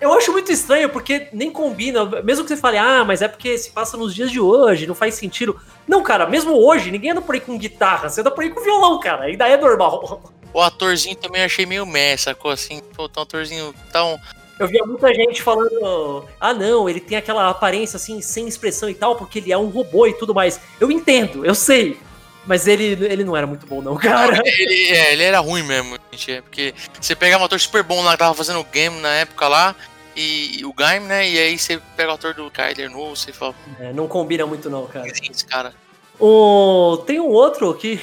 Eu 0.02 0.14
acho 0.14 0.32
muito 0.32 0.52
estranho, 0.52 0.90
porque 0.90 1.28
nem 1.34 1.52
combina. 1.52 2.06
Mesmo 2.24 2.44
que 2.44 2.50
você 2.50 2.58
fale, 2.58 2.78
ah, 2.78 3.04
mas 3.04 3.22
é 3.22 3.28
porque 3.28 3.58
se 3.58 3.72
passa 3.72 3.98
nos 3.98 4.16
dias 4.16 4.32
de 4.32 4.40
hoje, 4.40 4.88
não 4.88 4.96
faz 4.96 5.16
sentido. 5.16 5.60
Não, 5.88 6.02
cara, 6.02 6.26
mesmo 6.26 6.54
hoje, 6.54 6.92
ninguém 6.92 7.12
anda 7.12 7.22
por 7.22 7.36
aí 7.36 7.42
com 7.42 7.58
guitarra, 7.58 8.10
você 8.10 8.22
anda 8.22 8.32
por 8.32 8.44
aí 8.44 8.50
com 8.50 8.62
violão, 8.62 9.00
cara. 9.00 9.26
Ainda 9.26 9.48
é 9.48 9.58
normal. 9.58 10.22
O 10.54 10.62
atorzinho 10.62 11.16
também 11.16 11.44
achei 11.44 11.66
meio 11.66 11.86
meh, 11.86 12.16
sacou? 12.18 12.52
Assim, 12.52 12.82
pô, 12.96 13.10
tá 13.10 13.22
um 13.22 13.24
atorzinho 13.24 13.74
tão. 13.92 14.20
Eu 14.58 14.68
via 14.68 14.84
muita 14.86 15.14
gente 15.14 15.42
falando, 15.42 16.26
ah 16.40 16.54
não, 16.54 16.90
ele 16.90 17.00
tem 17.00 17.18
aquela 17.18 17.50
aparência 17.50 17.96
assim, 17.96 18.22
sem 18.22 18.48
expressão 18.48 18.90
e 18.90 18.94
tal, 18.94 19.16
porque 19.16 19.40
ele 19.40 19.54
é 19.54 19.58
um 19.58 19.70
robô 19.70 20.06
e 20.06 20.14
tudo 20.14 20.34
mais. 20.34 20.60
Eu 20.80 20.92
entendo, 20.92 21.46
eu 21.46 21.56
sei. 21.56 21.98
Mas 22.46 22.68
ele, 22.68 22.98
ele 23.06 23.24
não 23.24 23.38
era 23.38 23.46
muito 23.46 23.68
bom, 23.68 23.82
não, 23.82 23.96
cara. 23.96 24.38
Não, 24.38 24.42
ele, 24.44 24.90
é, 24.90 25.14
ele 25.14 25.24
era 25.24 25.40
ruim 25.40 25.62
mesmo, 25.62 25.98
gente. 26.12 26.32
É 26.32 26.42
porque 26.42 26.74
você 27.00 27.16
pegava 27.16 27.44
um 27.44 27.46
ator 27.46 27.60
super 27.60 27.84
bom 27.84 28.02
lá 28.02 28.14
que 28.14 28.18
tava 28.18 28.34
fazendo 28.34 28.64
game 28.64 29.00
na 29.00 29.14
época 29.16 29.48
lá, 29.48 29.76
e 30.16 30.66
o 30.66 30.74
Gaim, 30.74 31.02
né? 31.02 31.30
E 31.30 31.38
aí 31.38 31.58
você 31.58 31.82
pega 31.96 32.12
o 32.12 32.16
ator 32.16 32.34
do 32.34 32.50
Kyler 32.52 32.90
novo, 32.90 33.16
você 33.16 33.32
fala. 33.32 33.56
É, 33.80 33.94
não 33.94 34.08
combina 34.08 34.46
muito, 34.46 34.70
não, 34.70 34.86
cara. 34.88 35.06
Sim, 35.14 35.30
esse 35.32 35.46
cara. 35.46 35.74
O... 36.20 37.04
Tem 37.06 37.20
um 37.20 37.30
outro 37.30 37.74
que. 37.74 38.00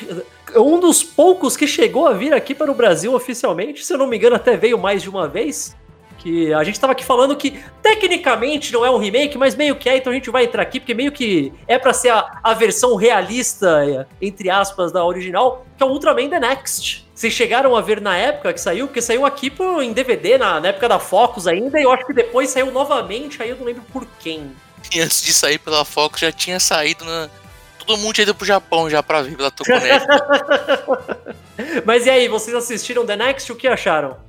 Um 0.54 0.78
dos 0.78 1.02
poucos 1.02 1.56
que 1.56 1.66
chegou 1.66 2.06
a 2.06 2.12
vir 2.12 2.32
aqui 2.32 2.54
para 2.54 2.70
o 2.70 2.74
Brasil 2.74 3.12
oficialmente, 3.12 3.84
se 3.84 3.92
eu 3.92 3.98
não 3.98 4.06
me 4.06 4.16
engano, 4.16 4.36
até 4.36 4.56
veio 4.56 4.78
mais 4.78 5.02
de 5.02 5.10
uma 5.10 5.28
vez. 5.28 5.76
Que 6.26 6.52
a 6.52 6.64
gente 6.64 6.80
tava 6.80 6.92
aqui 6.92 7.04
falando 7.04 7.36
que 7.36 7.62
tecnicamente 7.80 8.72
não 8.72 8.84
é 8.84 8.90
um 8.90 8.98
remake, 8.98 9.38
mas 9.38 9.54
meio 9.54 9.76
que 9.76 9.88
é, 9.88 9.96
então 9.96 10.10
a 10.10 10.14
gente 10.16 10.28
vai 10.28 10.42
entrar 10.42 10.60
aqui, 10.60 10.80
porque 10.80 10.92
meio 10.92 11.12
que 11.12 11.52
é 11.68 11.78
para 11.78 11.92
ser 11.92 12.08
a, 12.08 12.40
a 12.42 12.52
versão 12.52 12.96
realista, 12.96 14.08
entre 14.20 14.50
aspas, 14.50 14.90
da 14.90 15.04
original, 15.04 15.64
que 15.76 15.84
é 15.84 15.86
o 15.86 15.90
Ultraman 15.90 16.28
The 16.28 16.40
Next. 16.40 17.06
Vocês 17.14 17.32
chegaram 17.32 17.76
a 17.76 17.80
ver 17.80 18.00
na 18.00 18.16
época 18.16 18.52
que 18.52 18.60
saiu? 18.60 18.88
Porque 18.88 19.00
saiu 19.00 19.24
aqui 19.24 19.48
pro, 19.48 19.80
em 19.80 19.92
DVD, 19.92 20.36
na, 20.36 20.58
na 20.58 20.66
época 20.70 20.88
da 20.88 20.98
Focus 20.98 21.46
ainda, 21.46 21.78
e 21.78 21.84
eu 21.84 21.92
acho 21.92 22.04
que 22.04 22.12
depois 22.12 22.50
saiu 22.50 22.72
novamente, 22.72 23.40
aí 23.40 23.50
eu 23.50 23.56
não 23.56 23.64
lembro 23.64 23.84
por 23.92 24.04
quem. 24.18 24.50
E 24.92 25.00
antes 25.00 25.22
de 25.22 25.32
sair 25.32 25.60
pela 25.60 25.84
Fox 25.84 26.18
já 26.18 26.32
tinha 26.32 26.58
saído 26.58 27.04
na. 27.04 27.30
Todo 27.78 27.98
mundo 27.98 28.14
tinha 28.14 28.24
ido 28.24 28.34
pro 28.34 28.44
Japão 28.44 28.90
já 28.90 29.00
pra 29.00 29.22
ver 29.22 29.36
pela 29.36 29.50
Tokunet. 29.54 30.04
Mas 31.84 32.04
e 32.04 32.10
aí, 32.10 32.26
vocês 32.26 32.56
assistiram 32.56 33.06
The 33.06 33.14
Next? 33.14 33.52
O 33.52 33.54
que 33.54 33.68
acharam? 33.68 34.25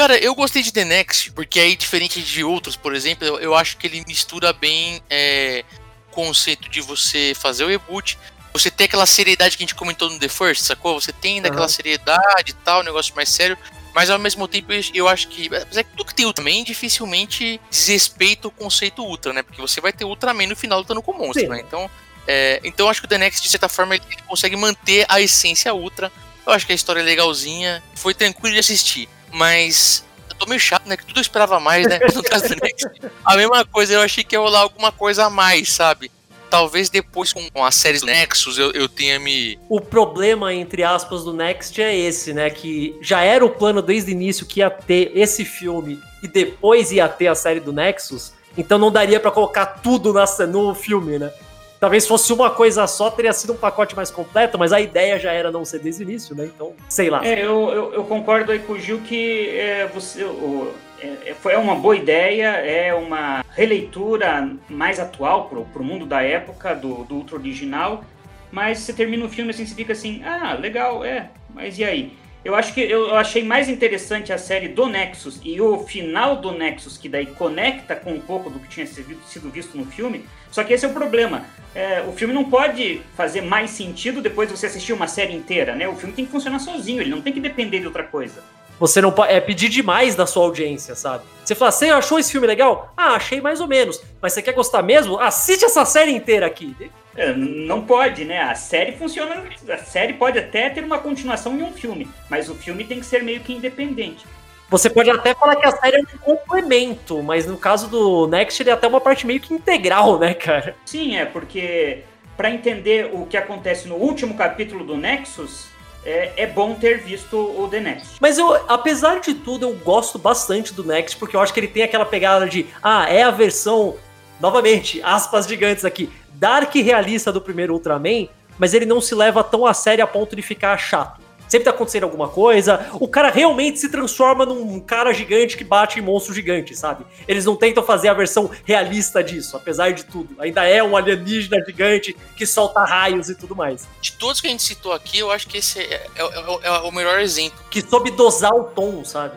Cara, 0.00 0.16
eu 0.16 0.34
gostei 0.34 0.62
de 0.62 0.72
The 0.72 0.82
Next, 0.82 1.30
porque 1.32 1.60
aí, 1.60 1.76
diferente 1.76 2.22
de 2.22 2.42
outros, 2.42 2.74
por 2.74 2.94
exemplo, 2.94 3.26
eu, 3.26 3.38
eu 3.38 3.54
acho 3.54 3.76
que 3.76 3.86
ele 3.86 4.02
mistura 4.06 4.50
bem 4.50 5.02
é, 5.10 5.62
o 6.08 6.14
conceito 6.14 6.70
de 6.70 6.80
você 6.80 7.34
fazer 7.36 7.64
o 7.64 7.68
reboot. 7.68 8.16
Você 8.54 8.70
tem 8.70 8.86
aquela 8.86 9.04
seriedade 9.04 9.58
que 9.58 9.62
a 9.62 9.66
gente 9.66 9.74
comentou 9.74 10.08
no 10.08 10.18
The 10.18 10.30
First, 10.30 10.62
sacou? 10.62 10.98
Você 10.98 11.12
tem 11.12 11.42
daquela 11.42 11.64
uhum. 11.64 11.68
seriedade 11.68 12.52
e 12.52 12.54
tal, 12.64 12.80
um 12.80 12.84
negócio 12.84 13.14
mais 13.14 13.28
sério. 13.28 13.58
Mas 13.94 14.08
ao 14.08 14.18
mesmo 14.18 14.48
tempo 14.48 14.72
eu 14.94 15.06
acho 15.06 15.28
que. 15.28 15.54
Apesar 15.54 15.84
que 15.84 15.90
tudo 15.90 16.06
que 16.06 16.14
tem 16.14 16.24
Ultraman 16.24 16.64
dificilmente 16.64 17.60
desrespeita 17.70 18.48
o 18.48 18.50
conceito 18.50 19.04
Ultra, 19.04 19.34
né? 19.34 19.42
Porque 19.42 19.60
você 19.60 19.82
vai 19.82 19.92
ter 19.92 20.06
Ultraman 20.06 20.46
no 20.46 20.56
final 20.56 20.78
lutando 20.78 21.02
com 21.02 21.12
o 21.12 21.18
monstro, 21.18 21.42
Sim. 21.42 21.48
né? 21.48 21.60
Então. 21.60 21.90
É, 22.26 22.58
então 22.64 22.86
eu 22.86 22.90
acho 22.90 23.02
que 23.02 23.06
o 23.06 23.08
The 23.08 23.18
Next, 23.18 23.42
de 23.42 23.50
certa 23.50 23.68
forma, 23.68 23.96
ele 23.96 24.04
consegue 24.26 24.56
manter 24.56 25.04
a 25.10 25.20
essência 25.20 25.74
Ultra. 25.74 26.10
Eu 26.46 26.54
acho 26.54 26.64
que 26.64 26.72
a 26.72 26.74
história 26.74 27.00
é 27.00 27.02
legalzinha. 27.02 27.82
Foi 27.94 28.14
tranquilo 28.14 28.54
de 28.54 28.60
assistir. 28.60 29.06
Mas 29.32 30.04
eu 30.28 30.36
tô 30.36 30.46
meio 30.46 30.60
chato, 30.60 30.86
né? 30.86 30.96
Que 30.96 31.06
tudo 31.06 31.18
eu 31.18 31.22
esperava 31.22 31.60
mais, 31.60 31.86
né? 31.86 31.98
No 32.14 32.22
caso 32.22 32.48
do 32.48 32.56
Next. 32.62 32.88
A 33.24 33.36
mesma 33.36 33.64
coisa, 33.64 33.94
eu 33.94 34.00
achei 34.02 34.24
que 34.24 34.34
ia 34.34 34.40
rolar 34.40 34.60
alguma 34.60 34.92
coisa 34.92 35.26
a 35.26 35.30
mais, 35.30 35.72
sabe? 35.72 36.10
talvez 36.50 36.90
depois 36.90 37.32
com 37.32 37.64
a 37.64 37.70
série 37.70 38.04
Nexus 38.04 38.58
eu, 38.58 38.72
eu 38.72 38.88
tenha 38.88 39.18
me. 39.20 39.58
O 39.68 39.80
problema, 39.80 40.52
entre 40.52 40.82
aspas, 40.82 41.22
do 41.22 41.32
Next 41.32 41.80
é 41.80 41.96
esse, 41.96 42.34
né? 42.34 42.50
Que 42.50 42.98
já 43.00 43.22
era 43.22 43.44
o 43.44 43.50
plano 43.50 43.80
desde 43.80 44.10
o 44.10 44.12
início 44.12 44.44
que 44.44 44.58
ia 44.58 44.68
ter 44.68 45.12
esse 45.14 45.44
filme 45.44 45.98
e 46.22 46.28
depois 46.28 46.90
ia 46.90 47.08
ter 47.08 47.28
a 47.28 47.34
série 47.34 47.60
do 47.60 47.72
Nexus. 47.72 48.32
Então 48.58 48.78
não 48.78 48.90
daria 48.90 49.20
para 49.20 49.30
colocar 49.30 49.64
tudo 49.66 50.12
na, 50.12 50.24
no 50.48 50.74
filme, 50.74 51.18
né? 51.18 51.32
Talvez 51.80 52.06
fosse 52.06 52.30
uma 52.30 52.50
coisa 52.50 52.86
só, 52.86 53.10
teria 53.10 53.32
sido 53.32 53.54
um 53.54 53.56
pacote 53.56 53.96
mais 53.96 54.10
completo, 54.10 54.58
mas 54.58 54.70
a 54.70 54.78
ideia 54.78 55.18
já 55.18 55.32
era 55.32 55.50
não 55.50 55.64
ser 55.64 55.78
desde 55.78 56.02
o 56.02 56.04
início, 56.04 56.36
né? 56.36 56.44
Então, 56.44 56.74
sei 56.86 57.08
lá. 57.08 57.24
É, 57.26 57.42
eu, 57.42 57.70
eu, 57.70 57.94
eu 57.94 58.04
concordo 58.04 58.52
aí 58.52 58.58
com 58.58 58.74
o 58.74 58.78
Gil 58.78 59.00
que 59.00 59.48
é, 59.56 59.86
você. 59.86 60.22
O, 60.22 60.74
é, 61.00 61.30
é, 61.30 61.34
foi 61.34 61.56
uma 61.56 61.74
boa 61.74 61.96
ideia, 61.96 62.48
é 62.48 62.92
uma 62.92 63.42
releitura 63.52 64.54
mais 64.68 65.00
atual 65.00 65.48
para 65.48 65.80
o 65.80 65.84
mundo 65.84 66.04
da 66.04 66.22
época, 66.22 66.74
do, 66.74 67.04
do 67.04 67.14
Ultra 67.14 67.36
original, 67.36 68.04
mas 68.52 68.80
você 68.80 68.92
termina 68.92 69.24
o 69.24 69.28
filme 69.30 69.50
assim, 69.50 69.64
você 69.64 69.74
fica 69.74 69.94
assim, 69.94 70.22
ah, 70.22 70.52
legal, 70.60 71.02
é, 71.02 71.30
mas 71.54 71.78
e 71.78 71.84
aí? 71.84 72.12
Eu 72.42 72.54
acho 72.54 72.72
que 72.72 72.80
eu 72.80 73.14
achei 73.16 73.44
mais 73.44 73.68
interessante 73.68 74.32
a 74.32 74.38
série 74.38 74.68
do 74.68 74.86
Nexus 74.86 75.38
e 75.44 75.60
o 75.60 75.78
final 75.84 76.36
do 76.36 76.52
Nexus, 76.52 76.96
que 76.96 77.08
daí 77.08 77.26
conecta 77.26 77.94
com 77.94 78.12
um 78.12 78.20
pouco 78.20 78.48
do 78.48 78.58
que 78.58 78.68
tinha 78.68 78.86
sido 78.86 79.50
visto 79.50 79.76
no 79.76 79.84
filme. 79.84 80.24
Só 80.50 80.64
que 80.64 80.72
esse 80.72 80.84
é 80.84 80.88
o 80.88 80.92
problema. 80.92 81.44
É, 81.74 82.02
o 82.08 82.12
filme 82.12 82.32
não 82.32 82.44
pode 82.44 83.02
fazer 83.14 83.42
mais 83.42 83.70
sentido 83.70 84.22
depois 84.22 84.48
de 84.48 84.56
você 84.56 84.66
assistir 84.66 84.92
uma 84.94 85.06
série 85.06 85.34
inteira, 85.34 85.74
né? 85.76 85.86
O 85.86 85.94
filme 85.94 86.14
tem 86.14 86.24
que 86.24 86.30
funcionar 86.30 86.58
sozinho, 86.58 87.02
ele 87.02 87.10
não 87.10 87.20
tem 87.20 87.32
que 87.32 87.40
depender 87.40 87.80
de 87.80 87.86
outra 87.86 88.04
coisa. 88.04 88.42
Você 88.80 89.02
não 89.02 89.12
pode. 89.12 89.30
É 89.30 89.40
pedir 89.40 89.68
demais 89.68 90.14
da 90.14 90.26
sua 90.26 90.44
audiência, 90.44 90.94
sabe? 90.94 91.24
Você 91.44 91.54
fala, 91.54 91.70
você 91.70 91.90
achou 91.90 92.18
esse 92.18 92.32
filme 92.32 92.46
legal? 92.46 92.92
Ah, 92.96 93.16
achei 93.16 93.38
mais 93.38 93.60
ou 93.60 93.68
menos. 93.68 94.02
Mas 94.22 94.32
você 94.32 94.40
quer 94.40 94.54
gostar 94.54 94.82
mesmo? 94.82 95.20
Assiste 95.20 95.66
essa 95.66 95.84
série 95.84 96.12
inteira 96.12 96.46
aqui. 96.46 96.74
É, 97.16 97.32
não 97.34 97.82
pode, 97.82 98.24
né? 98.24 98.40
A 98.40 98.54
série 98.54 98.92
funciona. 98.92 99.44
A 99.68 99.78
série 99.78 100.14
pode 100.14 100.38
até 100.38 100.70
ter 100.70 100.84
uma 100.84 100.98
continuação 100.98 101.58
em 101.58 101.62
um 101.62 101.72
filme, 101.72 102.08
mas 102.28 102.48
o 102.48 102.54
filme 102.54 102.84
tem 102.84 103.00
que 103.00 103.06
ser 103.06 103.22
meio 103.22 103.40
que 103.40 103.52
independente. 103.52 104.24
Você 104.70 104.88
pode 104.88 105.10
até 105.10 105.34
falar 105.34 105.56
que 105.56 105.66
a 105.66 105.72
série 105.72 105.96
é 105.96 106.00
um 106.00 106.18
complemento, 106.18 107.20
mas 107.24 107.44
no 107.44 107.56
caso 107.56 107.88
do 107.88 108.28
Next 108.28 108.62
ele 108.62 108.70
é 108.70 108.72
até 108.72 108.86
uma 108.86 109.00
parte 109.00 109.26
meio 109.26 109.40
que 109.40 109.52
integral, 109.52 110.16
né, 110.16 110.32
cara? 110.32 110.76
Sim, 110.84 111.16
é, 111.16 111.24
porque 111.24 112.04
para 112.36 112.50
entender 112.50 113.10
o 113.12 113.26
que 113.26 113.36
acontece 113.36 113.88
no 113.88 113.96
último 113.96 114.34
capítulo 114.34 114.84
do 114.84 114.96
Nexus, 114.96 115.66
é, 116.04 116.32
é, 116.36 116.46
bom 116.46 116.74
ter 116.74 116.98
visto 116.98 117.36
o 117.36 117.68
The 117.68 117.80
Next. 117.80 118.16
Mas 118.20 118.38
eu, 118.38 118.54
apesar 118.68 119.20
de 119.20 119.34
tudo, 119.34 119.66
eu 119.66 119.74
gosto 119.74 120.18
bastante 120.18 120.72
do 120.72 120.84
Next, 120.84 121.16
porque 121.16 121.34
eu 121.34 121.40
acho 121.40 121.52
que 121.52 121.60
ele 121.60 121.68
tem 121.68 121.82
aquela 121.82 122.06
pegada 122.06 122.48
de, 122.48 122.66
ah, 122.82 123.06
é 123.10 123.24
a 123.24 123.30
versão, 123.30 123.96
novamente, 124.40 125.02
aspas 125.02 125.46
gigantes 125.46 125.84
aqui, 125.84 126.08
dark 126.40 126.74
realista 126.74 127.30
do 127.30 127.40
primeiro 127.40 127.74
Ultraman, 127.74 128.26
mas 128.58 128.72
ele 128.72 128.86
não 128.86 129.00
se 129.00 129.14
leva 129.14 129.44
tão 129.44 129.66
a 129.66 129.74
sério 129.74 130.02
a 130.02 130.06
ponto 130.06 130.34
de 130.34 130.40
ficar 130.40 130.76
chato 130.78 131.20
sempre 131.50 131.64
tá 131.64 131.70
acontecendo 131.70 132.04
alguma 132.04 132.28
coisa. 132.28 132.88
O 132.94 133.08
cara 133.08 133.28
realmente 133.28 133.80
se 133.80 133.88
transforma 133.88 134.46
num 134.46 134.78
cara 134.78 135.12
gigante 135.12 135.56
que 135.56 135.64
bate 135.64 135.98
em 135.98 136.02
monstro 136.02 136.32
gigante, 136.32 136.76
sabe? 136.76 137.04
Eles 137.26 137.44
não 137.44 137.56
tentam 137.56 137.82
fazer 137.82 138.08
a 138.08 138.14
versão 138.14 138.48
realista 138.64 139.22
disso, 139.22 139.56
apesar 139.56 139.90
de 139.90 140.04
tudo. 140.04 140.40
Ainda 140.40 140.64
é 140.64 140.80
um 140.80 140.96
alienígena 140.96 141.62
gigante 141.66 142.16
que 142.36 142.46
solta 142.46 142.84
raios 142.84 143.28
e 143.28 143.34
tudo 143.34 143.56
mais. 143.56 143.88
De 144.00 144.12
todos 144.12 144.40
que 144.40 144.46
a 144.46 144.50
gente 144.50 144.62
citou 144.62 144.92
aqui, 144.92 145.18
eu 145.18 145.30
acho 145.32 145.48
que 145.48 145.58
esse 145.58 145.80
é, 145.80 146.06
é, 146.14 146.22
é, 146.22 146.66
é 146.68 146.70
o 146.82 146.92
melhor 146.92 147.18
exemplo. 147.18 147.58
Que 147.68 147.82
soube 147.82 148.12
dosar 148.12 148.54
o 148.54 148.64
tom, 148.64 149.04
sabe? 149.04 149.34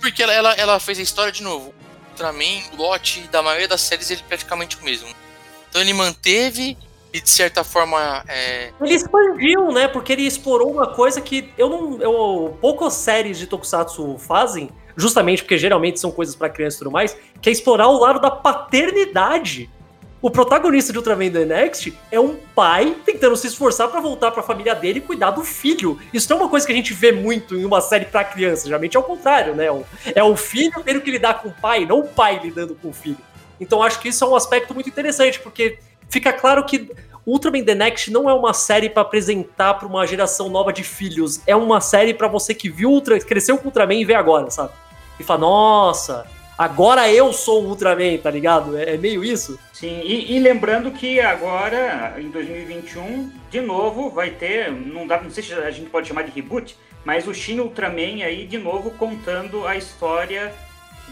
Porque 0.00 0.22
ela, 0.22 0.34
ela, 0.34 0.52
ela 0.52 0.78
fez 0.78 0.98
a 0.98 1.02
história 1.02 1.32
de 1.32 1.42
novo. 1.42 1.72
Ultraman, 2.10 2.62
o 2.74 2.76
lote 2.76 3.20
da 3.32 3.42
maioria 3.42 3.66
das 3.66 3.80
séries, 3.80 4.10
ele 4.10 4.20
é 4.20 4.28
praticamente 4.28 4.76
o 4.76 4.84
mesmo. 4.84 5.08
Então 5.74 5.82
ele 5.82 5.92
manteve 5.92 6.78
e 7.12 7.20
de 7.20 7.28
certa 7.28 7.64
forma. 7.64 8.24
É... 8.28 8.70
Ele 8.80 8.94
expandiu, 8.94 9.72
né? 9.72 9.88
Porque 9.88 10.12
ele 10.12 10.22
explorou 10.22 10.70
uma 10.70 10.86
coisa 10.86 11.20
que 11.20 11.52
eu 11.58 11.68
não. 11.68 12.00
Eu, 12.00 12.56
poucas 12.60 12.92
séries 12.92 13.38
de 13.38 13.48
Tokusatsu 13.48 14.16
fazem, 14.16 14.70
justamente 14.96 15.42
porque 15.42 15.58
geralmente 15.58 15.98
são 15.98 16.12
coisas 16.12 16.36
para 16.36 16.48
crianças 16.48 16.76
e 16.76 16.78
tudo 16.78 16.92
mais, 16.92 17.16
que 17.42 17.48
é 17.48 17.52
explorar 17.52 17.88
o 17.88 17.98
lado 17.98 18.20
da 18.20 18.30
paternidade. 18.30 19.68
O 20.22 20.30
protagonista 20.30 20.92
de 20.92 20.98
Ultraman 20.98 21.32
The 21.32 21.44
Next 21.44 21.92
é 22.08 22.20
um 22.20 22.36
pai 22.54 22.96
tentando 23.04 23.36
se 23.36 23.48
esforçar 23.48 23.88
para 23.88 24.00
voltar 24.00 24.30
para 24.30 24.42
a 24.42 24.44
família 24.44 24.76
dele 24.76 25.00
e 25.00 25.02
cuidar 25.02 25.32
do 25.32 25.42
filho. 25.42 25.98
Isso 26.12 26.30
não 26.30 26.38
é 26.38 26.40
uma 26.42 26.48
coisa 26.48 26.64
que 26.64 26.72
a 26.72 26.76
gente 26.76 26.94
vê 26.94 27.10
muito 27.10 27.56
em 27.56 27.64
uma 27.64 27.80
série 27.80 28.04
para 28.04 28.22
criança, 28.22 28.66
geralmente 28.66 28.96
é 28.96 29.00
o 29.00 29.02
contrário, 29.02 29.56
né? 29.56 29.66
É 30.14 30.22
o 30.22 30.36
filho 30.36 30.80
tendo 30.84 31.00
que 31.00 31.10
lidar 31.10 31.42
com 31.42 31.48
o 31.48 31.52
pai, 31.52 31.84
não 31.84 31.98
o 31.98 32.06
pai 32.06 32.40
lidando 32.42 32.76
com 32.76 32.90
o 32.90 32.92
filho. 32.92 33.18
Então 33.60 33.82
acho 33.82 34.00
que 34.00 34.08
isso 34.08 34.24
é 34.24 34.28
um 34.28 34.36
aspecto 34.36 34.74
muito 34.74 34.88
interessante, 34.88 35.40
porque 35.40 35.78
fica 36.08 36.32
claro 36.32 36.64
que 36.64 36.90
Ultraman 37.26 37.64
The 37.64 37.74
Next 37.74 38.10
não 38.10 38.28
é 38.28 38.34
uma 38.34 38.52
série 38.52 38.90
para 38.90 39.02
apresentar 39.02 39.74
para 39.74 39.88
uma 39.88 40.06
geração 40.06 40.48
nova 40.50 40.72
de 40.72 40.84
filhos. 40.84 41.40
É 41.46 41.56
uma 41.56 41.80
série 41.80 42.12
para 42.12 42.28
você 42.28 42.54
que 42.54 42.68
viu 42.68 42.90
Ultra, 42.90 43.18
cresceu 43.18 43.56
com 43.56 43.66
Ultraman 43.66 43.94
e 43.94 44.04
vê 44.04 44.14
agora, 44.14 44.50
sabe? 44.50 44.72
E 45.18 45.24
fala, 45.24 45.40
nossa, 45.40 46.26
agora 46.58 47.10
eu 47.10 47.32
sou 47.32 47.62
o 47.62 47.68
Ultraman, 47.68 48.18
tá 48.18 48.30
ligado? 48.30 48.76
É, 48.76 48.94
é 48.94 48.96
meio 48.98 49.24
isso. 49.24 49.58
Sim, 49.72 50.00
e, 50.04 50.36
e, 50.36 50.38
lembrando 50.38 50.90
que 50.90 51.18
agora, 51.18 52.14
em 52.18 52.28
2021, 52.28 53.32
de 53.50 53.60
novo, 53.60 54.10
vai 54.10 54.30
ter, 54.30 54.70
não, 54.70 55.06
dá, 55.06 55.20
não 55.20 55.30
sei 55.30 55.42
se 55.42 55.54
a 55.54 55.70
gente 55.70 55.88
pode 55.88 56.08
chamar 56.08 56.22
de 56.22 56.32
reboot, 56.32 56.76
mas 57.04 57.26
o 57.26 57.32
Shin 57.32 57.60
Ultraman 57.60 58.22
aí, 58.24 58.46
de 58.46 58.58
novo, 58.58 58.90
contando 58.90 59.66
a 59.66 59.76
história 59.76 60.52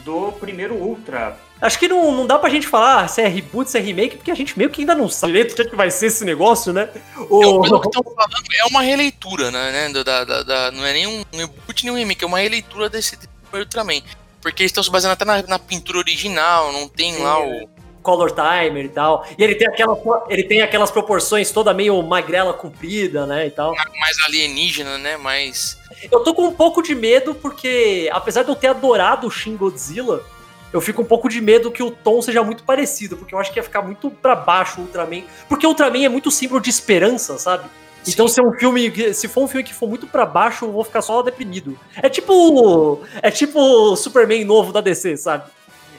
do 0.04 0.32
primeiro 0.32 0.74
Ultra. 0.74 1.38
Acho 1.62 1.78
que 1.78 1.86
não, 1.86 2.10
não 2.10 2.26
dá 2.26 2.40
pra 2.40 2.50
gente 2.50 2.66
falar 2.66 3.06
se 3.06 3.22
é 3.22 3.28
reboot, 3.28 3.70
se 3.70 3.78
é 3.78 3.80
remake, 3.80 4.16
porque 4.16 4.32
a 4.32 4.34
gente 4.34 4.58
meio 4.58 4.68
que 4.68 4.82
ainda 4.82 4.96
não 4.96 5.08
sabe 5.08 5.34
direito 5.34 5.52
o 5.52 5.54
que, 5.54 5.62
é 5.62 5.76
vai 5.76 5.92
ser 5.92 6.06
esse 6.06 6.24
negócio, 6.24 6.72
né? 6.72 6.88
O... 7.30 7.64
É, 7.64 7.68
que 7.68 7.92
falando 8.02 8.44
é 8.52 8.64
uma 8.68 8.82
releitura, 8.82 9.48
né? 9.52 9.70
né 9.70 10.02
da, 10.02 10.24
da, 10.24 10.42
da, 10.42 10.70
não 10.72 10.84
é 10.84 10.92
nem 10.92 11.06
um 11.06 11.24
reboot 11.32 11.84
nem 11.84 11.92
um 11.92 11.96
remake, 11.96 12.24
é 12.24 12.26
uma 12.26 12.40
releitura 12.40 12.90
desse 12.90 13.16
primeiro 13.16 13.68
Ultraman. 13.68 14.02
Porque 14.40 14.64
eles 14.64 14.70
estão 14.70 14.82
se 14.82 14.90
baseando 14.90 15.12
até 15.12 15.24
na, 15.24 15.40
na 15.42 15.58
pintura 15.58 15.98
original, 15.98 16.72
não 16.72 16.88
tem 16.88 17.14
Sim, 17.14 17.22
lá 17.22 17.40
o 17.40 17.68
color 18.02 18.32
timer 18.32 18.86
e 18.86 18.88
tal. 18.88 19.24
E 19.38 19.44
ele 19.44 19.54
tem, 19.54 19.68
aquela, 19.68 19.96
ele 20.28 20.42
tem 20.42 20.62
aquelas 20.62 20.90
proporções 20.90 21.52
toda 21.52 21.72
meio 21.72 22.02
magrela 22.02 22.52
comprida, 22.52 23.24
né, 23.24 23.46
e 23.46 23.50
tal. 23.52 23.72
Mais 23.72 24.18
alienígena, 24.26 24.98
né, 24.98 25.16
mais... 25.16 25.78
Eu 26.10 26.24
tô 26.24 26.34
com 26.34 26.42
um 26.42 26.52
pouco 26.52 26.82
de 26.82 26.96
medo 26.96 27.36
porque, 27.36 28.10
apesar 28.12 28.42
de 28.42 28.48
eu 28.48 28.56
ter 28.56 28.66
adorado 28.66 29.28
o 29.28 29.30
Shin 29.30 29.56
Godzilla, 29.56 30.24
eu 30.72 30.80
fico 30.80 31.02
um 31.02 31.04
pouco 31.04 31.28
de 31.28 31.40
medo 31.40 31.70
que 31.70 31.82
o 31.82 31.90
tom 31.90 32.22
seja 32.22 32.42
muito 32.42 32.64
parecido, 32.64 33.16
porque 33.16 33.34
eu 33.34 33.38
acho 33.38 33.52
que 33.52 33.58
ia 33.58 33.62
ficar 33.62 33.82
muito 33.82 34.10
para 34.10 34.34
baixo 34.34 34.80
o 34.80 34.84
Ultraman. 34.84 35.22
Porque 35.48 35.66
o 35.66 35.70
Ultraman 35.70 36.04
é 36.04 36.08
muito 36.08 36.30
símbolo 36.30 36.60
de 36.60 36.70
esperança, 36.70 37.38
sabe? 37.38 37.64
Sim. 38.02 38.12
Então, 38.12 38.26
se 38.26 38.40
é 38.40 38.42
um 38.42 38.52
filme, 38.52 39.14
se 39.14 39.28
for 39.28 39.44
um 39.44 39.48
filme 39.48 39.62
que 39.62 39.74
for 39.74 39.88
muito 39.88 40.06
para 40.06 40.26
baixo, 40.26 40.64
eu 40.64 40.72
vou 40.72 40.82
ficar 40.82 41.02
só 41.02 41.22
deprimido. 41.22 41.78
É 41.96 42.08
tipo, 42.08 43.00
é 43.20 43.30
tipo 43.30 43.60
o 43.60 43.96
Superman 43.96 44.44
novo 44.44 44.72
da 44.72 44.80
DC, 44.80 45.16
sabe? 45.18 45.44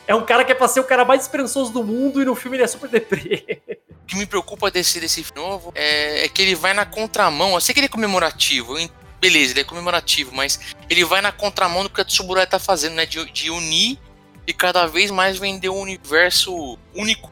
É 0.06 0.14
um 0.14 0.26
cara 0.26 0.44
que 0.44 0.52
é 0.52 0.56
pra 0.56 0.68
ser 0.68 0.82
o 0.82 0.84
cara 0.84 1.06
mais 1.06 1.22
esperançoso 1.22 1.72
do 1.72 1.84
mundo 1.84 2.22
e 2.22 2.26
no 2.26 2.36
filme 2.36 2.58
ele 2.58 2.64
é 2.64 2.68
super 2.68 2.90
deprê. 2.90 3.62
O 4.04 4.06
que 4.06 4.18
me 4.18 4.26
preocupa 4.26 4.70
desse, 4.70 5.00
desse 5.00 5.26
novo 5.34 5.72
é, 5.76 6.26
é, 6.26 6.28
que 6.28 6.42
ele 6.42 6.56
vai 6.56 6.74
na 6.74 6.86
contramão. 6.86 7.54
Eu 7.54 7.62
sei 7.62 7.74
que 7.74 7.80
ele 7.80 7.86
é 7.86 7.90
comemorativo, 7.90 8.76
beleza, 9.22 9.54
ele 9.54 9.62
é 9.62 9.64
comemorativo, 9.64 10.36
mas 10.36 10.60
ele 10.90 11.06
vai 11.06 11.22
na 11.22 11.32
contramão 11.32 11.84
do 11.84 11.90
que 11.90 12.02
a 12.02 12.04
Tsuburaya 12.04 12.46
tá 12.46 12.60
fazendo, 12.60 12.96
né? 12.96 13.06
De, 13.06 13.24
de 13.32 13.50
unir 13.50 13.98
e 14.46 14.54
cada 14.54 14.86
vez 14.88 15.10
mais 15.12 15.38
vender 15.38 15.70
um 15.70 15.80
universo 15.80 16.78
único, 16.94 17.32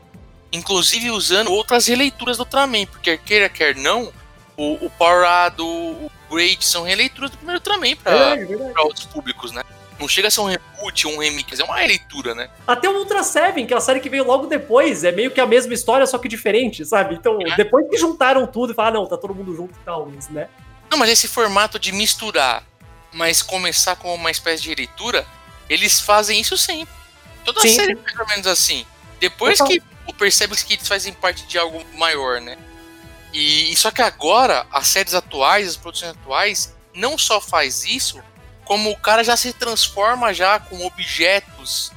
inclusive 0.51 1.11
usando 1.11 1.51
outras 1.51 1.87
releituras 1.87 2.37
do 2.37 2.43
Ultraman, 2.43 2.85
porque 2.85 3.17
queira 3.17 3.49
quer 3.49 3.75
não, 3.75 4.11
o, 4.57 4.85
o 4.85 4.89
Powerado, 4.89 5.65
o 5.65 6.11
Great 6.29 6.63
são 6.65 6.83
releituras 6.83 7.31
do 7.31 7.37
primeiro 7.37 7.59
Ultraman 7.59 7.95
para 7.95 8.83
outros 8.83 9.05
públicos, 9.05 9.51
né? 9.51 9.63
Não 9.99 10.07
chega 10.07 10.29
a 10.29 10.31
ser 10.31 10.41
um 10.41 10.45
reboot, 10.45 11.07
um 11.07 11.19
remix, 11.19 11.59
é 11.59 11.63
uma 11.63 11.77
releitura, 11.77 12.33
né? 12.33 12.49
Até 12.65 12.89
o 12.89 12.97
Ultra 12.97 13.21
Seven, 13.21 13.67
que 13.67 13.73
é 13.73 13.77
a 13.77 13.81
série 13.81 13.99
que 13.99 14.09
veio 14.09 14.23
logo 14.23 14.47
depois, 14.47 15.03
é 15.03 15.11
meio 15.11 15.29
que 15.29 15.39
a 15.39 15.45
mesma 15.45 15.73
história, 15.75 16.07
só 16.07 16.17
que 16.17 16.27
diferente, 16.27 16.83
sabe? 16.83 17.13
Então, 17.15 17.39
é. 17.39 17.55
depois 17.55 17.87
que 17.87 17.97
juntaram 17.97 18.47
tudo 18.47 18.71
e 18.71 18.75
falaram, 18.75 19.01
não, 19.01 19.07
tá 19.07 19.15
todo 19.15 19.35
mundo 19.35 19.55
junto 19.55 19.73
e 19.79 19.83
tal, 19.85 20.11
né? 20.31 20.49
Não, 20.89 20.97
mas 20.97 21.09
esse 21.09 21.27
formato 21.27 21.77
de 21.77 21.91
misturar, 21.91 22.63
mas 23.13 23.43
começar 23.43 23.95
com 23.95 24.13
uma 24.15 24.31
espécie 24.31 24.63
de 24.63 24.69
releitura, 24.69 25.25
eles 25.69 25.99
fazem 25.99 26.41
isso 26.41 26.57
sempre. 26.57 27.00
Toda 27.45 27.61
Sim. 27.61 27.75
série 27.75 27.93
é 27.93 27.95
mais 27.95 28.19
ou 28.19 28.27
menos 28.27 28.47
assim. 28.47 28.85
Depois 29.19 29.57
Total. 29.57 29.73
que 29.73 29.91
percebe 30.21 30.55
que 30.55 30.73
eles 30.75 30.87
fazem 30.87 31.13
parte 31.13 31.47
de 31.47 31.57
algo 31.57 31.83
maior, 31.95 32.39
né? 32.39 32.55
E, 33.33 33.75
só 33.75 33.89
que 33.89 34.01
agora, 34.01 34.67
as 34.71 34.87
séries 34.87 35.15
atuais, 35.15 35.69
as 35.69 35.77
produções 35.77 36.11
atuais, 36.11 36.75
não 36.93 37.17
só 37.17 37.41
faz 37.41 37.83
isso, 37.83 38.21
como 38.65 38.91
o 38.91 38.97
cara 38.97 39.23
já 39.23 39.35
se 39.35 39.51
transforma 39.53 40.31
já 40.33 40.59
com 40.59 40.85
objetos 40.85 41.91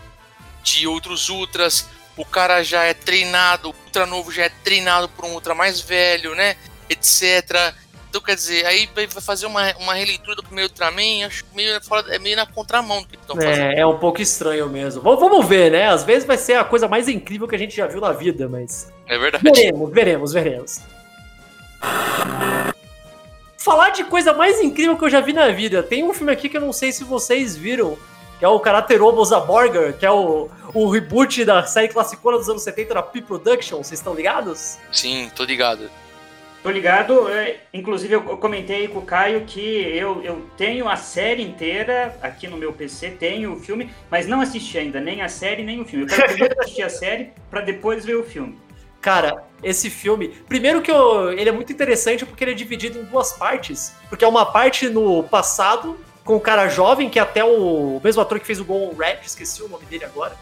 de 0.62 0.87
outros 0.87 1.28
ultras, 1.28 1.87
o 2.16 2.24
cara 2.24 2.62
já 2.62 2.85
é 2.85 2.94
treinado, 2.94 3.70
o 3.70 3.74
ultra 3.85 4.07
novo 4.07 4.33
já 4.33 4.44
é 4.44 4.48
treinado 4.48 5.09
por 5.09 5.24
um 5.24 5.35
ultra 5.35 5.54
mais 5.54 5.80
velho, 5.80 6.35
né? 6.35 6.57
Etc. 6.88 7.74
Então, 8.14 8.22
quer 8.22 8.37
dizer, 8.37 8.64
aí 8.64 8.88
vai 8.94 9.09
fazer 9.09 9.44
uma, 9.44 9.74
uma 9.79 9.92
releitura 9.92 10.37
do 10.37 10.42
primeiro 10.44 10.70
Ultraman, 10.70 11.27
acho 11.27 11.44
meio, 11.53 11.81
é 12.11 12.18
meio 12.20 12.37
na 12.37 12.46
contramão 12.46 13.03
do 13.03 13.09
que 13.09 13.16
estão 13.16 13.37
é, 13.37 13.44
fazendo. 13.44 13.72
É 13.72 13.85
um 13.85 13.98
pouco 13.98 14.22
estranho 14.22 14.68
mesmo. 14.68 15.03
Vamos 15.03 15.44
ver, 15.48 15.72
né? 15.72 15.88
Às 15.88 16.05
vezes 16.05 16.24
vai 16.24 16.38
ser 16.38 16.55
a 16.55 16.62
coisa 16.62 16.87
mais 16.87 17.09
incrível 17.09 17.48
que 17.48 17.57
a 17.57 17.59
gente 17.59 17.74
já 17.74 17.88
viu 17.88 18.00
na 18.00 18.12
vida, 18.12 18.48
mas. 18.48 18.88
É 19.09 19.18
verdade. 19.18 19.42
Veremos, 19.42 19.90
veremos, 19.90 20.33
veremos. 20.33 20.81
Falar 23.59 23.90
de 23.90 24.05
coisa 24.05 24.33
mais 24.33 24.61
incrível 24.61 24.96
que 24.96 25.05
eu 25.05 25.11
já 25.11 25.20
vi 25.20 25.33
na 25.33 25.48
vida. 25.48 25.83
Tem 25.83 26.05
um 26.05 26.14
filme 26.14 26.33
aqui 26.33 26.48
que 26.48 26.57
eu 26.57 26.61
não 26.61 26.72
sei 26.72 26.92
se 26.92 27.03
vocês 27.03 27.57
viram, 27.57 27.98
que 28.38 28.44
é 28.44 28.48
o 28.48 28.61
Karate 28.61 28.94
Robo 28.94 29.24
Zaborger, 29.24 29.92
que 29.98 30.07
é 30.07 30.11
o, 30.12 30.48
o 30.72 30.88
reboot 30.88 31.44
da 31.44 31.66
série 31.66 31.88
classicona 31.88 32.38
dos 32.38 32.48
anos 32.48 32.62
70 32.62 32.94
da 32.94 33.03
P-Production. 33.03 33.79
Vocês 33.79 33.98
estão 33.98 34.14
ligados? 34.14 34.79
Sim, 34.92 35.33
tô 35.35 35.42
ligado. 35.42 35.90
Tô 36.64 36.70
ligado, 36.70 37.29
é, 37.29 37.59
inclusive 37.74 38.14
eu 38.14 38.22
comentei 38.38 38.88
com 38.88 39.00
o 39.00 39.03
Caio 39.03 39.42
que 39.42 39.61
eu, 39.61 40.22
eu 40.22 40.48
tenho 40.57 40.88
a 40.88 40.96
série 40.96 41.42
inteira 41.42 42.18
aqui 42.22 42.48
no 42.48 42.57
meu 42.57 42.72
PC, 42.72 43.11
tenho 43.11 43.53
o 43.53 43.61
filme, 43.61 43.90
mas 44.11 44.27
não 44.27 44.40
assisti 44.40 44.79
ainda, 44.79 44.98
nem 44.98 45.20
a 45.20 45.29
série, 45.29 45.62
nem 45.62 45.83
o 45.83 45.85
filme. 45.85 46.07
Eu 46.07 46.09
quero 46.09 46.27
primeiro 46.27 46.59
assistir 46.59 46.83
a 46.83 46.88
série 46.88 47.33
para 47.50 47.61
depois 47.61 48.07
ver 48.07 48.14
o 48.14 48.24
filme. 48.24 48.59
Cara, 48.98 49.44
esse 49.62 49.90
filme. 49.90 50.29
Primeiro 50.48 50.81
que 50.81 50.90
eu, 50.90 51.31
ele 51.33 51.50
é 51.50 51.53
muito 51.53 51.70
interessante 51.70 52.24
porque 52.24 52.42
ele 52.42 52.53
é 52.53 52.55
dividido 52.55 52.98
em 52.98 53.05
duas 53.05 53.35
partes. 53.35 53.94
Porque 54.09 54.24
é 54.24 54.29
uma 54.29 54.46
parte 54.46 54.88
no 54.88 55.22
passado, 55.22 56.00
com 56.24 56.35
o 56.35 56.40
cara 56.40 56.66
jovem, 56.68 57.11
que 57.11 57.18
é 57.18 57.22
até 57.22 57.44
o, 57.44 57.98
o 57.98 58.00
mesmo 58.03 58.22
ator 58.22 58.40
que 58.40 58.46
fez 58.46 58.59
o 58.59 58.64
Gol 58.64 58.96
Red, 58.98 59.18
esqueci 59.22 59.62
o 59.62 59.68
nome 59.68 59.85
dele 59.85 60.07
agora 60.07 60.35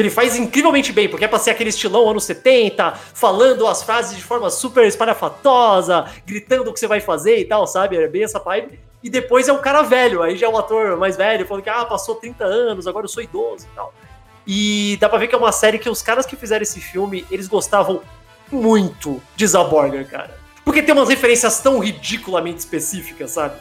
que 0.00 0.02
ele 0.02 0.10
faz 0.10 0.34
incrivelmente 0.34 0.94
bem, 0.94 1.10
porque 1.10 1.26
é 1.26 1.28
pra 1.28 1.38
ser 1.38 1.50
aquele 1.50 1.68
estilão 1.68 2.08
anos 2.08 2.24
70, 2.24 2.94
falando 3.12 3.66
as 3.66 3.82
frases 3.82 4.16
de 4.16 4.22
forma 4.22 4.48
super 4.48 4.86
espalhafatosa, 4.86 6.06
gritando 6.26 6.70
o 6.70 6.72
que 6.72 6.80
você 6.80 6.86
vai 6.86 7.00
fazer 7.00 7.38
e 7.38 7.44
tal, 7.44 7.66
sabe? 7.66 7.98
É 7.98 8.08
bem 8.08 8.24
essa 8.24 8.38
vibe. 8.38 8.80
E 9.02 9.10
depois 9.10 9.46
é 9.46 9.52
o 9.52 9.58
cara 9.58 9.82
velho, 9.82 10.22
aí 10.22 10.36
já 10.36 10.46
é 10.46 10.48
um 10.48 10.56
ator 10.56 10.96
mais 10.96 11.18
velho, 11.18 11.46
falando 11.46 11.62
que, 11.62 11.68
ah, 11.68 11.84
passou 11.84 12.14
30 12.14 12.44
anos, 12.44 12.86
agora 12.86 13.04
eu 13.04 13.08
sou 13.10 13.22
idoso 13.22 13.66
e 13.70 13.74
tal. 13.74 13.92
E 14.46 14.96
dá 14.98 15.06
pra 15.06 15.18
ver 15.18 15.28
que 15.28 15.34
é 15.34 15.38
uma 15.38 15.52
série 15.52 15.78
que 15.78 15.90
os 15.90 16.00
caras 16.00 16.24
que 16.24 16.34
fizeram 16.34 16.62
esse 16.62 16.80
filme, 16.80 17.26
eles 17.30 17.46
gostavam 17.46 18.00
muito 18.50 19.22
de 19.36 19.46
Zaborger, 19.46 20.08
cara. 20.08 20.34
Porque 20.64 20.82
tem 20.82 20.94
umas 20.94 21.10
referências 21.10 21.60
tão 21.60 21.78
ridiculamente 21.78 22.60
específicas, 22.60 23.32
sabe? 23.32 23.56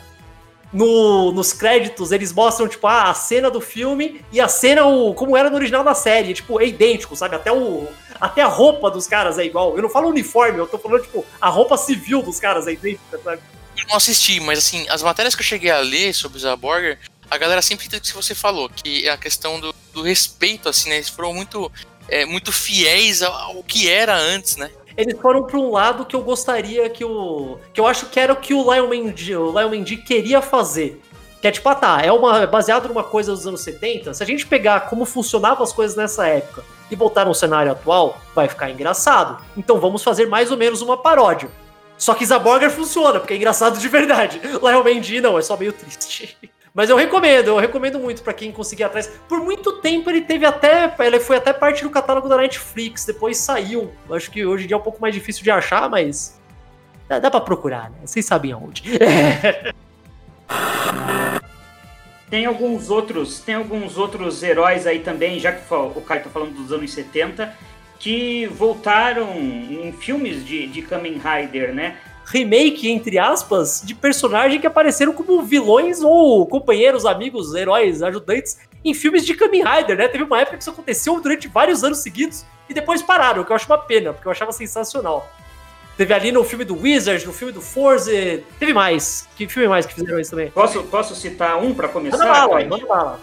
No, 0.71 1.32
nos 1.32 1.51
créditos 1.51 2.12
eles 2.12 2.32
mostram, 2.32 2.67
tipo, 2.67 2.86
ah, 2.88 3.10
a 3.10 3.13
cena 3.13 3.49
do 3.49 3.60
filme 3.60 4.23
e 4.32 4.39
a 4.39 4.47
cena 4.47 4.86
o, 4.86 5.13
como 5.13 5.36
era 5.36 5.49
no 5.49 5.55
original 5.55 5.84
da 5.84 5.93
série. 5.93 6.34
Tipo, 6.34 6.62
é 6.62 6.67
idêntico, 6.67 7.15
sabe? 7.15 7.36
Até, 7.36 7.51
o, 7.51 7.88
até 8.19 8.41
a 8.41 8.47
roupa 8.47 8.89
dos 8.91 9.08
caras 9.08 9.38
é 9.38 9.45
igual. 9.45 9.75
Eu 9.75 9.82
não 9.82 9.89
falo 9.89 10.10
uniforme, 10.10 10.60
eu 10.60 10.67
tô 10.67 10.77
falando, 10.77 11.03
tipo, 11.03 11.25
a 11.41 11.49
roupa 11.49 11.77
civil 11.77 12.21
dos 12.21 12.39
caras 12.39 12.67
é 12.67 12.73
idêntica, 12.73 13.19
sabe? 13.23 13.41
Eu 13.77 13.88
não 13.88 13.95
assisti, 13.95 14.39
mas 14.39 14.60
assim, 14.60 14.86
as 14.89 15.01
matérias 15.01 15.36
que 15.36 15.41
eu 15.41 15.45
cheguei 15.45 15.71
a 15.71 15.79
ler 15.79 16.13
sobre 16.13 16.38
o 16.38 16.41
Zaborger, 16.41 16.99
a 17.29 17.38
galera 17.38 17.62
sempre 17.62 17.88
tem 17.88 17.99
o 17.99 18.01
que 18.01 18.13
você 18.13 18.36
falou, 18.36 18.69
que 18.69 19.08
é 19.08 19.12
a 19.12 19.17
questão 19.17 19.60
do, 19.60 19.73
do 19.93 20.01
respeito, 20.01 20.67
assim, 20.67 20.89
né? 20.89 20.95
Eles 20.95 21.10
foram 21.10 21.34
muito, 21.34 21.71
é, 22.08 22.25
muito 22.25 22.51
fiéis 22.51 23.21
ao, 23.21 23.34
ao 23.34 23.63
que 23.63 23.89
era 23.89 24.15
antes, 24.15 24.58
né? 24.58 24.69
Eles 24.99 25.17
foram 25.19 25.43
para 25.43 25.57
um 25.57 25.71
lado 25.71 26.05
que 26.05 26.13
eu 26.13 26.21
gostaria 26.21 26.89
que 26.89 27.05
o. 27.05 27.57
que 27.73 27.79
eu 27.79 27.88
acho 27.88 28.07
que 28.07 28.19
era 28.19 28.33
o 28.33 28.35
que 28.35 28.53
o 28.53 28.73
Lion 28.73 28.88
Mendy, 29.69 29.97
queria 29.97 30.41
fazer. 30.41 31.01
Que 31.41 31.47
é 31.47 31.51
tipo, 31.51 31.69
ah 31.69 31.75
tá, 31.75 32.01
é 32.01 32.12
uma, 32.12 32.45
baseado 32.45 32.89
numa 32.89 33.03
coisa 33.03 33.31
dos 33.31 33.47
anos 33.47 33.62
70. 33.62 34.13
Se 34.13 34.21
a 34.21 34.25
gente 34.25 34.45
pegar 34.45 34.89
como 34.89 35.05
funcionavam 35.05 35.63
as 35.63 35.71
coisas 35.71 35.95
nessa 35.95 36.27
época 36.27 36.65
e 36.91 36.97
botar 36.97 37.23
no 37.23 37.33
cenário 37.33 37.71
atual, 37.71 38.17
vai 38.35 38.49
ficar 38.49 38.69
engraçado. 38.69 39.41
Então 39.55 39.79
vamos 39.79 40.03
fazer 40.03 40.27
mais 40.27 40.51
ou 40.51 40.57
menos 40.57 40.81
uma 40.81 40.97
paródia. 40.97 41.49
Só 41.97 42.13
que 42.13 42.25
Zaborger 42.25 42.69
funciona, 42.69 43.19
porque 43.19 43.33
é 43.33 43.38
engraçado 43.38 43.79
de 43.79 43.88
verdade. 43.88 44.41
Lion 44.62 44.83
Mendy 44.83 45.21
não, 45.21 45.39
é 45.39 45.41
só 45.41 45.55
meio 45.55 45.71
triste. 45.71 46.38
Mas 46.80 46.89
eu 46.89 46.96
recomendo, 46.96 47.48
eu 47.48 47.58
recomendo 47.58 48.00
muito 48.00 48.24
para 48.24 48.32
quem 48.32 48.54
conseguir 48.54 48.86
atrás. 48.86 49.06
Por 49.28 49.42
muito 49.42 49.82
tempo 49.82 50.10
ele 50.10 50.22
teve 50.22 50.46
até. 50.46 50.96
Ele 51.00 51.20
foi 51.20 51.36
até 51.36 51.52
parte 51.52 51.84
do 51.84 51.89
catálogo 51.89 52.30
da 52.30 52.38
Netflix, 52.38 53.04
depois 53.04 53.36
saiu. 53.36 53.92
Eu 54.08 54.15
acho 54.15 54.32
que 54.32 54.46
hoje 54.46 54.63
em 54.63 54.68
dia 54.68 54.76
é 54.76 54.80
um 54.80 54.82
pouco 54.82 55.02
mais 55.02 55.13
difícil 55.13 55.44
de 55.44 55.52
achar, 55.52 55.89
mas. 55.89 56.39
Dá, 57.06 57.20
dá 57.20 57.30
pra 57.30 57.42
procurar, 57.42 57.89
né? 57.89 57.98
Vocês 58.06 58.26
sabem 58.26 58.54
aonde. 58.54 58.84
tem 62.32 62.46
alguns 62.46 62.89
outros. 62.89 63.42
Tem 63.42 63.56
alguns 63.56 63.98
outros 63.98 64.42
heróis 64.42 64.88
aí 64.88 65.00
também, 65.00 65.38
já 65.38 65.52
que 65.52 65.62
o 65.74 66.02
Caio 66.08 66.24
tá 66.24 66.30
falando 66.30 66.54
dos 66.54 66.72
anos 66.72 66.94
70, 66.94 67.58
que 68.00 68.48
voltaram 68.48 69.36
em 69.36 69.92
filmes 69.92 70.46
de, 70.46 70.65
de 70.68 70.82
Kamen 70.82 71.20
Rider, 71.20 71.74
né? 71.74 71.98
Remake, 72.30 72.89
entre 72.89 73.18
aspas, 73.18 73.82
de 73.84 73.96
personagens 73.96 74.62
que 74.62 74.68
apareceram 74.68 75.13
como 75.13 75.42
vilões 75.42 76.02
ou 76.02 76.46
companheiros, 76.46 77.06
amigos, 77.06 77.56
heróis, 77.56 78.04
ajudantes 78.04 78.60
em 78.86 78.94
filmes 78.94 79.26
de 79.26 79.34
Kamen 79.34 79.63
Rider, 79.63 79.98
né? 79.98 80.08
Teve 80.08 80.24
uma 80.24 80.39
época 80.39 80.56
que 80.56 80.62
isso 80.62 80.70
aconteceu 80.70 81.20
durante 81.20 81.48
vários 81.48 81.84
anos 81.84 81.98
seguidos 82.00 82.46
e 82.70 82.74
depois 82.74 83.02
pararam, 83.02 83.42
o 83.42 83.46
que 83.46 83.52
eu 83.52 83.56
acho 83.56 83.65
uma 83.65 83.80
pena, 83.80 84.13
porque 84.13 84.28
eu 84.28 84.32
achava 84.32 84.52
sensacional. 84.52 85.28
Teve 85.98 86.13
ali 86.13 86.32
no 86.32 86.44
filme 86.44 86.63
do 86.63 86.80
Wizard, 86.80 87.26
no 87.26 87.34
filme 87.34 87.52
do 87.52 87.62
Forze, 87.62 88.44
teve 88.60 88.74
mais. 88.74 89.28
Que 89.36 89.50
filme 89.50 89.68
mais 89.68 89.88
que 89.88 89.96
fizeram 89.96 90.20
isso 90.20 90.30
também? 90.30 90.52
Posso, 90.52 90.84
posso 90.84 91.15
citar 91.15 91.62
um 91.62 91.74
para 91.74 91.89
começar? 91.89 92.20
Manda 92.20 92.32
bala, 92.32 92.65
manda 92.65 92.86
bala. 92.86 93.20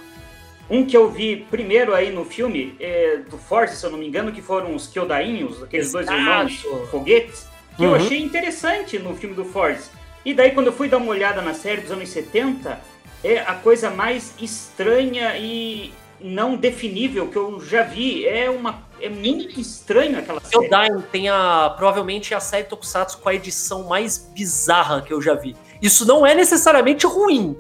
Um 0.69 0.85
que 0.85 0.97
eu 0.97 1.09
vi 1.09 1.47
primeiro 1.49 1.95
aí 1.95 2.13
no 2.13 2.25
filme, 2.25 2.75
é, 2.81 3.19
do 3.31 3.39
Force, 3.39 3.77
se 3.77 3.87
eu 3.87 3.91
não 3.91 3.99
me 3.99 4.09
engano, 4.09 4.33
que 4.33 4.43
foram 4.43 4.75
os 4.75 4.89
Kyodainhos, 4.89 5.63
aqueles 5.63 5.87
Exato. 5.87 6.07
dois 6.07 6.19
irmãos 6.19 6.91
foguetes 6.91 7.56
que 7.77 7.85
uhum. 7.85 7.91
eu 7.91 7.95
achei 7.95 8.21
interessante 8.21 8.99
no 8.99 9.15
filme 9.15 9.35
do 9.35 9.45
Force. 9.45 9.91
E 10.25 10.35
daí, 10.35 10.51
quando 10.51 10.67
eu 10.67 10.73
fui 10.73 10.89
dar 10.89 10.97
uma 10.97 11.11
olhada 11.11 11.41
na 11.41 11.55
série 11.55 11.83
dos 11.83 11.91
anos 11.91 12.09
70, 12.09 12.81
é 13.23 13.39
a 13.41 13.55
coisa 13.55 13.91
mais 13.91 14.35
estranha 14.41 15.37
e 15.37 15.93
não 16.21 16.57
definível 16.57 17.29
que 17.29 17.37
eu 17.37 17.61
já 17.61 17.83
vi. 17.83 18.27
É 18.27 18.51
uma 18.51 18.85
é 19.01 19.09
muito 19.09 19.61
estranho 19.61 20.19
aquela 20.19 20.41
série. 20.41 20.67
O 20.67 20.71
Dying 20.71 21.03
tem 21.13 21.29
a, 21.29 21.73
provavelmente 21.77 22.35
a 22.35 22.41
série 22.41 22.65
Tokusatsu 22.65 23.19
com 23.19 23.29
a 23.29 23.35
edição 23.35 23.85
mais 23.85 24.19
bizarra 24.19 25.03
que 25.03 25.13
eu 25.13 25.21
já 25.21 25.35
vi. 25.35 25.55
Isso 25.81 26.07
não 26.07 26.27
é 26.27 26.35
necessariamente 26.35 27.07
ruim. 27.07 27.57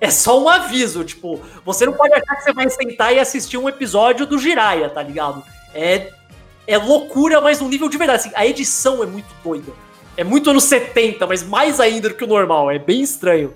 É 0.00 0.10
só 0.10 0.42
um 0.42 0.48
aviso, 0.48 1.02
tipo, 1.02 1.40
você 1.64 1.86
não 1.86 1.94
pode 1.94 2.12
achar 2.12 2.36
que 2.36 2.42
você 2.42 2.52
vai 2.52 2.68
sentar 2.68 3.14
e 3.14 3.18
assistir 3.18 3.56
um 3.56 3.68
episódio 3.68 4.26
do 4.26 4.38
Jiraiya, 4.38 4.90
tá 4.90 5.02
ligado? 5.02 5.42
É 5.72 6.10
é 6.66 6.78
loucura, 6.78 7.40
mas 7.40 7.60
no 7.60 7.68
nível 7.68 7.88
de 7.88 7.98
verdade. 7.98 8.20
Assim, 8.20 8.32
a 8.34 8.46
edição 8.46 9.02
é 9.02 9.06
muito 9.06 9.28
doida. 9.42 9.72
É 10.16 10.22
muito 10.22 10.50
anos 10.50 10.64
70, 10.64 11.26
mas 11.26 11.42
mais 11.42 11.80
ainda 11.80 12.08
do 12.08 12.14
que 12.14 12.24
o 12.24 12.26
normal. 12.26 12.70
É 12.70 12.78
bem 12.78 13.02
estranho. 13.02 13.52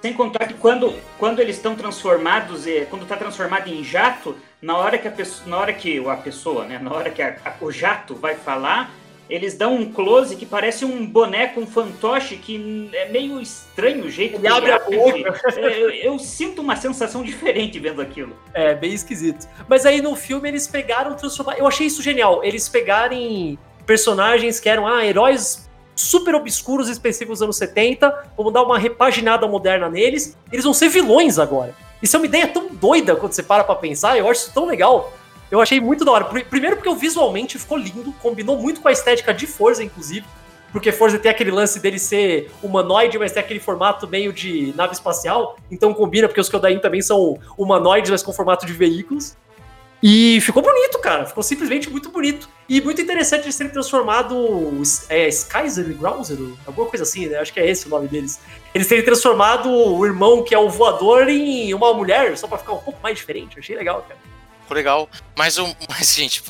Sem 0.00 0.12
contar 0.12 0.46
que 0.46 0.54
quando, 0.54 0.92
quando 1.16 1.38
eles 1.38 1.56
estão 1.56 1.76
transformados, 1.76 2.64
quando 2.90 3.02
está 3.02 3.16
transformado 3.16 3.68
em 3.68 3.84
jato, 3.84 4.34
na 4.60 4.76
hora 4.76 4.98
que 4.98 5.06
a 5.06 5.12
pessoa, 5.12 5.48
na 5.48 5.58
hora 5.58 5.72
que 5.72 5.98
a 5.98 6.16
pessoa, 6.16 6.64
né, 6.64 6.78
na 6.78 6.92
hora 6.92 7.08
que 7.10 7.22
a, 7.22 7.36
a, 7.44 7.64
o 7.64 7.70
jato 7.70 8.14
vai 8.14 8.34
falar, 8.34 8.90
eles 9.32 9.54
dão 9.54 9.74
um 9.76 9.90
close 9.90 10.36
que 10.36 10.44
parece 10.44 10.84
um 10.84 11.06
boneco, 11.06 11.58
um 11.58 11.66
fantoche, 11.66 12.36
que 12.36 12.90
é 12.92 13.08
meio 13.08 13.40
estranho 13.40 14.04
o 14.04 14.10
jeito 14.10 14.34
ele 14.34 14.42
que 14.42 14.46
abre 14.46 14.70
a 14.70 14.78
boca. 14.78 15.40
Eu, 15.56 15.90
eu, 15.90 16.18
sinto 16.18 16.60
uma 16.60 16.76
sensação 16.76 17.22
diferente 17.22 17.78
vendo 17.78 18.02
aquilo. 18.02 18.36
É, 18.52 18.74
bem 18.74 18.92
esquisito. 18.92 19.48
Mas 19.66 19.86
aí 19.86 20.02
no 20.02 20.14
filme 20.14 20.48
eles 20.48 20.66
pegaram, 20.66 21.14
transformar. 21.14 21.56
Eu 21.56 21.66
achei 21.66 21.86
isso 21.86 22.02
genial. 22.02 22.44
Eles 22.44 22.68
pegarem 22.68 23.58
personagens 23.86 24.60
que 24.60 24.68
eram 24.68 24.86
ah, 24.86 25.04
heróis 25.04 25.68
super 25.96 26.34
obscuros 26.34 26.88
específicos 26.88 27.38
dos 27.38 27.42
anos 27.42 27.56
70, 27.56 28.32
vamos 28.36 28.52
dar 28.52 28.62
uma 28.62 28.78
repaginada 28.78 29.46
moderna 29.46 29.88
neles. 29.88 30.36
Eles 30.52 30.64
vão 30.64 30.74
ser 30.74 30.88
vilões 30.88 31.38
agora. 31.38 31.74
Isso 32.02 32.16
é 32.16 32.18
uma 32.18 32.26
ideia 32.26 32.48
tão 32.48 32.68
doida 32.68 33.16
quando 33.16 33.32
você 33.32 33.42
para 33.42 33.64
pra 33.64 33.76
pensar, 33.76 34.18
eu 34.18 34.28
acho 34.28 34.42
isso 34.42 34.52
tão 34.52 34.66
legal. 34.66 35.10
Eu 35.52 35.60
achei 35.60 35.78
muito 35.78 36.02
da 36.02 36.10
hora. 36.12 36.24
Primeiro 36.24 36.76
porque 36.76 36.94
visualmente 36.94 37.58
ficou 37.58 37.76
lindo, 37.76 38.10
combinou 38.22 38.58
muito 38.58 38.80
com 38.80 38.88
a 38.88 38.92
estética 38.92 39.34
de 39.34 39.46
Forza, 39.46 39.84
inclusive. 39.84 40.24
Porque 40.72 40.90
Forza 40.90 41.18
tem 41.18 41.30
aquele 41.30 41.50
lance 41.50 41.78
dele 41.78 41.98
ser 41.98 42.50
humanoide, 42.62 43.18
mas 43.18 43.32
tem 43.32 43.42
aquele 43.42 43.60
formato 43.60 44.08
meio 44.08 44.32
de 44.32 44.72
nave 44.74 44.94
espacial. 44.94 45.58
Então 45.70 45.92
combina, 45.92 46.26
porque 46.26 46.40
os 46.40 46.48
Kyodain 46.48 46.78
também 46.78 47.02
são 47.02 47.38
humanoides, 47.58 48.10
mas 48.10 48.22
com 48.22 48.32
formato 48.32 48.64
de 48.64 48.72
veículos. 48.72 49.36
E 50.02 50.40
ficou 50.40 50.62
bonito, 50.62 50.98
cara. 51.00 51.26
Ficou 51.26 51.42
simplesmente 51.42 51.90
muito 51.90 52.08
bonito. 52.08 52.48
E 52.66 52.80
muito 52.80 53.02
interessante 53.02 53.44
de 53.44 53.52
serem 53.52 53.70
transformado. 53.70 54.72
É 55.10 55.28
Skyzer 55.28 55.86
e 55.90 55.92
Grauser? 55.92 56.38
Alguma 56.66 56.88
coisa 56.88 57.02
assim, 57.02 57.26
né? 57.26 57.36
Acho 57.36 57.52
que 57.52 57.60
é 57.60 57.68
esse 57.68 57.88
o 57.88 57.90
nome 57.90 58.08
deles. 58.08 58.40
Eles 58.74 58.88
terem 58.88 59.04
transformado 59.04 59.70
o 59.70 60.06
irmão, 60.06 60.42
que 60.42 60.54
é 60.54 60.58
o 60.58 60.70
voador, 60.70 61.28
em 61.28 61.74
uma 61.74 61.92
mulher, 61.92 62.38
só 62.38 62.48
pra 62.48 62.56
ficar 62.56 62.72
um 62.72 62.78
pouco 62.78 62.98
mais 63.02 63.18
diferente. 63.18 63.58
Achei 63.58 63.76
legal, 63.76 64.02
cara. 64.08 64.31
Ficou 64.72 64.74
legal. 64.74 65.08
Mas, 65.36 65.56
mas 65.88 66.14
gente, 66.14 66.42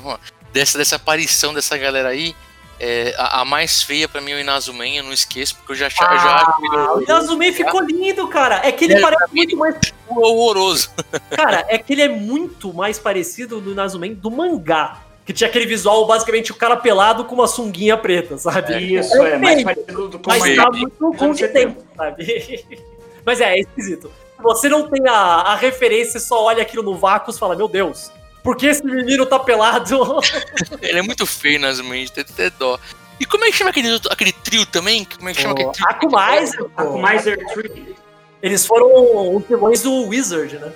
dessa, 0.53 0.79
dessa 0.79 0.97
aparição 0.97 1.53
dessa 1.53 1.77
galera 1.77 2.09
aí, 2.09 2.35
é, 2.79 3.15
a, 3.17 3.41
a, 3.41 3.45
mais 3.45 3.83
feia 3.83 4.09
pra 4.09 4.21
mim 4.21 4.33
é 4.33 4.37
o 4.37 4.41
Inazumen, 4.41 4.97
eu 4.97 5.05
não 5.05 5.13
esqueço, 5.13 5.57
porque 5.57 5.73
eu 5.73 5.77
já, 5.77 5.87
ah, 5.87 6.17
já 6.17 6.35
acho 6.37 6.61
melhor. 6.61 6.99
O 6.99 7.03
Inazumen 7.03 7.53
ficou 7.53 7.81
lindo, 7.83 8.27
cara. 8.29 8.61
É 8.65 8.73
que 8.73 8.85
ele 8.85 8.95
é, 8.95 9.01
parece 9.01 9.35
muito 9.35 9.57
mais. 9.57 9.77
Horroroso. 10.09 10.91
Cara, 11.31 11.65
é 11.69 11.79
que 11.79 11.95
ele 11.95 12.03
é 12.03 12.09
muito 12.09 12.75
mais 12.75 12.99
parecido 12.99 13.63
no 13.63 13.73
Inazumen 13.73 14.13
do 14.13 14.31
mangá. 14.31 15.01
Que 15.25 15.33
tinha 15.33 15.49
aquele 15.49 15.65
visual, 15.65 16.05
basicamente, 16.07 16.51
o 16.51 16.55
cara 16.55 16.77
pelado 16.77 17.25
com 17.25 17.37
uma 17.37 17.47
sunguinha 17.47 17.97
preta, 17.97 18.37
sabe? 18.37 18.75
É, 18.75 18.81
isso, 18.81 19.17
é, 19.23 19.35
é 19.35 19.39
mais 19.39 19.63
parecido 19.63 20.09
do 20.09 20.21
Mas 20.27 20.57
tá 20.57 20.71
muito 20.71 21.15
condizente, 21.17 21.77
sabe? 21.97 22.67
Mas 23.25 23.41
é, 23.41 23.55
é 23.55 23.61
esquisito. 23.61 24.11
Você 24.43 24.69
não 24.69 24.89
tem 24.89 25.07
a, 25.09 25.15
a 25.15 25.55
referência, 25.55 26.19
só 26.19 26.45
olha 26.45 26.63
aquilo 26.63 26.83
no 26.83 26.97
vácuo 26.97 27.33
e 27.33 27.39
fala, 27.39 27.55
meu 27.55 27.69
Deus, 27.69 28.11
por 28.43 28.57
que 28.57 28.67
esse 28.67 28.85
menino 28.85 29.25
tá 29.25 29.39
pelado? 29.39 30.21
Ele 30.83 30.99
é 30.99 31.03
muito 31.03 31.25
feio 31.25 31.61
nas 31.61 31.81
mãos, 31.81 32.11
tem 32.11 32.25
até 32.29 32.51
dó. 32.51 32.79
E 33.21 33.25
como 33.25 33.45
é 33.45 33.51
que 33.51 33.57
chama 33.57 33.71
aquele, 33.71 33.89
aquele 34.11 34.33
trio 34.33 34.67
também? 34.67 35.05
Como 35.05 35.29
é 35.29 35.35
que 35.35 35.41
chama 35.41 35.55
oh, 35.55 35.71
aquele 35.71 35.73
trio? 35.73 35.89
Akumizer. 35.89 36.71
Akumizer 36.77 37.47
Tree. 37.53 37.97
Eles 38.43 38.67
foram 38.67 39.37
os 39.37 39.47
vilões 39.47 39.83
do 39.83 40.09
Wizard, 40.09 40.59
né? 40.59 40.73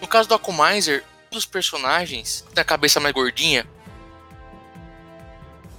No 0.00 0.08
caso 0.08 0.26
do 0.28 0.34
Akumizer, 0.34 1.04
um 1.30 1.34
dos 1.34 1.44
personagens 1.44 2.44
da 2.54 2.64
cabeça 2.64 2.98
mais 2.98 3.14
gordinha. 3.14 3.66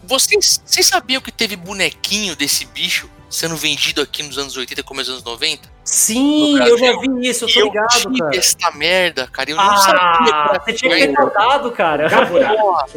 Vocês, 0.04 0.62
vocês 0.64 0.86
sabiam 0.86 1.22
que 1.22 1.32
teve 1.32 1.56
bonequinho 1.56 2.36
desse 2.36 2.66
bicho 2.66 3.10
sendo 3.34 3.56
vendido 3.56 4.02
aqui 4.02 4.22
nos 4.24 4.38
anos 4.38 4.56
80 4.56 4.80
e 4.80 4.84
começo 4.84 5.12
dos 5.12 5.22
anos 5.22 5.32
90? 5.32 5.68
Sim, 5.84 6.58
eu 6.60 6.78
já 6.78 7.00
vi 7.00 7.28
isso, 7.28 7.46
eu 7.46 7.54
tô 7.54 7.64
ligado, 7.64 7.94
eu 7.96 8.00
tive 8.02 8.20
cara. 8.20 8.38
essa 8.38 8.72
merda, 8.72 9.28
cara, 9.28 9.50
eu 9.50 9.56
não 9.58 9.64
ah, 9.64 9.78
sabia. 9.78 10.62
Você 10.64 10.74
tinha 10.74 10.96
que 10.96 11.08
ter 11.08 11.16
contado, 11.16 11.72
cara. 11.72 12.08
Gabura. 12.08 12.46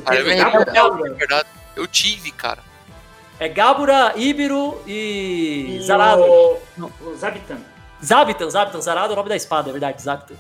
cara, 0.05 0.17
é, 0.17 0.21
é 0.21 1.15
verdade, 1.15 1.49
eu 1.75 1.87
tive, 1.87 2.31
cara. 2.31 2.63
É 3.41 3.49
Gabura, 3.49 4.13
Ibiro 4.17 4.81
e, 4.87 5.79
e 5.79 5.83
Zarado. 5.83 6.23
O... 6.23 6.61
o 6.79 7.17
Zabitan. 7.17 7.59
Zabitan, 8.05 8.51
Zabitan, 8.51 8.81
Zarado 8.81 9.11
é 9.11 9.15
o 9.15 9.17
nome 9.17 9.29
da 9.29 9.37
espada, 9.37 9.71
é 9.71 9.73
verdade, 9.73 10.01
Zabitan. 10.01 10.35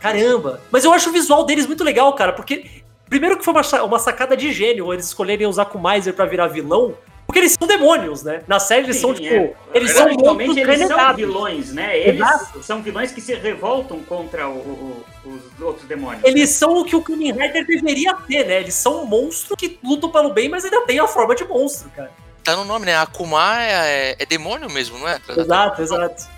Caramba! 0.00 0.60
Mas 0.70 0.84
eu 0.84 0.92
acho 0.92 1.10
o 1.10 1.12
visual 1.12 1.44
deles 1.44 1.66
muito 1.66 1.84
legal, 1.84 2.12
cara, 2.14 2.32
porque 2.32 2.82
primeiro 3.08 3.38
que 3.38 3.44
foi 3.44 3.54
uma, 3.54 3.82
uma 3.84 3.98
sacada 3.98 4.36
de 4.36 4.52
gênio 4.52 4.92
eles 4.92 5.06
escolherem 5.06 5.46
usar 5.46 5.66
Kumizer 5.66 6.14
pra 6.14 6.26
virar 6.26 6.48
vilão, 6.48 6.94
porque 7.34 7.40
eles 7.40 7.56
são 7.58 7.66
demônios, 7.66 8.22
né? 8.22 8.42
Na 8.46 8.60
série 8.60 8.84
eles 8.84 8.96
Sim, 8.96 9.02
são, 9.02 9.14
tipo. 9.14 9.34
É. 9.34 9.54
Eles 9.74 9.90
são 9.90 10.08
monstros 10.08 10.56
eles 10.56 10.86
são 10.86 11.16
vilões, 11.16 11.72
né? 11.72 11.98
Eles 11.98 12.20
Exato. 12.20 12.62
são 12.62 12.80
vilões 12.80 13.10
que 13.10 13.20
se 13.20 13.34
revoltam 13.34 14.00
contra 14.04 14.48
o, 14.48 14.52
o, 14.52 15.04
os 15.24 15.60
outros 15.60 15.84
demônios. 15.88 16.22
Eles 16.22 16.50
são 16.50 16.78
o 16.80 16.84
que 16.84 16.94
o 16.94 17.02
Kamen 17.02 17.32
Rider 17.32 17.66
deveria 17.66 18.14
ter, 18.14 18.46
né? 18.46 18.60
Eles 18.60 18.74
são 18.74 19.02
um 19.02 19.06
monstro 19.06 19.56
que 19.56 19.80
lutam 19.82 20.10
pelo 20.10 20.32
bem, 20.32 20.48
mas 20.48 20.64
ainda 20.64 20.82
tem 20.82 21.00
a 21.00 21.08
forma 21.08 21.34
de 21.34 21.44
monstro, 21.44 21.90
cara. 21.90 22.12
Tá 22.44 22.54
no 22.54 22.64
nome, 22.64 22.86
né? 22.86 22.96
Akuma 22.96 23.60
é, 23.60 23.72
é, 23.72 24.16
é 24.20 24.26
demônio 24.26 24.70
mesmo, 24.70 24.96
não 24.96 25.08
é? 25.08 25.18
Exato, 25.36 25.82
exato. 25.82 26.28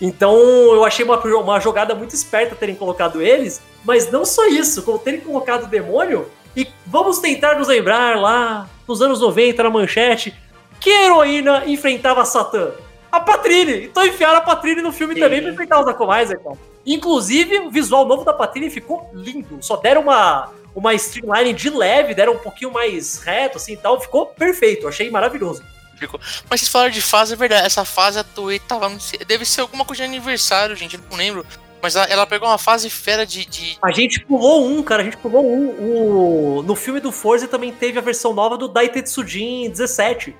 Então 0.00 0.34
eu 0.72 0.82
achei 0.82 1.04
uma, 1.04 1.18
uma 1.18 1.60
jogada 1.60 1.94
muito 1.94 2.14
esperta 2.14 2.54
terem 2.54 2.74
colocado 2.74 3.20
eles, 3.20 3.60
mas 3.84 4.10
não 4.10 4.24
só 4.24 4.46
isso, 4.46 4.82
como 4.82 4.98
terem 4.98 5.20
colocado 5.20 5.64
o 5.64 5.66
demônio. 5.66 6.30
E 6.58 6.66
vamos 6.84 7.20
tentar 7.20 7.56
nos 7.56 7.68
lembrar 7.68 8.18
lá 8.18 8.68
nos 8.88 9.00
anos 9.00 9.20
90, 9.20 9.62
na 9.62 9.70
manchete, 9.70 10.34
que 10.80 10.90
heroína 10.90 11.62
enfrentava 11.66 12.24
Satã? 12.24 12.72
A 13.12 13.20
Patrine! 13.20 13.84
Então 13.84 14.04
enfiaram 14.04 14.38
a 14.38 14.40
Patrine 14.40 14.82
no 14.82 14.90
filme 14.90 15.14
Sim. 15.14 15.20
também 15.20 15.40
pra 15.40 15.52
enfrentar 15.52 15.80
os 15.80 15.86
Akomaiser, 15.86 16.40
cara. 16.40 16.58
Inclusive, 16.84 17.60
o 17.60 17.70
visual 17.70 18.04
novo 18.04 18.24
da 18.24 18.32
Patrine 18.32 18.68
ficou 18.70 19.08
lindo. 19.14 19.58
Só 19.60 19.76
deram 19.76 20.00
uma, 20.00 20.50
uma 20.74 20.92
streamline 20.94 21.52
de 21.52 21.70
leve, 21.70 22.12
deram 22.12 22.32
um 22.32 22.38
pouquinho 22.38 22.72
mais 22.72 23.20
reto, 23.22 23.56
assim 23.56 23.74
e 23.74 23.76
tal. 23.76 24.00
Ficou 24.00 24.26
perfeito, 24.26 24.88
achei 24.88 25.08
maravilhoso. 25.12 25.62
Ficou. 25.96 26.18
Mas 26.50 26.58
vocês 26.58 26.72
falaram 26.72 26.90
de 26.90 27.00
fase, 27.00 27.34
é 27.34 27.36
verdade. 27.36 27.66
Essa 27.66 27.84
fase 27.84 28.18
a 28.18 28.24
Toei 28.24 28.58
tava. 28.58 28.90
Deve 29.28 29.44
ser 29.44 29.60
alguma 29.60 29.84
coisa 29.84 30.02
de 30.02 30.08
aniversário, 30.08 30.74
gente. 30.74 30.96
Eu 30.96 31.02
não 31.08 31.16
lembro. 31.16 31.46
Mas 31.80 31.94
ela, 31.94 32.06
ela, 32.06 32.26
pegou 32.26 32.48
uma 32.48 32.58
fase 32.58 32.90
fera 32.90 33.24
de, 33.24 33.46
de, 33.46 33.78
A 33.82 33.92
gente 33.92 34.20
pulou 34.20 34.66
um, 34.66 34.82
cara. 34.82 35.02
A 35.02 35.04
gente 35.04 35.16
pulou 35.16 35.44
um. 35.44 36.58
O... 36.58 36.62
No 36.62 36.74
filme 36.74 37.00
do 37.00 37.12
Forza 37.12 37.46
também 37.46 37.72
teve 37.72 37.98
a 37.98 38.02
versão 38.02 38.32
nova 38.32 38.56
do 38.56 38.66
Daitetsujin 38.66 39.70
17. 39.70 40.34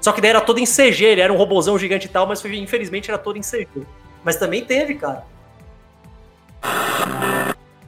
Só 0.00 0.12
que 0.12 0.20
daí 0.20 0.30
era 0.30 0.40
todo 0.40 0.58
em 0.58 0.66
CG, 0.66 1.02
ele 1.02 1.20
era 1.22 1.32
um 1.32 1.36
robozão 1.36 1.78
gigante 1.78 2.06
e 2.06 2.10
tal, 2.10 2.26
mas 2.26 2.40
foi, 2.42 2.54
infelizmente 2.56 3.10
era 3.10 3.16
todo 3.16 3.38
em 3.38 3.40
CG. 3.40 3.86
Mas 4.22 4.36
também 4.36 4.62
teve, 4.62 4.96
cara. 4.96 5.24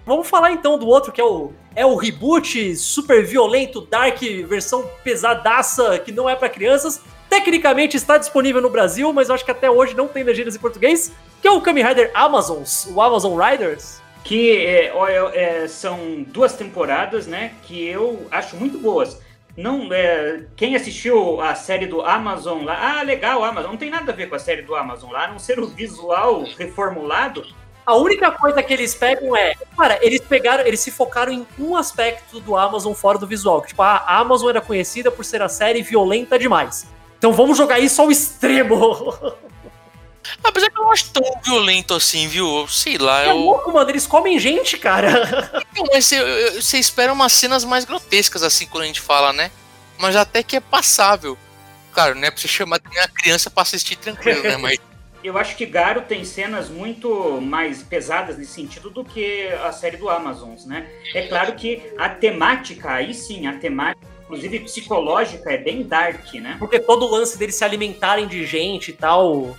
Vamos 0.04 0.28
falar 0.28 0.52
então 0.52 0.78
do 0.78 0.86
outro, 0.86 1.12
que 1.12 1.20
é 1.20 1.24
o, 1.24 1.52
é 1.74 1.84
o 1.84 1.94
reboot 1.94 2.74
super 2.76 3.24
violento, 3.24 3.80
dark, 3.82 4.22
versão 4.46 4.88
pesadaça, 5.02 5.98
que 5.98 6.12
não 6.12 6.28
é 6.28 6.34
para 6.34 6.48
crianças. 6.48 7.02
Tecnicamente 7.28 7.96
está 7.96 8.16
disponível 8.16 8.62
no 8.62 8.70
Brasil, 8.70 9.12
mas 9.12 9.28
eu 9.28 9.34
acho 9.34 9.44
que 9.44 9.50
até 9.50 9.70
hoje 9.70 9.94
não 9.94 10.08
tem 10.08 10.22
legendas 10.22 10.54
em 10.54 10.58
português 10.58 11.12
que 11.46 11.48
é 11.48 11.52
o 11.52 11.60
Kamen 11.60 11.86
Rider 11.86 12.10
Amazons, 12.12 12.88
o 12.92 13.00
Amazon 13.00 13.40
Riders. 13.40 14.02
Que 14.24 14.66
é, 14.66 14.92
é, 15.32 15.68
são 15.68 16.24
duas 16.26 16.54
temporadas, 16.54 17.28
né? 17.28 17.52
Que 17.62 17.86
eu 17.86 18.26
acho 18.32 18.56
muito 18.56 18.78
boas. 18.78 19.22
Não, 19.56 19.88
é, 19.92 20.42
quem 20.56 20.74
assistiu 20.74 21.40
a 21.40 21.54
série 21.54 21.86
do 21.86 22.02
Amazon 22.02 22.64
lá, 22.64 22.98
ah, 22.98 23.02
legal, 23.02 23.44
Amazon, 23.44 23.70
não 23.70 23.78
tem 23.78 23.90
nada 23.90 24.10
a 24.10 24.14
ver 24.14 24.28
com 24.28 24.34
a 24.34 24.40
série 24.40 24.62
do 24.62 24.74
Amazon 24.74 25.12
lá, 25.12 25.26
a 25.26 25.28
não 25.28 25.38
ser 25.38 25.60
o 25.60 25.68
visual 25.68 26.42
reformulado. 26.58 27.46
A 27.86 27.94
única 27.94 28.32
coisa 28.32 28.60
que 28.60 28.72
eles 28.72 28.92
pegam 28.96 29.36
é, 29.36 29.54
cara, 29.78 30.00
eles 30.02 30.22
pegaram, 30.22 30.66
eles 30.66 30.80
se 30.80 30.90
focaram 30.90 31.30
em 31.30 31.46
um 31.56 31.76
aspecto 31.76 32.40
do 32.40 32.56
Amazon 32.56 32.92
fora 32.92 33.18
do 33.18 33.26
visual, 33.28 33.62
que 33.62 33.68
tipo, 33.68 33.82
a 33.82 34.18
Amazon 34.18 34.48
era 34.48 34.60
conhecida 34.60 35.12
por 35.12 35.24
ser 35.24 35.40
a 35.42 35.48
série 35.48 35.80
violenta 35.80 36.36
demais. 36.36 36.88
Então 37.16 37.32
vamos 37.32 37.56
jogar 37.56 37.78
isso 37.78 38.02
ao 38.02 38.10
extremo. 38.10 39.14
Apesar 40.42 40.70
que 40.70 40.78
eu 40.78 40.82
não 40.82 40.92
acho 40.92 41.10
tão 41.10 41.22
violento 41.44 41.94
assim, 41.94 42.28
viu? 42.28 42.66
Sei 42.68 42.98
lá. 42.98 43.24
É 43.24 43.30
eu... 43.30 43.36
louco, 43.36 43.72
mano. 43.72 43.88
Eles 43.90 44.06
comem 44.06 44.38
gente, 44.38 44.76
cara. 44.78 45.62
Não, 45.76 45.84
mas 45.92 46.06
você, 46.06 46.60
você 46.60 46.78
espera 46.78 47.12
umas 47.12 47.32
cenas 47.32 47.64
mais 47.64 47.84
grotescas, 47.84 48.42
assim, 48.42 48.66
quando 48.66 48.84
a 48.84 48.86
gente 48.86 49.00
fala, 49.00 49.32
né? 49.32 49.50
Mas 49.98 50.16
até 50.16 50.42
que 50.42 50.56
é 50.56 50.60
passável. 50.60 51.36
Claro, 51.92 52.14
não 52.14 52.28
é 52.28 52.30
pra 52.30 52.38
você 52.38 52.48
chamar 52.48 52.76
a 52.76 53.08
criança 53.08 53.48
pra 53.50 53.62
assistir 53.62 53.96
tranquilo, 53.96 54.42
né? 54.42 54.56
Mas. 54.56 54.78
Eu 55.24 55.36
acho 55.36 55.56
que 55.56 55.66
Garo 55.66 56.02
tem 56.02 56.24
cenas 56.24 56.68
muito 56.68 57.40
mais 57.40 57.82
pesadas 57.82 58.38
nesse 58.38 58.52
sentido 58.52 58.90
do 58.90 59.04
que 59.04 59.48
a 59.64 59.72
série 59.72 59.96
do 59.96 60.08
Amazons, 60.08 60.64
né? 60.66 60.88
É 61.14 61.26
claro 61.26 61.54
que 61.54 61.82
a 61.98 62.08
temática, 62.08 62.92
aí 62.92 63.12
sim, 63.12 63.46
a 63.48 63.54
temática 63.58 64.06
inclusive 64.26 64.60
psicológica, 64.60 65.52
é 65.52 65.56
bem 65.56 65.84
dark, 65.84 66.34
né? 66.34 66.56
Porque 66.58 66.80
todo 66.80 67.06
o 67.06 67.10
lance 67.10 67.38
deles 67.38 67.54
se 67.54 67.64
alimentarem 67.64 68.26
de 68.26 68.44
gente 68.44 68.90
e 68.90 68.94
tal. 68.94 69.56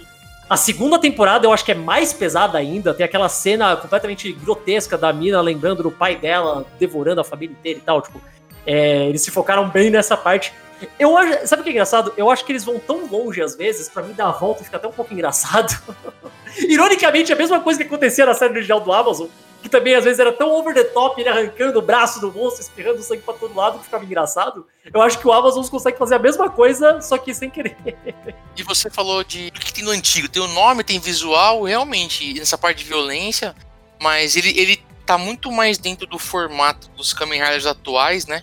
A 0.49 0.55
segunda 0.55 0.97
temporada 0.97 1.45
eu 1.45 1.51
acho 1.51 1.65
que 1.65 1.73
é 1.73 1.75
mais 1.75 2.13
pesada 2.13 2.57
ainda. 2.57 2.93
Tem 2.93 3.05
aquela 3.05 3.27
cena 3.27 3.75
completamente 3.75 4.31
grotesca 4.31 4.97
da 4.97 5.11
mina 5.11 5.41
lembrando 5.41 5.83
do 5.83 5.91
pai 5.91 6.15
dela 6.15 6.65
devorando 6.79 7.19
a 7.19 7.23
família 7.23 7.53
inteira 7.53 7.79
e 7.79 7.81
tal. 7.81 8.01
Tipo, 8.01 8.21
é, 8.65 9.07
eles 9.07 9.21
se 9.21 9.31
focaram 9.31 9.69
bem 9.69 9.89
nessa 9.89 10.15
parte. 10.15 10.53
Eu 10.97 11.17
acho, 11.17 11.47
sabe 11.47 11.61
o 11.61 11.63
que 11.63 11.69
é 11.69 11.73
engraçado? 11.73 12.13
Eu 12.15 12.29
acho 12.29 12.45
que 12.45 12.51
eles 12.51 12.63
vão 12.63 12.79
tão 12.79 13.07
longe 13.07 13.41
às 13.41 13.55
vezes, 13.55 13.89
para 13.89 14.03
mim 14.03 14.13
dar 14.13 14.27
a 14.27 14.31
volta 14.31 14.61
e 14.61 14.65
fica 14.65 14.77
até 14.77 14.87
um 14.87 14.91
pouco 14.91 15.13
engraçado. 15.13 15.75
Ironicamente, 16.69 17.33
a 17.33 17.35
mesma 17.35 17.59
coisa 17.59 17.79
que 17.79 17.85
acontecia 17.85 18.25
na 18.25 18.33
série 18.33 18.53
original 18.53 18.79
do 18.79 18.93
Amazon, 18.93 19.27
que 19.67 19.69
também 19.69 19.95
às 19.95 20.05
vezes 20.05 20.19
era 20.19 20.31
tão 20.31 20.49
over 20.49 20.73
the 20.73 20.85
top, 20.85 21.19
ele 21.19 21.29
arrancando 21.29 21.77
o 21.77 21.81
braço 21.81 22.21
do 22.21 22.31
monstro, 22.31 22.61
espirrando 22.61 23.03
sangue 23.03 23.21
pra 23.21 23.33
todo 23.33 23.53
lado, 23.53 23.77
que 23.77 23.83
ficava 23.83 24.05
engraçado. 24.05 24.65
Eu 24.91 25.01
acho 25.01 25.19
que 25.19 25.27
o 25.27 25.33
Amazon 25.33 25.65
consegue 25.67 25.97
fazer 25.97 26.15
a 26.15 26.19
mesma 26.19 26.49
coisa, 26.49 27.01
só 27.01 27.17
que 27.17 27.33
sem 27.33 27.49
querer. 27.49 27.77
E 28.57 28.63
você 28.63 28.89
falou 28.89 29.23
de 29.23 29.49
o 29.49 29.59
que 29.59 29.71
tem 29.71 29.83
no 29.83 29.91
antigo, 29.91 30.27
tem 30.27 30.41
o 30.41 30.47
nome, 30.47 30.83
tem 30.83 30.99
visual, 30.99 31.61
realmente, 31.61 32.33
nessa 32.33 32.57
parte 32.57 32.79
de 32.79 32.85
violência, 32.85 33.55
mas 34.01 34.35
ele, 34.35 34.49
ele 34.59 34.83
tá 35.05 35.15
muito 35.15 35.51
mais 35.51 35.77
dentro 35.77 36.07
do 36.07 36.17
formato 36.17 36.89
dos 36.97 37.13
Kamen 37.13 37.39
Riders 37.39 37.67
atuais, 37.67 38.25
né? 38.25 38.41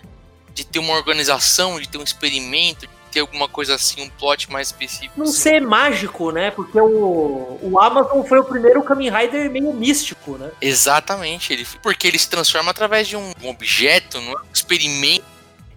De 0.53 0.65
ter 0.65 0.79
uma 0.79 0.93
organização, 0.93 1.77
de 1.81 1.89
ter 1.89 1.97
um 1.97 2.03
experimento, 2.03 2.87
ter 3.15 3.21
alguma 3.21 3.47
coisa 3.47 3.75
assim, 3.75 4.01
um 4.01 4.09
plot 4.09 4.51
mais 4.51 4.67
específico. 4.67 5.13
Não 5.15 5.23
assim. 5.23 5.33
ser 5.33 5.61
mágico, 5.61 6.31
né? 6.31 6.51
Porque 6.51 6.77
o, 6.77 7.57
o 7.61 7.79
Amazon 7.79 8.21
foi 8.23 8.39
o 8.39 8.43
primeiro 8.43 8.83
Kamen 8.83 9.09
Rider 9.09 9.49
meio 9.49 9.71
místico, 9.73 10.37
né? 10.37 10.51
Exatamente, 10.59 11.53
ele, 11.53 11.65
porque 11.81 12.09
ele 12.09 12.19
se 12.19 12.29
transforma 12.29 12.71
através 12.71 13.07
de 13.07 13.15
um 13.15 13.31
objeto, 13.45 14.19
não 14.19 14.33
é 14.33 14.41
um 14.41 14.53
experimento. 14.53 15.23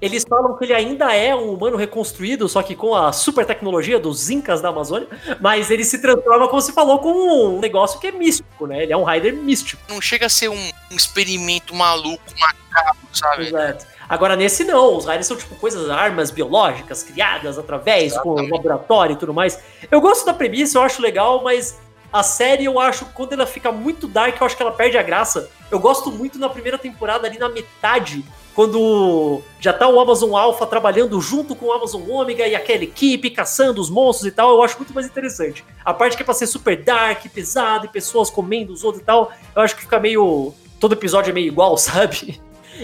Eles 0.01 0.25
falam 0.29 0.57
que 0.57 0.65
ele 0.65 0.75
ainda 0.75 1.15
é 1.15 1.35
um 1.35 1.53
humano 1.53 1.77
reconstruído, 1.77 2.49
só 2.49 2.63
que 2.63 2.75
com 2.75 2.95
a 2.95 3.13
super 3.13 3.45
tecnologia 3.45 3.99
dos 3.99 4.31
Incas 4.31 4.61
da 4.61 4.69
Amazônia, 4.69 5.09
mas 5.41 5.71
ele 5.71 5.85
se 5.85 6.01
transforma, 6.01 6.49
como 6.49 6.61
você 6.61 6.73
falou, 6.73 6.99
com 6.99 7.57
um 7.57 7.61
negócio 7.61 8.01
que 8.01 8.09
é 8.09 8.13
místico, 8.13 8.67
né? 8.67 8.83
Ele 8.83 8.93
é 8.93 8.97
um 8.97 9.05
Rider 9.05 9.35
místico. 9.35 9.81
Não 9.89 10.01
chega 10.01 10.27
a 10.27 10.29
ser 10.29 10.49
um, 10.49 10.71
um 10.91 10.97
experimento 10.97 11.75
maluco, 11.75 12.23
macabro, 12.39 13.09
sabe? 13.13 13.47
Exato. 13.47 13.87
Agora, 14.09 14.35
nesse 14.35 14.65
não, 14.65 14.97
os 14.97 15.05
Riders 15.05 15.27
são 15.27 15.37
tipo 15.37 15.55
coisas, 15.57 15.91
armas 15.91 16.31
biológicas 16.31 17.03
criadas 17.03 17.59
através 17.59 18.13
Exatamente. 18.13 18.51
laboratório 18.51 19.13
e 19.15 19.17
tudo 19.17 19.35
mais. 19.35 19.59
Eu 19.91 20.01
gosto 20.01 20.25
da 20.25 20.33
premissa, 20.33 20.79
eu 20.79 20.83
acho 20.83 21.03
legal, 21.03 21.43
mas 21.43 21.79
a 22.13 22.23
série 22.23 22.65
eu 22.65 22.81
acho, 22.81 23.05
quando 23.07 23.35
ela 23.35 23.47
fica 23.47 23.71
muito 23.71 24.09
dark, 24.09 24.41
eu 24.41 24.47
acho 24.47 24.57
que 24.57 24.63
ela 24.63 24.73
perde 24.73 24.97
a 24.97 25.03
graça. 25.03 25.51
Eu 25.71 25.79
gosto 25.79 26.11
muito 26.11 26.39
na 26.39 26.49
primeira 26.49 26.79
temporada, 26.79 27.27
ali 27.27 27.39
na 27.39 27.51
metade, 27.51 28.25
quando 28.59 29.41
já 29.61 29.73
tá 29.73 29.87
o 29.87 30.01
Amazon 30.01 30.35
Alpha 30.35 30.67
trabalhando 30.67 31.21
junto 31.21 31.55
com 31.55 31.67
o 31.67 31.73
Amazon 31.73 32.03
Ômega 32.11 32.45
e 32.45 32.57
aquela 32.57 32.83
equipe 32.83 33.31
caçando 33.31 33.81
os 33.81 33.89
monstros 33.89 34.27
e 34.27 34.33
tal, 34.33 34.51
eu 34.51 34.63
acho 34.65 34.77
muito 34.79 34.93
mais 34.93 35.07
interessante. 35.07 35.65
A 35.85 35.95
parte 35.95 36.17
que 36.17 36.23
é 36.23 36.25
pra 36.25 36.35
ser 36.35 36.49
super 36.49 36.83
dark, 36.83 37.25
pesada 37.29 37.87
e 37.87 37.89
pessoas 37.89 38.31
comendo 38.31 38.73
os 38.73 38.83
outros 38.83 39.03
e 39.03 39.07
tal, 39.07 39.31
eu 39.55 39.63
acho 39.63 39.77
que 39.77 39.83
fica 39.83 40.01
meio. 40.01 40.53
Todo 40.81 40.95
episódio 40.95 41.31
é 41.31 41.33
meio 41.35 41.47
igual, 41.47 41.77
sabe? 41.79 42.41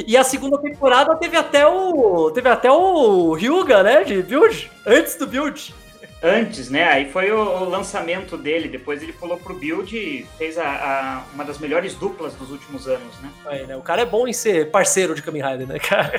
E 0.06 0.16
a 0.16 0.24
segunda 0.24 0.58
temporada 0.58 1.14
teve 1.16 1.36
até 1.36 1.66
o. 1.66 2.30
Teve 2.32 2.48
até 2.48 2.70
o 2.70 3.32
Ryuga, 3.34 3.82
né? 3.82 4.04
De 4.04 4.22
build. 4.22 4.70
Antes 4.86 5.16
do 5.16 5.26
build. 5.26 5.74
Antes, 6.22 6.70
né? 6.70 6.84
Aí 6.84 7.10
foi 7.10 7.30
o, 7.30 7.38
o 7.38 7.68
lançamento 7.68 8.36
dele. 8.38 8.66
Depois 8.68 9.02
ele 9.02 9.12
pulou 9.12 9.36
pro 9.36 9.54
Build 9.54 9.94
e 9.94 10.26
fez 10.38 10.56
a, 10.56 10.64
a- 10.64 11.22
uma 11.34 11.44
das 11.44 11.58
melhores 11.58 11.94
duplas 11.94 12.32
dos 12.34 12.50
últimos 12.50 12.88
anos, 12.88 13.14
né? 13.22 13.30
Aí, 13.44 13.66
né? 13.66 13.76
O 13.76 13.82
cara 13.82 14.00
é 14.02 14.06
bom 14.06 14.26
em 14.26 14.32
ser 14.32 14.70
parceiro 14.70 15.14
de 15.14 15.20
Kamen 15.22 15.42
Rider, 15.42 15.66
né, 15.68 15.78
cara? 15.78 16.18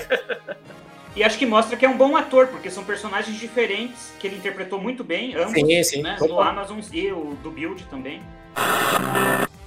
E 1.15 1.23
acho 1.23 1.39
que 1.39 1.45
mostra 1.45 1.75
que 1.75 1.85
é 1.85 1.89
um 1.89 1.97
bom 1.97 2.15
ator, 2.15 2.47
porque 2.47 2.69
são 2.69 2.83
personagens 2.83 3.35
diferentes 3.39 4.11
que 4.19 4.27
ele 4.27 4.35
interpretou 4.35 4.79
muito 4.79 5.03
bem, 5.03 5.33
ambos, 5.35 5.53
Sim, 5.53 5.83
sim. 5.83 6.01
né? 6.03 6.17
Total. 6.19 6.35
No 6.35 6.41
Amazon 6.41 6.79
e 6.93 7.11
o 7.11 7.35
do 7.41 7.49
Build 7.49 7.83
também. 7.89 8.21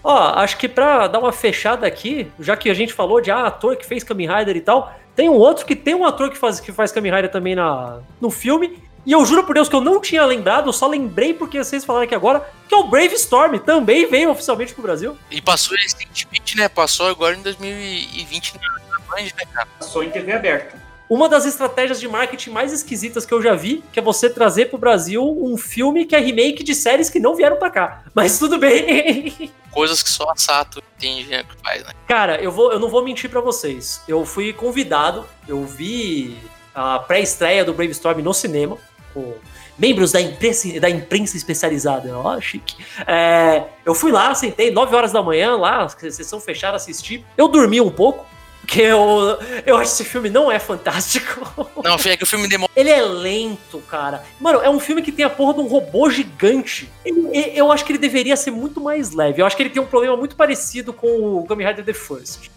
Ó, 0.03 0.17
acho 0.39 0.57
que 0.57 0.69
pra 0.69 1.07
dar 1.07 1.19
uma 1.19 1.33
fechada 1.33 1.87
aqui, 1.87 2.31
já 2.39 2.57
que 2.57 2.71
a 2.71 2.75
gente 2.75 2.93
falou 2.93 3.21
de 3.21 3.31
ah, 3.31 3.47
ator 3.47 3.77
que 3.77 3.87
fez 3.87 4.05
Kamen 4.05 4.29
Rider 4.29 4.57
e 4.57 4.61
tal, 4.61 4.95
tem 5.15 5.29
um 5.29 5.35
outro 5.35 5.67
que 5.67 5.75
tem 5.75 5.95
um 5.95 6.05
ator 6.05 6.31
que 6.31 6.39
faz, 6.39 6.61
que 6.61 6.73
faz 6.73 6.93
Kamen 6.93 7.13
Rider 7.13 7.31
também 7.31 7.55
na, 7.55 8.01
no 8.21 8.31
filme. 8.31 8.81
E 9.05 9.13
eu 9.13 9.25
juro 9.25 9.45
por 9.45 9.55
Deus 9.55 9.69
que 9.69 9.75
eu 9.75 9.81
não 9.81 10.01
tinha 10.01 10.25
lembrado, 10.25 10.69
eu 10.69 10.73
só 10.73 10.87
lembrei 10.87 11.33
porque 11.33 11.63
vocês 11.63 11.85
falaram 11.85 12.05
aqui 12.05 12.15
agora, 12.15 12.47
que 12.69 12.75
é 12.75 12.79
o 12.79 12.85
Brave 12.85 13.15
Storm, 13.15 13.59
também 13.59 14.07
veio 14.07 14.31
oficialmente 14.31 14.75
pro 14.75 14.83
Brasil. 14.83 15.17
E 15.31 15.41
passou 15.41 15.77
recentemente, 15.77 16.57
né? 16.57 16.69
Passou 16.69 17.09
agora 17.09 17.35
em 17.35 17.43
2020 17.43 18.55
na 18.55 18.99
Band, 19.09 19.23
né, 19.23 19.47
cara? 19.53 19.69
Passou 19.79 20.03
em 20.05 20.11
TV 20.11 20.33
aberta. 20.33 20.88
Uma 21.09 21.29
das 21.29 21.47
estratégias 21.47 21.99
de 21.99 22.07
marketing 22.07 22.51
mais 22.51 22.73
esquisitas 22.73 23.25
que 23.25 23.33
eu 23.33 23.41
já 23.41 23.55
vi, 23.55 23.83
que 23.93 23.99
é 23.99 24.03
você 24.03 24.29
trazer 24.29 24.67
pro 24.67 24.79
Brasil 24.79 25.23
um 25.23 25.57
filme 25.57 26.05
que 26.05 26.15
é 26.15 26.19
remake 26.19 26.63
de 26.63 26.75
séries 26.75 27.09
que 27.09 27.19
não 27.19 27.35
vieram 27.35 27.57
pra 27.57 27.71
cá. 27.71 28.03
Mas 28.15 28.39
tudo 28.39 28.59
bem. 28.59 29.51
Coisas 29.71 30.03
que 30.03 30.11
só 30.11 30.31
a 30.31 30.37
Sato 30.37 30.83
entende, 30.97 31.29
né, 31.29 31.45
que 31.45 31.57
faz, 31.63 31.85
né? 31.85 31.93
Cara, 32.07 32.41
eu, 32.43 32.51
vou, 32.53 32.73
eu 32.73 32.79
não 32.79 32.89
vou 32.89 33.03
mentir 33.03 33.31
pra 33.31 33.41
vocês. 33.41 34.03
Eu 34.07 34.25
fui 34.27 34.53
convidado, 34.53 35.27
eu 35.47 35.65
vi 35.65 36.37
a 36.75 36.99
pré-estreia 36.99 37.65
do 37.65 37.73
Brave 37.73 37.93
Storm 37.93 38.23
no 38.23 38.35
cinema, 38.35 38.77
com 39.15 39.35
membros 39.79 40.13
da 40.13 40.21
imprensa, 40.21 40.81
da 40.81 40.91
imprensa 40.91 41.37
especializada. 41.37 42.17
Ó, 42.19 42.41
chique. 42.41 42.77
É, 43.07 43.65
eu 43.85 43.95
fui 43.95 44.11
lá, 44.11 44.35
sentei 44.35 44.71
9 44.71 44.95
horas 44.95 45.13
da 45.13 45.23
manhã, 45.23 45.57
lá, 45.57 45.89
sessão 45.89 46.41
fechada, 46.41 46.77
assisti. 46.77 47.25
Eu 47.37 47.49
dormi 47.49 47.81
um 47.81 47.91
pouco, 47.91 48.27
porque 48.69 48.83
eu, 48.83 49.39
eu 49.65 49.77
acho 49.79 49.97
que 49.97 50.03
esse 50.03 50.05
filme 50.05 50.29
não 50.29 50.53
é 50.53 50.59
fantástico. 50.59 51.41
Não, 51.83 51.95
é 51.95 52.17
que 52.19 52.23
o 52.23 52.27
filme 52.27 52.47
demora. 52.47 52.71
Ele 52.77 52.91
é 52.91 53.01
lento, 53.01 53.79
cara. 53.89 54.23
Mano, 54.39 54.61
é 54.63 54.69
um 54.69 54.79
filme 54.79 55.01
que 55.01 55.11
tem 55.11 55.25
a 55.25 55.31
porra 55.31 55.55
de 55.55 55.61
um 55.61 55.67
robô 55.67 56.11
gigante. 56.11 56.91
Ele- 57.03 57.29
ele- 57.33 57.53
eu 57.59 57.73
acho 57.73 57.83
que 57.85 57.93
ele 57.93 57.99
deveria 57.99 58.37
ser 58.37 58.51
muito 58.51 58.79
mais 58.79 59.13
leve. 59.13 59.41
Eu 59.41 59.47
acho 59.47 59.57
que 59.57 59.63
ele 59.63 59.71
tem 59.71 59.81
um 59.83 59.87
problema 59.87 60.17
muito 60.19 60.37
parecido 60.37 60.93
com 60.93 61.07
o 61.39 61.47
Kamen 61.47 61.67
Rider 61.67 61.83
The 61.85 61.95
First. 61.95 62.51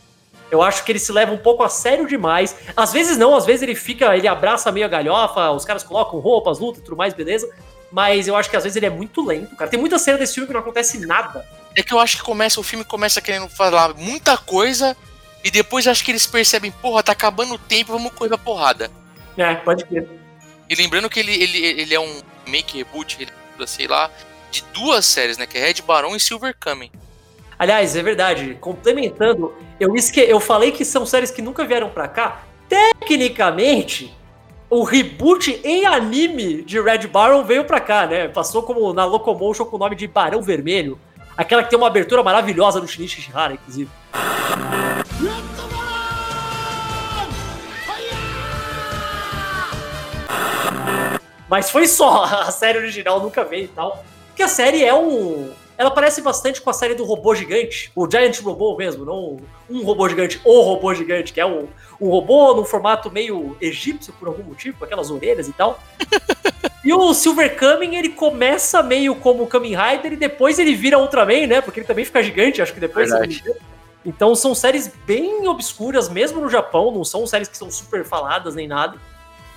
Eu 0.52 0.62
acho 0.62 0.84
que 0.84 0.92
ele 0.92 1.00
se 1.00 1.14
leva 1.14 1.32
um 1.32 1.38
pouco 1.38 1.64
a 1.64 1.70
sério 1.70 2.06
demais. 2.06 2.54
Às 2.76 2.92
vezes 2.92 3.18
não, 3.18 3.34
às 3.34 3.46
vezes 3.46 3.62
ele 3.62 3.74
fica, 3.76 4.14
ele 4.18 4.28
abraça 4.28 4.70
meio 4.70 4.86
a 4.86 4.90
galhofa, 4.90 5.50
os 5.52 5.64
caras 5.64 5.82
colocam 5.82 6.20
roupas, 6.20 6.60
luta 6.60 6.80
e 6.80 6.82
tudo 6.82 6.98
mais, 6.98 7.14
beleza. 7.14 7.50
Mas 7.90 8.28
eu 8.28 8.36
acho 8.36 8.50
que 8.50 8.58
às 8.58 8.64
vezes 8.64 8.76
ele 8.76 8.86
é 8.88 8.90
muito 8.90 9.26
lento, 9.26 9.56
cara. 9.56 9.72
Tem 9.72 9.80
muita 9.80 9.98
cena 9.98 10.18
desse 10.18 10.34
filme 10.34 10.48
que 10.48 10.54
não 10.54 10.60
acontece 10.60 10.98
nada. 11.06 11.46
É 11.74 11.82
que 11.82 11.94
eu 11.94 12.00
acho 12.00 12.18
que 12.18 12.24
começa, 12.24 12.60
o 12.60 12.64
filme 12.64 12.84
começa 12.84 13.22
querendo 13.22 13.48
falar 13.48 13.94
muita 13.96 14.38
coisa. 14.38 14.98
E 15.44 15.50
depois 15.50 15.88
acho 15.88 16.04
que 16.04 16.12
eles 16.12 16.28
percebem, 16.28 16.72
porra, 16.72 17.02
tá 17.04 17.12
acabando 17.12 17.56
o 17.56 17.58
tempo, 17.58 17.94
vamos 17.94 18.12
correr 18.14 18.34
a 18.34 18.38
porrada. 18.38 18.92
É, 19.38 19.56
pode 19.56 19.86
crer. 19.86 20.08
E 20.70 20.76
lembrando 20.76 21.10
que 21.10 21.20
ele, 21.20 21.34
ele, 21.34 21.58
ele 21.58 21.94
é 21.94 22.00
um 22.00 22.22
make 22.48 22.78
reboot, 22.78 23.18
ele, 23.20 23.32
sei 23.68 23.88
lá, 23.88 24.10
de 24.52 24.64
duas 24.74 25.06
séries, 25.06 25.38
né? 25.38 25.46
Que 25.46 25.58
é 25.58 25.66
Red 25.66 25.82
Baron 25.86 26.16
e 26.16 26.20
Silver 26.20 26.56
Kamen. 26.60 26.92
Aliás, 27.58 27.96
é 27.96 28.02
verdade, 28.02 28.58
complementando, 28.60 29.54
eu, 29.80 29.96
esque... 29.96 30.20
eu 30.20 30.40
falei 30.40 30.72
que 30.72 30.84
são 30.84 31.06
séries 31.06 31.30
que 31.30 31.42
nunca 31.42 31.66
vieram 31.66 31.90
pra 31.90 32.08
cá. 32.08 32.44
Tecnicamente, 32.68 34.16
o 34.70 34.84
reboot 34.84 35.60
em 35.64 35.86
anime 35.86 36.64
de 36.64 36.80
Red 36.80 37.08
Baron 37.08 37.44
veio 37.44 37.66
pra 37.66 37.80
cá, 37.80 38.08
né? 38.08 38.28
Passou 38.30 38.64
como 38.64 38.94
na 38.94 39.06
Locomotion 39.06 39.66
com 39.66 39.76
o 39.76 39.80
nome 39.80 39.96
de 39.96 40.08
Barão 40.08 40.42
Vermelho. 40.42 40.98
Aquela 41.38 41.64
que 41.64 41.70
tem 41.70 41.78
uma 41.78 41.88
abertura 41.88 42.24
maravilhosa 42.24 42.80
do 42.80 42.88
Shinichi 42.88 43.22
Shihara, 43.22 43.54
inclusive. 43.54 43.90
Mas 51.52 51.70
foi 51.70 51.86
só, 51.86 52.24
a 52.48 52.50
série 52.50 52.78
original 52.78 53.20
nunca 53.20 53.44
veio 53.44 53.66
e 53.66 53.68
tal. 53.68 54.06
Porque 54.28 54.42
a 54.42 54.48
série 54.48 54.86
é 54.86 54.94
um. 54.94 55.52
Ela 55.78 55.92
parece 55.92 56.22
bastante 56.22 56.62
com 56.62 56.70
a 56.70 56.74
série 56.74 56.94
do 56.94 57.04
robô 57.04 57.34
gigante, 57.36 57.92
o 57.96 58.10
Giant 58.10 58.40
Robô 58.40 58.78
mesmo, 58.78 59.04
não 59.04 59.38
um 59.68 59.84
robô 59.84 60.08
gigante, 60.08 60.40
o 60.46 60.62
robô 60.62 60.94
gigante, 60.94 61.34
que 61.34 61.42
é 61.42 61.46
um, 61.46 61.68
um 62.00 62.08
robô 62.08 62.54
num 62.54 62.64
formato 62.64 63.10
meio 63.10 63.58
egípcio 63.60 64.14
por 64.14 64.28
algum 64.28 64.44
motivo, 64.44 64.78
com 64.78 64.86
aquelas 64.86 65.10
orelhas 65.10 65.48
e 65.48 65.54
tal. 65.54 65.82
E 66.84 66.92
o 66.94 67.14
Silver 67.14 67.56
Kamen, 67.56 67.96
ele 67.96 68.10
começa 68.10 68.82
meio 68.82 69.14
como 69.16 69.46
Kamen 69.46 69.76
Rider 69.76 70.14
e 70.14 70.16
depois 70.18 70.58
ele 70.58 70.74
vira 70.74 70.98
Ultraman, 70.98 71.46
né? 71.48 71.62
Porque 71.62 71.80
ele 71.80 71.88
também 71.88 72.04
fica 72.06 72.24
gigante, 72.24 72.62
acho 72.62 72.74
que 72.74 72.80
depois. 72.80 73.12
Ele- 73.12 73.56
Então 74.04 74.34
são 74.34 74.56
séries 74.56 74.92
bem 75.06 75.48
obscuras, 75.48 76.10
mesmo 76.10 76.42
no 76.42 76.50
Japão, 76.50 76.92
não 76.92 77.04
são 77.04 77.28
séries 77.28 77.48
que 77.48 77.56
são 77.58 77.70
super 77.70 78.04
faladas 78.04 78.56
nem 78.56 78.68
nada. 78.68 78.98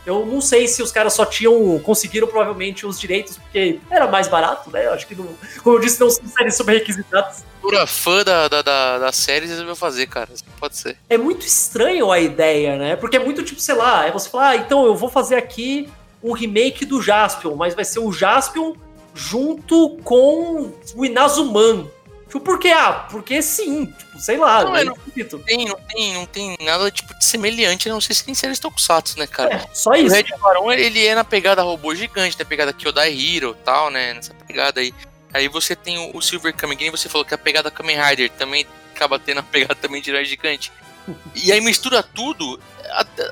Eu 0.04 0.26
não 0.26 0.38
sei 0.38 0.68
se 0.68 0.82
os 0.82 0.92
caras 0.92 1.14
só 1.14 1.24
tinham. 1.24 1.78
conseguiram 1.82 2.26
provavelmente 2.28 2.84
os 2.84 3.00
direitos 3.00 3.38
porque 3.38 3.80
era 3.90 4.06
mais 4.06 4.28
barato, 4.28 4.70
né? 4.70 4.84
Eu 4.84 4.92
acho 4.92 5.06
que 5.06 5.14
não. 5.14 5.26
Como 5.62 5.76
eu 5.76 5.80
disse, 5.80 5.98
não 5.98 6.10
são 6.10 6.26
séries 6.28 6.54
super 6.58 6.72
requisitadas. 6.74 7.42
Pura 7.62 7.86
fã 7.86 8.22
da, 8.22 8.46
da, 8.48 8.60
da, 8.60 8.98
da 8.98 9.12
série 9.12 9.46
resolveu 9.46 9.74
fazer, 9.74 10.06
cara. 10.08 10.28
Pode 10.60 10.76
ser. 10.76 10.98
É 11.08 11.16
muito 11.16 11.46
estranho 11.46 12.12
a 12.12 12.20
ideia, 12.20 12.76
né? 12.76 12.96
Porque 12.96 13.16
é 13.16 13.20
muito 13.20 13.42
tipo, 13.42 13.62
sei 13.62 13.74
lá, 13.76 14.06
é 14.06 14.10
você 14.12 14.28
falar, 14.28 14.48
ah, 14.50 14.56
então 14.56 14.84
eu 14.84 14.94
vou 14.94 15.08
fazer 15.08 15.36
aqui 15.36 15.88
um 16.24 16.32
remake 16.32 16.86
do 16.86 17.02
Jaspion, 17.02 17.54
mas 17.54 17.74
vai 17.74 17.84
ser 17.84 17.98
o 17.98 18.10
Jaspion 18.10 18.72
junto 19.14 19.98
com 20.02 20.72
o 20.96 21.04
Inazuman. 21.04 21.86
Tipo, 22.26 22.40
por 22.40 22.58
quê? 22.58 22.70
Ah, 22.70 23.06
porque 23.10 23.42
sim. 23.42 23.86
Tipo, 23.86 24.18
sei 24.18 24.38
lá. 24.38 24.64
Não, 24.64 24.72
né? 24.72 24.80
é, 24.80 24.84
não-. 24.84 24.96
Tem, 25.44 25.64
não, 25.66 25.76
tem, 25.76 26.14
não 26.14 26.26
tem 26.26 26.56
nada 26.62 26.90
tipo 26.90 27.16
de 27.16 27.24
semelhante, 27.24 27.88
não 27.88 28.00
sei 28.00 28.16
se 28.16 28.24
tem 28.24 28.34
séries 28.34 28.58
Tokusatsu, 28.58 29.18
né, 29.18 29.26
cara? 29.26 29.54
É, 29.54 29.68
só 29.72 29.90
O 29.90 29.94
isso. 29.94 30.14
Red 30.14 30.24
Baron, 30.40 30.72
ele 30.72 31.06
é 31.06 31.14
na 31.14 31.22
pegada 31.22 31.62
robô 31.62 31.94
gigante, 31.94 32.36
na 32.38 32.44
pegada 32.44 32.72
Kyodai 32.72 33.12
Hero 33.12 33.56
e 33.60 33.64
tal, 33.64 33.90
né? 33.90 34.14
Nessa 34.14 34.34
pegada 34.34 34.80
aí. 34.80 34.92
Aí 35.32 35.46
você 35.46 35.76
tem 35.76 35.98
o, 35.98 36.16
o 36.16 36.22
Silver 36.22 36.54
Kamen, 36.54 36.76
que 36.76 36.90
você 36.90 37.08
falou 37.08 37.24
que 37.24 37.34
é 37.34 37.36
a 37.36 37.38
pegada 37.38 37.70
Kamen 37.70 38.00
Rider 38.00 38.30
também 38.30 38.66
acaba 38.94 39.18
tendo 39.18 39.40
a 39.40 39.42
pegada 39.42 39.74
também 39.74 40.00
de 40.00 40.10
herói 40.10 40.24
gigante. 40.24 40.72
E 41.34 41.52
aí 41.52 41.60
mistura 41.60 42.02
tudo, 42.02 42.58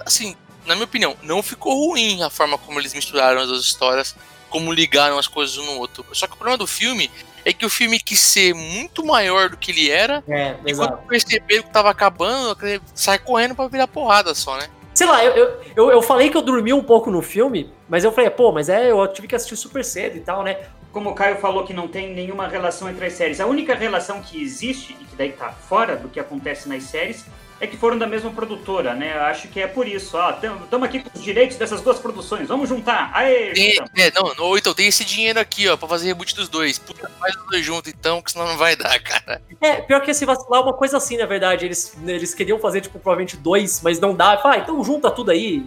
assim, 0.04 0.36
na 0.66 0.74
minha 0.74 0.84
opinião, 0.84 1.16
não 1.22 1.42
ficou 1.42 1.88
ruim 1.88 2.22
a 2.22 2.30
forma 2.30 2.56
como 2.58 2.78
eles 2.80 2.94
misturaram 2.94 3.40
as 3.40 3.48
duas 3.48 3.62
histórias, 3.62 4.14
como 4.48 4.72
ligaram 4.72 5.18
as 5.18 5.26
coisas 5.26 5.56
um 5.58 5.64
no 5.66 5.78
outro. 5.78 6.04
Só 6.12 6.26
que 6.26 6.34
o 6.34 6.36
problema 6.36 6.58
do 6.58 6.66
filme 6.66 7.10
é 7.44 7.52
que 7.52 7.66
o 7.66 7.70
filme 7.70 7.98
quis 7.98 8.20
ser 8.20 8.54
muito 8.54 9.04
maior 9.04 9.48
do 9.50 9.56
que 9.56 9.70
ele 9.72 9.90
era, 9.90 10.22
É, 10.28 10.56
e 10.64 10.70
exato. 10.70 10.92
quando 10.92 11.06
perceberam 11.08 11.62
que 11.64 11.70
tava 11.70 11.90
acabando, 11.90 12.56
sai 12.94 13.18
correndo 13.18 13.54
pra 13.54 13.66
virar 13.66 13.88
porrada 13.88 14.34
só, 14.34 14.56
né? 14.56 14.68
Sei 14.94 15.06
lá, 15.06 15.24
eu, 15.24 15.34
eu, 15.34 15.60
eu, 15.74 15.90
eu 15.92 16.02
falei 16.02 16.28
que 16.28 16.36
eu 16.36 16.42
dormi 16.42 16.72
um 16.72 16.82
pouco 16.82 17.10
no 17.10 17.22
filme, 17.22 17.72
mas 17.88 18.04
eu 18.04 18.12
falei, 18.12 18.28
pô, 18.30 18.52
mas 18.52 18.68
é, 18.68 18.90
eu 18.90 19.08
tive 19.08 19.26
que 19.26 19.34
assistir 19.34 19.56
super 19.56 19.82
cedo 19.84 20.16
e 20.16 20.20
tal, 20.20 20.42
né? 20.44 20.58
Como 20.92 21.10
o 21.10 21.14
Caio 21.14 21.38
falou 21.38 21.64
que 21.64 21.72
não 21.72 21.88
tem 21.88 22.12
nenhuma 22.12 22.46
relação 22.46 22.88
entre 22.88 23.06
as 23.06 23.14
séries, 23.14 23.40
a 23.40 23.46
única 23.46 23.74
relação 23.74 24.22
que 24.22 24.40
existe, 24.40 24.96
e 25.00 25.04
que 25.04 25.16
daí 25.16 25.32
tá 25.32 25.50
fora 25.50 25.96
do 25.96 26.08
que 26.08 26.20
acontece 26.20 26.68
nas 26.68 26.84
séries, 26.84 27.24
é 27.58 27.66
que 27.66 27.76
foram 27.76 27.96
da 27.96 28.08
mesma 28.08 28.30
produtora, 28.30 28.92
né? 28.92 29.16
Eu 29.16 29.22
acho 29.22 29.46
que 29.46 29.60
é 29.60 29.68
por 29.68 29.86
isso. 29.86 30.16
Ó, 30.16 30.30
estamos 30.32 30.82
aqui 30.82 30.98
com 30.98 31.16
os 31.16 31.22
direitos 31.22 31.56
dessas 31.56 31.80
duas 31.80 31.96
produções. 31.96 32.48
Vamos 32.48 32.68
juntar. 32.68 33.12
Aê! 33.14 33.52
Tem, 33.52 33.78
é, 33.98 34.10
não, 34.10 34.34
não, 34.34 34.58
então 34.58 34.74
tem 34.74 34.88
esse 34.88 35.04
dinheiro 35.04 35.38
aqui, 35.38 35.68
ó, 35.68 35.76
pra 35.76 35.86
fazer 35.86 36.08
reboot 36.08 36.34
dos 36.34 36.48
dois. 36.48 36.76
Puta, 36.76 37.08
faz 37.20 37.36
os 37.36 37.46
dois 37.48 37.64
juntos 37.64 37.92
então, 37.92 38.20
que 38.20 38.32
senão 38.32 38.48
não 38.48 38.56
vai 38.58 38.74
dar, 38.74 38.98
cara. 38.98 39.40
É, 39.60 39.76
pior 39.76 40.00
que 40.00 40.10
esse 40.10 40.24
vacilar 40.24 40.60
é 40.60 40.64
uma 40.64 40.72
coisa 40.72 40.96
assim, 40.96 41.16
na 41.16 41.24
verdade. 41.24 41.64
Eles, 41.64 41.96
eles 42.04 42.34
queriam 42.34 42.58
fazer, 42.58 42.80
tipo, 42.80 42.98
provavelmente 42.98 43.36
dois, 43.36 43.80
mas 43.80 44.00
não 44.00 44.12
dá. 44.12 44.36
Fala, 44.38 44.56
ah, 44.56 44.58
então 44.58 44.82
junta 44.82 45.08
tudo 45.08 45.30
aí. 45.30 45.64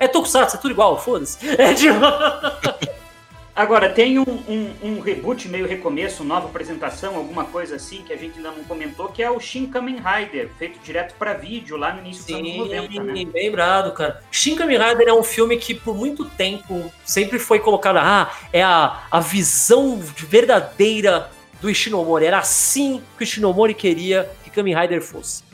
É 0.00 0.08
Tokusatsu, 0.08 0.56
é 0.56 0.58
tudo 0.58 0.70
igual, 0.70 0.98
foda-se. 0.98 1.38
É 1.60 1.74
tipo... 1.74 2.00
Agora, 3.56 3.88
tem 3.88 4.18
um, 4.18 4.24
um, 4.24 4.74
um, 4.82 5.00
reboot, 5.00 5.48
meio 5.48 5.64
recomeço, 5.64 6.24
nova 6.24 6.48
apresentação, 6.48 7.14
alguma 7.14 7.44
coisa 7.44 7.76
assim, 7.76 8.02
que 8.02 8.12
a 8.12 8.16
gente 8.16 8.38
ainda 8.38 8.50
não 8.50 8.64
comentou, 8.64 9.06
que 9.06 9.22
é 9.22 9.30
o 9.30 9.38
Shin 9.38 9.66
Kamen 9.66 9.98
Rider, 9.98 10.50
feito 10.58 10.80
direto 10.80 11.14
para 11.16 11.34
vídeo 11.34 11.76
lá 11.76 11.92
no 11.92 12.00
início 12.00 12.24
Sim, 12.24 12.42
dos 12.42 12.72
anos 12.72 12.94
90. 12.94 13.02
Né? 13.04 13.26
lembrado, 13.32 13.92
cara. 13.92 14.20
Shin 14.32 14.56
Kamen 14.56 14.76
Rider 14.76 15.06
é 15.06 15.12
um 15.12 15.22
filme 15.22 15.56
que 15.56 15.72
por 15.72 15.96
muito 15.96 16.24
tempo 16.24 16.92
sempre 17.04 17.38
foi 17.38 17.60
colocado, 17.60 17.98
ah, 17.98 18.32
é 18.52 18.60
a, 18.60 19.04
a 19.08 19.20
visão 19.20 20.00
verdadeira 20.00 21.30
do 21.60 21.70
Ishinomori. 21.70 22.26
Era 22.26 22.38
assim 22.38 23.00
que 23.16 23.22
o 23.22 23.24
Ishinomori 23.24 23.72
queria 23.72 24.28
que 24.42 24.50
Kamen 24.50 24.74
Rider 24.74 25.00
fosse. 25.00 25.44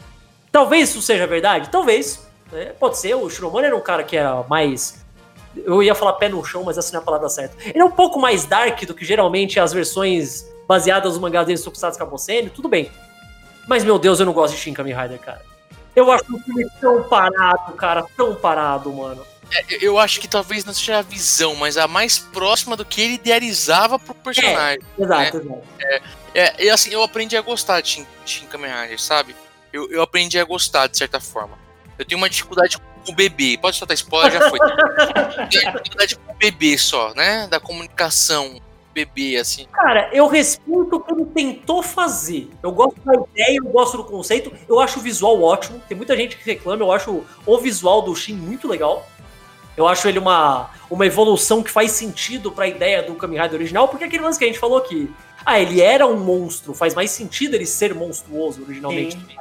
Talvez 0.51 0.89
isso 0.89 1.03
seja 1.03 1.27
verdade, 1.27 1.69
talvez. 1.69 2.27
É, 2.51 2.67
pode 2.67 2.99
ser, 2.99 3.15
o 3.15 3.29
Ishinomori 3.29 3.67
era 3.67 3.77
um 3.77 3.81
cara 3.81 4.03
que 4.03 4.17
era 4.17 4.43
mais 4.49 5.05
eu 5.57 5.83
ia 5.83 5.95
falar 5.95 6.15
pé 6.15 6.29
no 6.29 6.45
chão, 6.45 6.65
mas 6.65 6.79
essa 6.79 6.93
não 6.93 7.01
é 7.01 7.03
a 7.03 7.05
palavra 7.05 7.29
certa. 7.29 7.57
Ele 7.65 7.81
é 7.81 7.85
um 7.85 7.91
pouco 7.91 8.21
mais 8.21 8.45
dark 8.45 8.83
do 8.85 8.95
que 8.95 9.05
geralmente 9.05 9.59
as 9.59 9.73
versões 9.73 10.47
baseadas 10.67 11.13
nos 11.13 11.21
mangás 11.21 11.47
deles 11.47 11.63
Tokusatsu 11.63 11.99
Kabosene, 11.99 12.51
tudo 12.51 12.69
bem. 12.69 12.91
Mas, 13.67 13.85
meu 13.85 13.99
Deus, 13.99 14.21
eu 14.21 14.27
não 14.27 14.33
gosto 14.33 14.55
de 14.55 14.61
Shin 14.61 14.73
Kamen 14.73 14.95
Rider, 14.95 15.19
cara. 15.19 15.43
Eu 15.95 16.11
acho 16.11 16.25
o 16.35 16.39
filme 16.41 16.67
tão 16.81 17.03
parado, 17.03 17.73
cara, 17.73 18.05
tão 18.17 18.35
parado, 18.35 18.93
mano. 18.93 19.27
É, 19.53 19.85
eu 19.85 19.99
acho 19.99 20.21
que 20.21 20.29
talvez 20.29 20.65
não 20.65 20.73
seja 20.73 20.99
a 20.99 21.03
visão, 21.03 21.57
mas 21.57 21.77
a 21.77 21.89
mais 21.89 22.19
próxima 22.19 22.77
do 22.77 22.85
que 22.85 23.01
ele 23.01 23.15
idealizava 23.15 23.99
pro 23.99 24.15
personagem. 24.15 24.81
É, 24.99 25.03
exato, 25.03 25.39
né? 25.39 25.45
exato. 25.45 25.63
É, 25.81 26.03
é, 26.35 26.65
e 26.65 26.71
assim, 26.71 26.91
eu 26.91 27.03
aprendi 27.03 27.37
a 27.37 27.41
gostar 27.41 27.81
de 27.81 27.89
Shin, 27.89 28.07
Shin 28.25 28.47
Kamen 28.47 28.71
Rider, 28.71 29.01
sabe? 29.01 29.35
Eu, 29.73 29.91
eu 29.91 30.03
aprendi 30.03 30.39
a 30.39 30.45
gostar, 30.45 30.87
de 30.87 30.97
certa 30.97 31.19
forma. 31.19 31.59
Eu 31.99 32.05
tenho 32.05 32.19
uma 32.19 32.31
dificuldade 32.31 32.79
com 32.79 32.85
o 33.11 33.15
bebê. 33.15 33.59
Pode 33.61 33.77
soltar 33.77 33.95
spoiler, 33.95 34.33
já 34.33 34.49
foi. 34.49 34.59
dificuldade 35.49 36.17
com 36.17 36.33
o 36.33 36.37
bebê 36.37 36.79
só, 36.79 37.13
né? 37.15 37.47
Da 37.49 37.61
comunicação 37.61 38.61
bebê, 38.93 39.37
assim. 39.37 39.67
Cara, 39.73 40.11
eu 40.13 40.27
respeito 40.27 40.97
o 40.97 41.01
que 41.01 41.13
ele 41.13 41.25
tentou 41.27 41.83
fazer. 41.83 42.51
Eu 42.63 42.73
gosto 42.73 43.01
da 43.05 43.15
ideia, 43.15 43.59
eu 43.59 43.65
gosto 43.65 43.97
do 43.97 44.05
conceito. 44.05 44.53
Eu 44.69 44.81
acho 44.81 44.99
o 44.99 45.03
visual 45.03 45.41
ótimo. 45.43 45.81
Tem 45.89 45.97
muita 45.97 46.17
gente 46.17 46.37
que 46.37 46.45
reclama. 46.45 46.83
Eu 46.83 46.93
acho 46.93 47.25
o 47.47 47.59
visual 47.59 48.03
do 48.03 48.15
Shin 48.15 48.35
muito 48.35 48.67
legal. 48.67 49.09
Eu 49.77 49.87
acho 49.87 50.09
ele 50.09 50.19
uma, 50.19 50.71
uma 50.91 51.07
evolução 51.07 51.63
que 51.63 51.71
faz 51.71 51.93
sentido 51.93 52.51
para 52.51 52.65
a 52.65 52.69
ideia 52.69 53.03
do 53.03 53.15
Kamen 53.15 53.41
Rider 53.41 53.55
original, 53.55 53.89
porque 53.89 54.05
é 54.05 54.07
aquele 54.09 54.25
lance 54.25 54.39
que 54.39 54.45
a 54.45 54.49
gente 54.49 54.59
falou 54.59 54.79
aqui. 54.79 55.11
Ah, 55.47 55.59
ele 55.59 55.81
era 55.81 56.07
um 56.07 56.19
monstro, 56.19 56.75
faz 56.75 56.95
mais 56.95 57.11
sentido 57.13 57.55
ele 57.55 57.65
ser 57.65 57.95
monstruoso 57.95 58.63
originalmente. 58.63 59.17
Sim. 59.17 59.37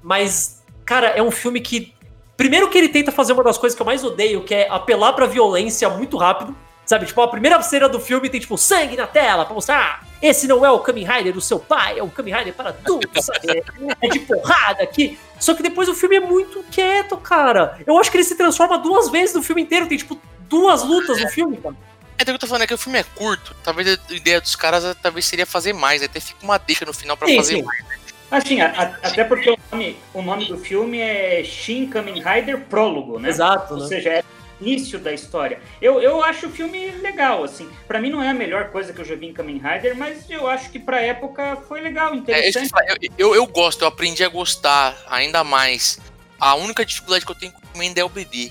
Mas 0.00 0.62
Cara, 0.84 1.08
é 1.08 1.22
um 1.22 1.30
filme 1.30 1.60
que. 1.60 1.93
Primeiro 2.36 2.68
que 2.68 2.76
ele 2.76 2.88
tenta 2.88 3.12
fazer 3.12 3.32
uma 3.32 3.44
das 3.44 3.58
coisas 3.58 3.76
que 3.76 3.82
eu 3.82 3.86
mais 3.86 4.02
odeio, 4.02 4.42
que 4.42 4.54
é 4.54 4.68
apelar 4.68 5.12
pra 5.12 5.26
violência 5.26 5.88
muito 5.88 6.16
rápido. 6.16 6.56
Sabe, 6.86 7.06
tipo, 7.06 7.22
a 7.22 7.28
primeira 7.28 7.60
cena 7.62 7.88
do 7.88 7.98
filme 7.98 8.28
tem, 8.28 8.38
tipo, 8.38 8.58
sangue 8.58 8.94
na 8.94 9.06
tela 9.06 9.46
pra 9.46 9.54
mostrar. 9.54 10.02
Ah, 10.02 10.06
esse 10.20 10.46
não 10.46 10.66
é 10.66 10.70
o 10.70 10.80
Kamen 10.80 11.06
Rider 11.06 11.32
do 11.32 11.40
seu 11.40 11.58
pai, 11.58 11.98
é 11.98 12.02
o 12.02 12.10
Kamen 12.10 12.34
Rider 12.34 12.52
para 12.52 12.70
adultos, 12.70 13.24
sabe? 13.24 13.62
É 14.02 14.08
de 14.08 14.18
porrada 14.20 14.82
aqui. 14.82 15.18
Só 15.40 15.54
que 15.54 15.62
depois 15.62 15.88
o 15.88 15.94
filme 15.94 16.16
é 16.16 16.20
muito 16.20 16.62
quieto, 16.70 17.16
cara. 17.16 17.78
Eu 17.86 17.98
acho 17.98 18.10
que 18.10 18.18
ele 18.18 18.24
se 18.24 18.34
transforma 18.34 18.76
duas 18.78 19.08
vezes 19.10 19.34
no 19.34 19.42
filme 19.42 19.62
inteiro. 19.62 19.86
Tem, 19.86 19.96
tipo, 19.96 20.20
duas 20.40 20.82
lutas 20.82 21.18
no 21.20 21.28
filme, 21.28 21.56
cara. 21.56 21.74
É, 22.18 22.24
que 22.24 22.30
eu 22.30 22.38
tô 22.38 22.46
falando 22.46 22.62
é 22.62 22.66
que 22.66 22.74
o 22.74 22.78
filme 22.78 22.98
é 22.98 23.02
curto. 23.02 23.56
Talvez 23.64 23.88
a 23.88 24.12
ideia 24.12 24.40
dos 24.40 24.54
caras 24.54 24.96
talvez 25.02 25.24
seria 25.24 25.46
fazer 25.46 25.72
mais. 25.72 26.02
Até 26.02 26.20
fica 26.20 26.38
uma 26.42 26.58
deixa 26.58 26.84
no 26.84 26.92
final 26.92 27.16
pra 27.16 27.28
sim, 27.28 27.36
fazer 27.36 27.56
sim. 27.56 27.62
mais, 27.62 27.84
né? 27.86 27.98
Assim, 28.30 28.60
a, 28.60 28.68
a, 28.70 28.82
até 29.08 29.24
porque 29.24 29.50
o 29.50 29.58
nome, 29.70 29.96
o 30.12 30.22
nome 30.22 30.46
do 30.46 30.58
filme 30.58 30.98
é 30.98 31.42
Shin 31.44 31.86
Kamen 31.86 32.22
Rider 32.22 32.60
Prólogo, 32.62 33.18
né? 33.18 33.28
Exato. 33.28 33.74
Ou 33.74 33.80
né? 33.80 33.86
seja, 33.86 34.10
é 34.10 34.24
início 34.60 34.98
da 34.98 35.12
história. 35.12 35.60
Eu, 35.80 36.00
eu 36.00 36.22
acho 36.22 36.46
o 36.46 36.50
filme 36.50 36.90
legal, 37.02 37.44
assim. 37.44 37.68
Para 37.86 38.00
mim 38.00 38.10
não 38.10 38.22
é 38.22 38.30
a 38.30 38.34
melhor 38.34 38.70
coisa 38.70 38.92
que 38.92 39.00
eu 39.00 39.04
já 39.04 39.14
vi 39.14 39.26
em 39.26 39.32
Kamen 39.32 39.58
Rider, 39.58 39.96
mas 39.96 40.28
eu 40.30 40.48
acho 40.48 40.70
que 40.70 40.78
pra 40.78 41.00
época 41.00 41.56
foi 41.68 41.80
legal, 41.80 42.12
é, 42.12 42.16
interessante. 42.16 42.70
É, 42.82 42.92
eu, 42.92 42.98
eu, 43.18 43.34
eu, 43.34 43.46
gosto, 43.46 43.82
eu 43.82 43.88
aprendi 43.88 44.24
a 44.24 44.28
gostar 44.28 44.96
ainda 45.08 45.44
mais. 45.44 45.98
A 46.38 46.54
única 46.54 46.84
dificuldade 46.84 47.24
que 47.24 47.30
eu 47.30 47.36
tenho 47.36 47.52
com 47.52 47.78
o 47.78 47.82
é 47.82 48.04
o 48.04 48.08
bebê. 48.08 48.50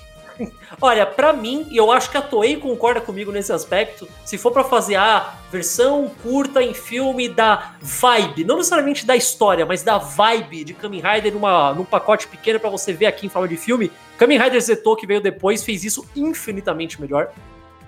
Olha, 0.81 1.05
para 1.05 1.31
mim, 1.33 1.67
e 1.69 1.77
eu 1.77 1.91
acho 1.91 2.09
que 2.09 2.17
a 2.17 2.21
Toei 2.21 2.57
concorda 2.57 2.99
comigo 2.99 3.31
nesse 3.31 3.51
aspecto, 3.51 4.07
se 4.25 4.37
for 4.37 4.51
para 4.51 4.63
fazer 4.63 4.95
a 4.95 5.35
versão 5.51 6.11
curta 6.21 6.61
em 6.61 6.73
filme 6.73 7.29
da 7.29 7.73
vibe, 7.81 8.43
não 8.43 8.57
necessariamente 8.57 9.05
da 9.05 9.15
história, 9.15 9.65
mas 9.65 9.83
da 9.83 9.97
vibe 9.97 10.63
de 10.63 10.73
Kamen 10.73 11.01
Rider 11.01 11.33
numa, 11.33 11.73
num 11.73 11.85
pacote 11.85 12.27
pequeno 12.27 12.59
para 12.59 12.69
você 12.69 12.91
ver 12.91 13.05
aqui 13.05 13.25
em 13.25 13.29
forma 13.29 13.47
de 13.47 13.57
filme, 13.57 13.91
Kamen 14.17 14.39
Rider 14.39 14.61
Zeto, 14.61 14.95
que 14.95 15.07
veio 15.07 15.21
depois, 15.21 15.63
fez 15.63 15.83
isso 15.83 16.05
infinitamente 16.15 16.99
melhor. 16.99 17.31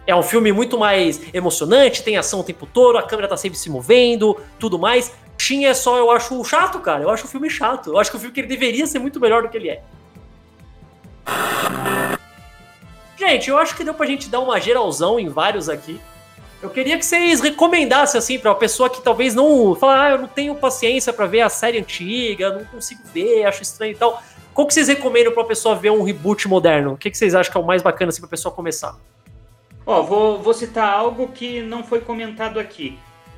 É 0.08 0.16
um 0.16 0.22
filme 0.22 0.52
muito 0.52 0.78
mais 0.78 1.20
emocionante, 1.34 2.04
tem 2.04 2.16
ação 2.16 2.42
o 2.42 2.44
tempo 2.44 2.68
todo, 2.68 2.98
a 2.98 3.04
câmera 3.04 3.28
tá 3.28 3.36
sempre 3.36 3.58
se 3.58 3.70
movendo, 3.72 4.40
tudo 4.60 4.78
mais. 4.78 5.12
Shin 5.38 5.66
é 5.66 5.74
só, 5.74 5.98
eu 5.98 6.12
acho 6.12 6.44
chato, 6.44 6.80
cara. 6.80 7.04
Eu 7.04 7.10
acho 7.10 7.26
o 7.26 7.28
filme 7.28 7.50
chato. 7.50 7.92
Eu 7.92 7.98
acho 7.98 8.12
que 8.12 8.18
o 8.18 8.20
filme 8.20 8.34
que 8.34 8.40
ele 8.40 8.48
deveria 8.48 8.86
ser 8.88 9.00
muito 9.00 9.20
melhor 9.20 9.42
do 9.42 9.50
que 9.50 9.58
ele 9.58 9.70
é. 9.70 9.84
Gente, 13.18 13.50
eu 13.50 13.58
acho 13.58 13.76
que 13.76 13.84
deu 13.84 13.94
pra 13.94 14.06
gente 14.06 14.30
dar 14.30 14.40
uma 14.40 14.60
geralzão 14.60 15.20
em 15.20 15.30
vários 15.30 15.70
aqui. 15.70 16.00
Eu 16.62 16.70
queria 16.70 16.98
que 16.98 17.06
vocês 17.06 17.42
recomendassem, 17.42 18.18
assim, 18.18 18.40
pra 18.40 18.52
uma 18.52 18.58
pessoa 18.58 18.90
que 18.90 19.02
talvez 19.02 19.36
não. 19.36 19.76
Fala, 19.76 20.04
ah, 20.04 20.10
eu 20.12 20.18
não 20.18 20.28
tenho 20.28 20.56
paciência 20.56 21.14
para 21.14 21.26
ver 21.28 21.42
a 21.42 21.50
série 21.50 21.78
antiga, 21.78 22.52
não 22.52 22.66
consigo 22.66 23.02
ver, 23.14 23.46
acho 23.46 23.62
estranho 23.62 23.94
e 23.94 23.96
tal. 23.96 24.22
Qual 24.54 24.66
que 24.66 24.74
vocês 24.74 24.88
recomendam 24.88 25.34
pra 25.34 25.44
pessoa 25.44 25.76
ver 25.76 25.92
um 25.92 26.02
reboot 26.02 26.48
moderno? 26.48 26.94
O 26.94 26.98
que, 26.98 27.12
que 27.12 27.18
vocês 27.18 27.36
acham 27.36 27.52
que 27.52 27.58
é 27.58 27.62
o 27.62 27.66
mais 27.66 27.82
bacana, 27.82 28.10
assim, 28.10 28.22
pra 28.22 28.30
pessoa 28.30 28.54
começar? 28.54 28.96
Ó, 29.86 30.02
vou, 30.02 30.42
vou 30.42 30.54
citar 30.54 30.92
algo 30.92 31.28
que 31.28 31.62
não 31.62 31.84
foi 31.84 32.00
comentado 32.00 32.60
aqui. 32.60 32.98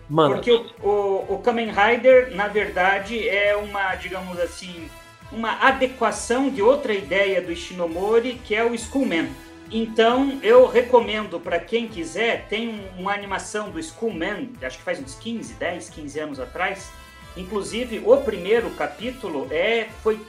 Mano. 0.10 0.36
Porque 0.36 0.52
o, 0.52 0.66
o, 0.82 1.34
o 1.34 1.40
Kamen 1.40 1.72
Rider, 1.72 2.34
na 2.36 2.48
verdade, 2.48 3.28
é 3.28 3.56
uma, 3.58 3.96
digamos 3.96 4.40
assim, 4.40 4.90
uma 5.32 5.58
adequação 5.60 6.50
de 6.50 6.62
outra 6.62 6.94
ideia 6.94 7.42
do 7.42 7.52
Ishinomori, 7.52 8.40
que 8.46 8.56
é 8.56 8.64
o 8.64 8.78
Schoolman. 8.78 9.28
Então, 9.72 10.40
eu 10.42 10.66
recomendo 10.66 11.40
para 11.40 11.60
quem 11.60 11.88
quiser, 11.88 12.48
tem 12.48 12.90
uma 12.98 13.14
animação 13.14 13.70
do 13.70 13.82
Schoolman, 13.84 14.50
acho 14.62 14.78
que 14.78 14.84
faz 14.84 15.00
uns 15.00 15.16
15, 15.16 15.56
10, 15.56 15.90
15 15.90 16.20
anos 16.20 16.40
atrás. 16.40 16.90
Inclusive, 17.36 18.02
o 18.06 18.18
primeiro 18.18 18.70
capítulo 18.72 19.48
é 19.52 19.90
foi, 20.02 20.20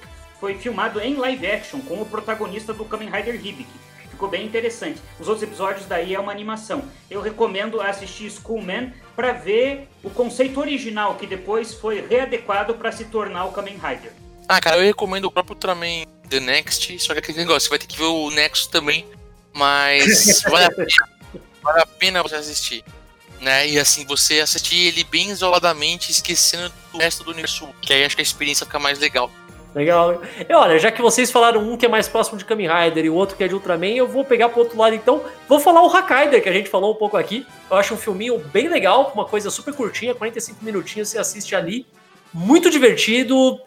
foi 0.41 0.55
filmado 0.55 1.01
em 1.01 1.15
live 1.15 1.47
action 1.47 1.81
com 1.81 2.03
o 2.03 2.07
protagonista 2.07 2.75
do 2.75 2.85
Kamen 2.85 3.11
Rider 3.11 3.35
Hibiki. 3.35 3.89
Ficou 4.11 4.29
bem 4.29 4.45
interessante. 4.45 5.01
Os 5.21 5.29
outros 5.29 5.45
episódios 5.45 5.87
daí 5.87 6.13
é 6.13 6.19
uma 6.19 6.33
animação. 6.33 6.83
Eu 7.09 7.21
recomendo 7.21 7.81
assistir 7.81 8.29
Schoolman 8.33 8.93
para 9.15 9.31
ver 9.33 9.89
o 10.03 10.11
conceito 10.11 10.59
original 10.59 11.15
que 11.15 11.27
depois 11.27 11.75
foi 11.75 12.05
readequado 12.05 12.75
para 12.75 12.91
se 12.91 13.05
tornar 13.05 13.45
o 13.45 13.53
Kamen 13.53 13.75
Rider. 13.75 14.13
Ah, 14.49 14.61
cara, 14.61 14.79
eu 14.79 14.83
recomendo 14.83 15.27
o 15.27 15.31
próprio 15.31 15.55
Ultraman 15.55 16.05
The 16.29 16.41
Next, 16.41 16.99
só 16.99 17.13
que 17.13 17.21
aquele 17.21 17.39
negócio, 17.39 17.61
você 17.61 17.69
vai 17.69 17.79
ter 17.79 17.87
que 17.87 17.97
ver 17.97 18.05
o 18.05 18.31
Nexus 18.31 18.67
também 18.67 19.07
mas 19.55 20.43
vale 20.49 20.65
a 20.65 20.71
pena, 20.71 20.89
vale 21.63 21.81
a 21.81 21.87
pena 21.87 22.23
você 22.23 22.37
assistir. 22.37 22.85
Né? 23.41 23.69
E 23.69 23.79
assim, 23.79 24.05
você 24.05 24.41
assistir 24.41 24.89
ele 24.89 25.05
bem 25.05 25.31
isoladamente, 25.31 26.11
esquecendo 26.11 26.73
do 26.93 26.99
resto 26.99 27.23
do 27.23 27.31
universo, 27.31 27.69
que 27.81 27.93
aí 27.93 28.05
acho 28.05 28.17
que 28.17 28.23
a 28.23 28.25
experiência 28.25 28.67
fica 28.67 28.79
mais 28.79 28.99
legal. 28.99 29.31
Legal. 29.75 30.23
E 30.49 30.53
olha, 30.53 30.79
já 30.79 30.91
que 30.91 31.03
vocês 31.03 31.31
falaram 31.31 31.61
um 31.61 31.77
que 31.77 31.87
é 31.87 31.89
mais 31.89 32.09
próximo 32.09 32.39
de 32.39 32.45
Kamen 32.45 32.69
Rider 32.69 33.05
e 33.05 33.11
o 33.11 33.15
outro 33.15 33.37
que 33.37 33.45
é 33.45 33.49
de 33.49 33.55
Ultraman, 33.55 33.95
eu 33.95 34.09
vou 34.09 34.25
pegar 34.25 34.49
pro 34.49 34.61
outro 34.61 34.79
lado 34.79 34.95
então. 34.95 35.23
Vou 35.47 35.61
falar 35.61 35.83
o 35.83 35.95
Hakaider, 35.95 36.43
que 36.43 36.49
a 36.49 36.53
gente 36.53 36.69
falou 36.69 36.93
um 36.93 36.97
pouco 36.97 37.17
aqui. 37.17 37.47
Eu 37.71 37.77
acho 37.77 37.95
um 37.95 37.97
filminho 37.99 38.39
bem 38.39 38.69
legal, 38.69 39.13
uma 39.15 39.25
coisa 39.25 39.51
super 39.51 39.75
curtinha, 39.75 40.15
45 40.15 40.65
minutinhos 40.65 41.11
você 41.11 41.19
assiste 41.19 41.55
ali. 41.55 41.87
Muito 42.33 42.71
divertido. 42.71 43.61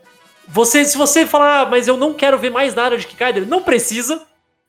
Você, 0.48 0.84
se 0.84 0.98
você 0.98 1.26
falar, 1.26 1.62
ah, 1.62 1.66
mas 1.66 1.88
eu 1.88 1.96
não 1.96 2.14
quero 2.14 2.38
ver 2.38 2.50
mais 2.50 2.74
nada 2.74 2.98
de 2.98 3.06
Kikaider, 3.06 3.48
não 3.48 3.62
precisa 3.62 4.22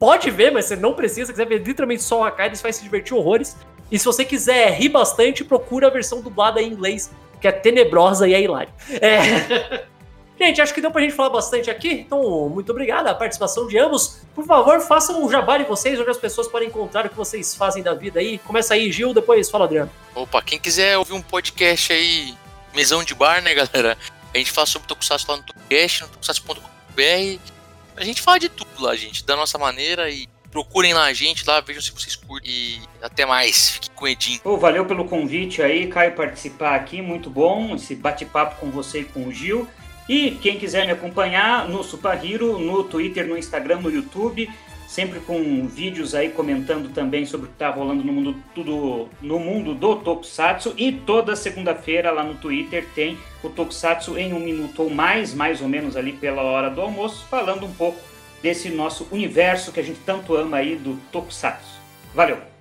pode 0.02 0.32
ver, 0.32 0.50
mas 0.50 0.64
você 0.64 0.74
não 0.74 0.94
precisa. 0.94 1.26
Se 1.26 1.32
quiser 1.32 1.46
ver 1.46 1.58
literalmente 1.58 2.02
só 2.02 2.22
o 2.22 2.24
Hakai, 2.24 2.52
você 2.52 2.60
vai 2.60 2.72
se 2.72 2.82
divertir 2.82 3.14
horrores. 3.14 3.56
E 3.88 3.96
se 3.96 4.04
você 4.04 4.24
quiser 4.24 4.72
rir 4.72 4.88
bastante, 4.88 5.44
procura 5.44 5.86
a 5.86 5.90
versão 5.90 6.20
dublada 6.20 6.60
em 6.60 6.72
inglês, 6.72 7.12
que 7.40 7.46
é 7.46 7.52
tenebrosa 7.52 8.26
e 8.26 8.34
é 8.34 8.42
hilário. 8.42 8.72
É. 9.00 9.86
Gente, 10.36 10.60
acho 10.60 10.74
que 10.74 10.80
deu 10.80 10.90
pra 10.90 11.02
gente 11.02 11.14
falar 11.14 11.30
bastante 11.30 11.70
aqui, 11.70 11.88
então 11.88 12.48
muito 12.48 12.72
obrigado 12.72 13.06
a 13.06 13.14
participação 13.14 13.68
de 13.68 13.78
ambos. 13.78 14.22
Por 14.34 14.44
favor, 14.44 14.80
façam 14.80 15.24
um 15.24 15.30
jabá 15.30 15.56
de 15.56 15.62
vocês, 15.62 16.00
onde 16.00 16.10
as 16.10 16.16
pessoas 16.16 16.48
podem 16.48 16.66
encontrar 16.66 17.06
o 17.06 17.08
que 17.08 17.14
vocês 17.14 17.54
fazem 17.54 17.80
da 17.80 17.94
vida 17.94 18.18
aí. 18.18 18.38
Começa 18.38 18.74
aí, 18.74 18.90
Gil, 18.90 19.14
depois 19.14 19.48
fala, 19.48 19.66
Adriano. 19.66 19.90
Opa, 20.16 20.42
quem 20.42 20.58
quiser 20.58 20.98
ouvir 20.98 21.12
um 21.12 21.22
podcast 21.22 21.92
aí, 21.92 22.34
mesão 22.74 23.04
de 23.04 23.14
bar, 23.14 23.40
né, 23.40 23.54
galera? 23.54 23.96
A 24.34 24.38
gente 24.38 24.50
fala 24.50 24.66
sobre 24.66 24.88
Tokusatsu 24.88 25.30
lá 25.30 25.36
no 25.36 25.44
Tokcast, 25.44 26.02
no 26.02 26.08
tokusatsu.com.br. 26.08 27.61
A 27.96 28.04
gente 28.04 28.22
fala 28.22 28.38
de 28.38 28.48
tudo 28.48 28.70
lá, 28.80 28.94
gente, 28.96 29.24
da 29.24 29.36
nossa 29.36 29.58
maneira 29.58 30.10
e 30.10 30.28
procurem 30.50 30.92
lá 30.92 31.04
a 31.04 31.12
gente 31.12 31.46
lá, 31.46 31.60
vejam 31.60 31.80
se 31.80 31.90
vocês 31.90 32.14
curtem 32.14 32.50
e 32.50 32.80
até 33.00 33.24
mais. 33.24 33.70
Fique 33.70 33.90
com 33.90 34.04
o 34.04 34.08
Edinho. 34.08 34.40
Oh, 34.44 34.56
valeu 34.56 34.84
pelo 34.84 35.06
convite 35.06 35.62
aí, 35.62 35.86
Caio, 35.86 36.14
participar 36.14 36.74
aqui, 36.74 37.00
muito 37.00 37.30
bom 37.30 37.74
esse 37.74 37.94
bate-papo 37.94 38.60
com 38.60 38.70
você 38.70 39.00
e 39.00 39.04
com 39.04 39.26
o 39.26 39.32
Gil. 39.32 39.66
E 40.08 40.32
quem 40.42 40.58
quiser 40.58 40.84
me 40.84 40.92
acompanhar 40.92 41.68
no 41.68 41.82
Super 41.82 42.22
Hero, 42.22 42.58
no 42.58 42.84
Twitter, 42.84 43.26
no 43.26 43.38
Instagram, 43.38 43.80
no 43.80 43.90
YouTube, 43.90 44.50
sempre 44.92 45.20
com 45.20 45.66
vídeos 45.66 46.14
aí 46.14 46.28
comentando 46.28 46.92
também 46.92 47.24
sobre 47.24 47.46
o 47.46 47.48
que 47.48 47.54
está 47.54 47.70
rolando 47.70 48.04
no 48.04 48.12
mundo, 48.12 48.36
tudo, 48.54 49.08
no 49.22 49.38
mundo 49.38 49.74
do 49.74 49.96
Tokusatsu. 49.96 50.74
E 50.76 50.92
toda 50.92 51.34
segunda-feira 51.34 52.10
lá 52.10 52.22
no 52.22 52.34
Twitter 52.34 52.86
tem 52.94 53.16
o 53.42 53.48
Tokusatsu 53.48 54.18
em 54.18 54.34
um 54.34 54.40
minuto 54.40 54.82
ou 54.82 54.90
mais, 54.90 55.32
mais 55.32 55.62
ou 55.62 55.68
menos 55.68 55.96
ali 55.96 56.12
pela 56.12 56.42
hora 56.42 56.68
do 56.68 56.82
almoço, 56.82 57.26
falando 57.30 57.64
um 57.64 57.72
pouco 57.72 57.98
desse 58.42 58.68
nosso 58.68 59.08
universo 59.10 59.72
que 59.72 59.80
a 59.80 59.84
gente 59.84 60.00
tanto 60.04 60.36
ama 60.36 60.58
aí 60.58 60.76
do 60.76 60.98
Tokusatsu. 61.10 61.80
Valeu! 62.14 62.51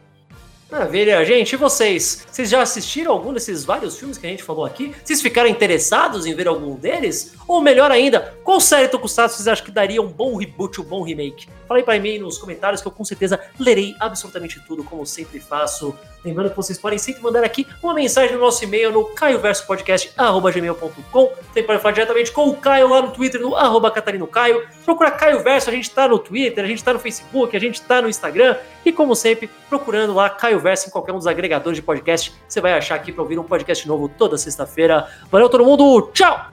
Maravilha, 0.72 1.24
gente. 1.26 1.52
E 1.52 1.58
vocês? 1.58 2.26
Vocês 2.32 2.50
já 2.50 2.62
assistiram 2.62 3.12
algum 3.12 3.34
desses 3.34 3.66
vários 3.66 4.00
filmes 4.00 4.18
que 4.18 4.26
a 4.26 4.30
gente 4.30 4.42
falou 4.42 4.64
aqui? 4.64 4.96
Vocês 5.04 5.22
ficaram 5.22 5.50
interessados 5.50 6.26
em 6.26 6.34
ver 6.34 6.48
algum 6.48 6.76
deles? 6.76 7.34
Ou 7.46 7.60
melhor 7.60 7.92
ainda, 7.92 8.34
qual 8.42 8.58
série 8.62 8.88
Tokusatsu 8.88 9.36
vocês 9.36 9.50
acham 9.50 9.66
que 9.66 9.72
daria 9.72 10.02
um 10.02 10.08
bom 10.08 10.38
reboot, 10.38 10.80
um 10.80 10.86
bom 10.86 11.04
remake? 11.04 11.50
Falei 11.68 11.84
para 11.84 12.00
mim 12.00 12.20
nos 12.20 12.38
comentários 12.38 12.82
que 12.82 12.88
eu 12.88 12.92
com 12.92 13.04
certeza 13.04 13.38
lerei 13.60 13.98
absolutamente 14.00 14.62
tudo, 14.66 14.82
como 14.86 15.06
sempre 15.06 15.42
faço. 15.42 15.94
Lembrando 16.24 16.52
que 16.52 16.56
vocês 16.56 16.78
podem 16.78 17.00
sempre 17.00 17.22
mandar 17.22 17.44
aqui 17.44 17.68
uma 17.82 17.94
mensagem 17.94 18.34
no 18.36 18.42
nosso 18.42 18.64
e-mail 18.64 18.92
no 18.92 19.06
caioversopodcast.gmail.com. 19.06 21.32
Você 21.52 21.64
pode 21.64 21.82
falar 21.82 21.94
diretamente 21.94 22.32
com 22.32 22.48
o 22.48 22.56
Caio 22.56 22.88
lá 22.88 23.02
no 23.02 23.10
Twitter, 23.12 23.42
no 23.42 23.56
arroba 23.56 23.92
Caio. 24.32 24.68
Procura 24.86 25.10
Caio 25.12 25.44
Verso, 25.44 25.70
a 25.70 25.74
gente 25.74 25.90
tá 25.90 26.08
no 26.08 26.18
Twitter, 26.20 26.64
a 26.64 26.68
gente 26.68 26.84
tá 26.84 26.94
no 26.94 27.00
Facebook, 27.00 27.58
a 27.58 27.60
gente 27.60 27.82
tá 27.82 28.00
no 28.02 28.08
Instagram. 28.08 28.56
E 28.86 28.92
como 28.92 29.16
sempre, 29.16 29.50
procurando 29.68 30.14
lá 30.14 30.30
Caio 30.30 30.61
Verso 30.62 30.88
em 30.88 30.92
qualquer 30.92 31.12
um 31.12 31.18
dos 31.18 31.28
agregadores 31.28 31.78
de 31.78 31.84
podcast, 31.84 32.34
você 32.48 32.62
vai 32.62 32.74
achar 32.74 32.96
aqui 32.96 33.12
para 33.12 33.24
ouvir 33.24 33.40
um 33.40 33.44
podcast 33.44 33.88
novo 33.88 34.08
toda 34.08 34.38
sexta-feira. 34.38 35.08
Valeu 35.30 35.50
todo 35.50 35.66
mundo, 35.66 36.10
tchau! 36.14 36.52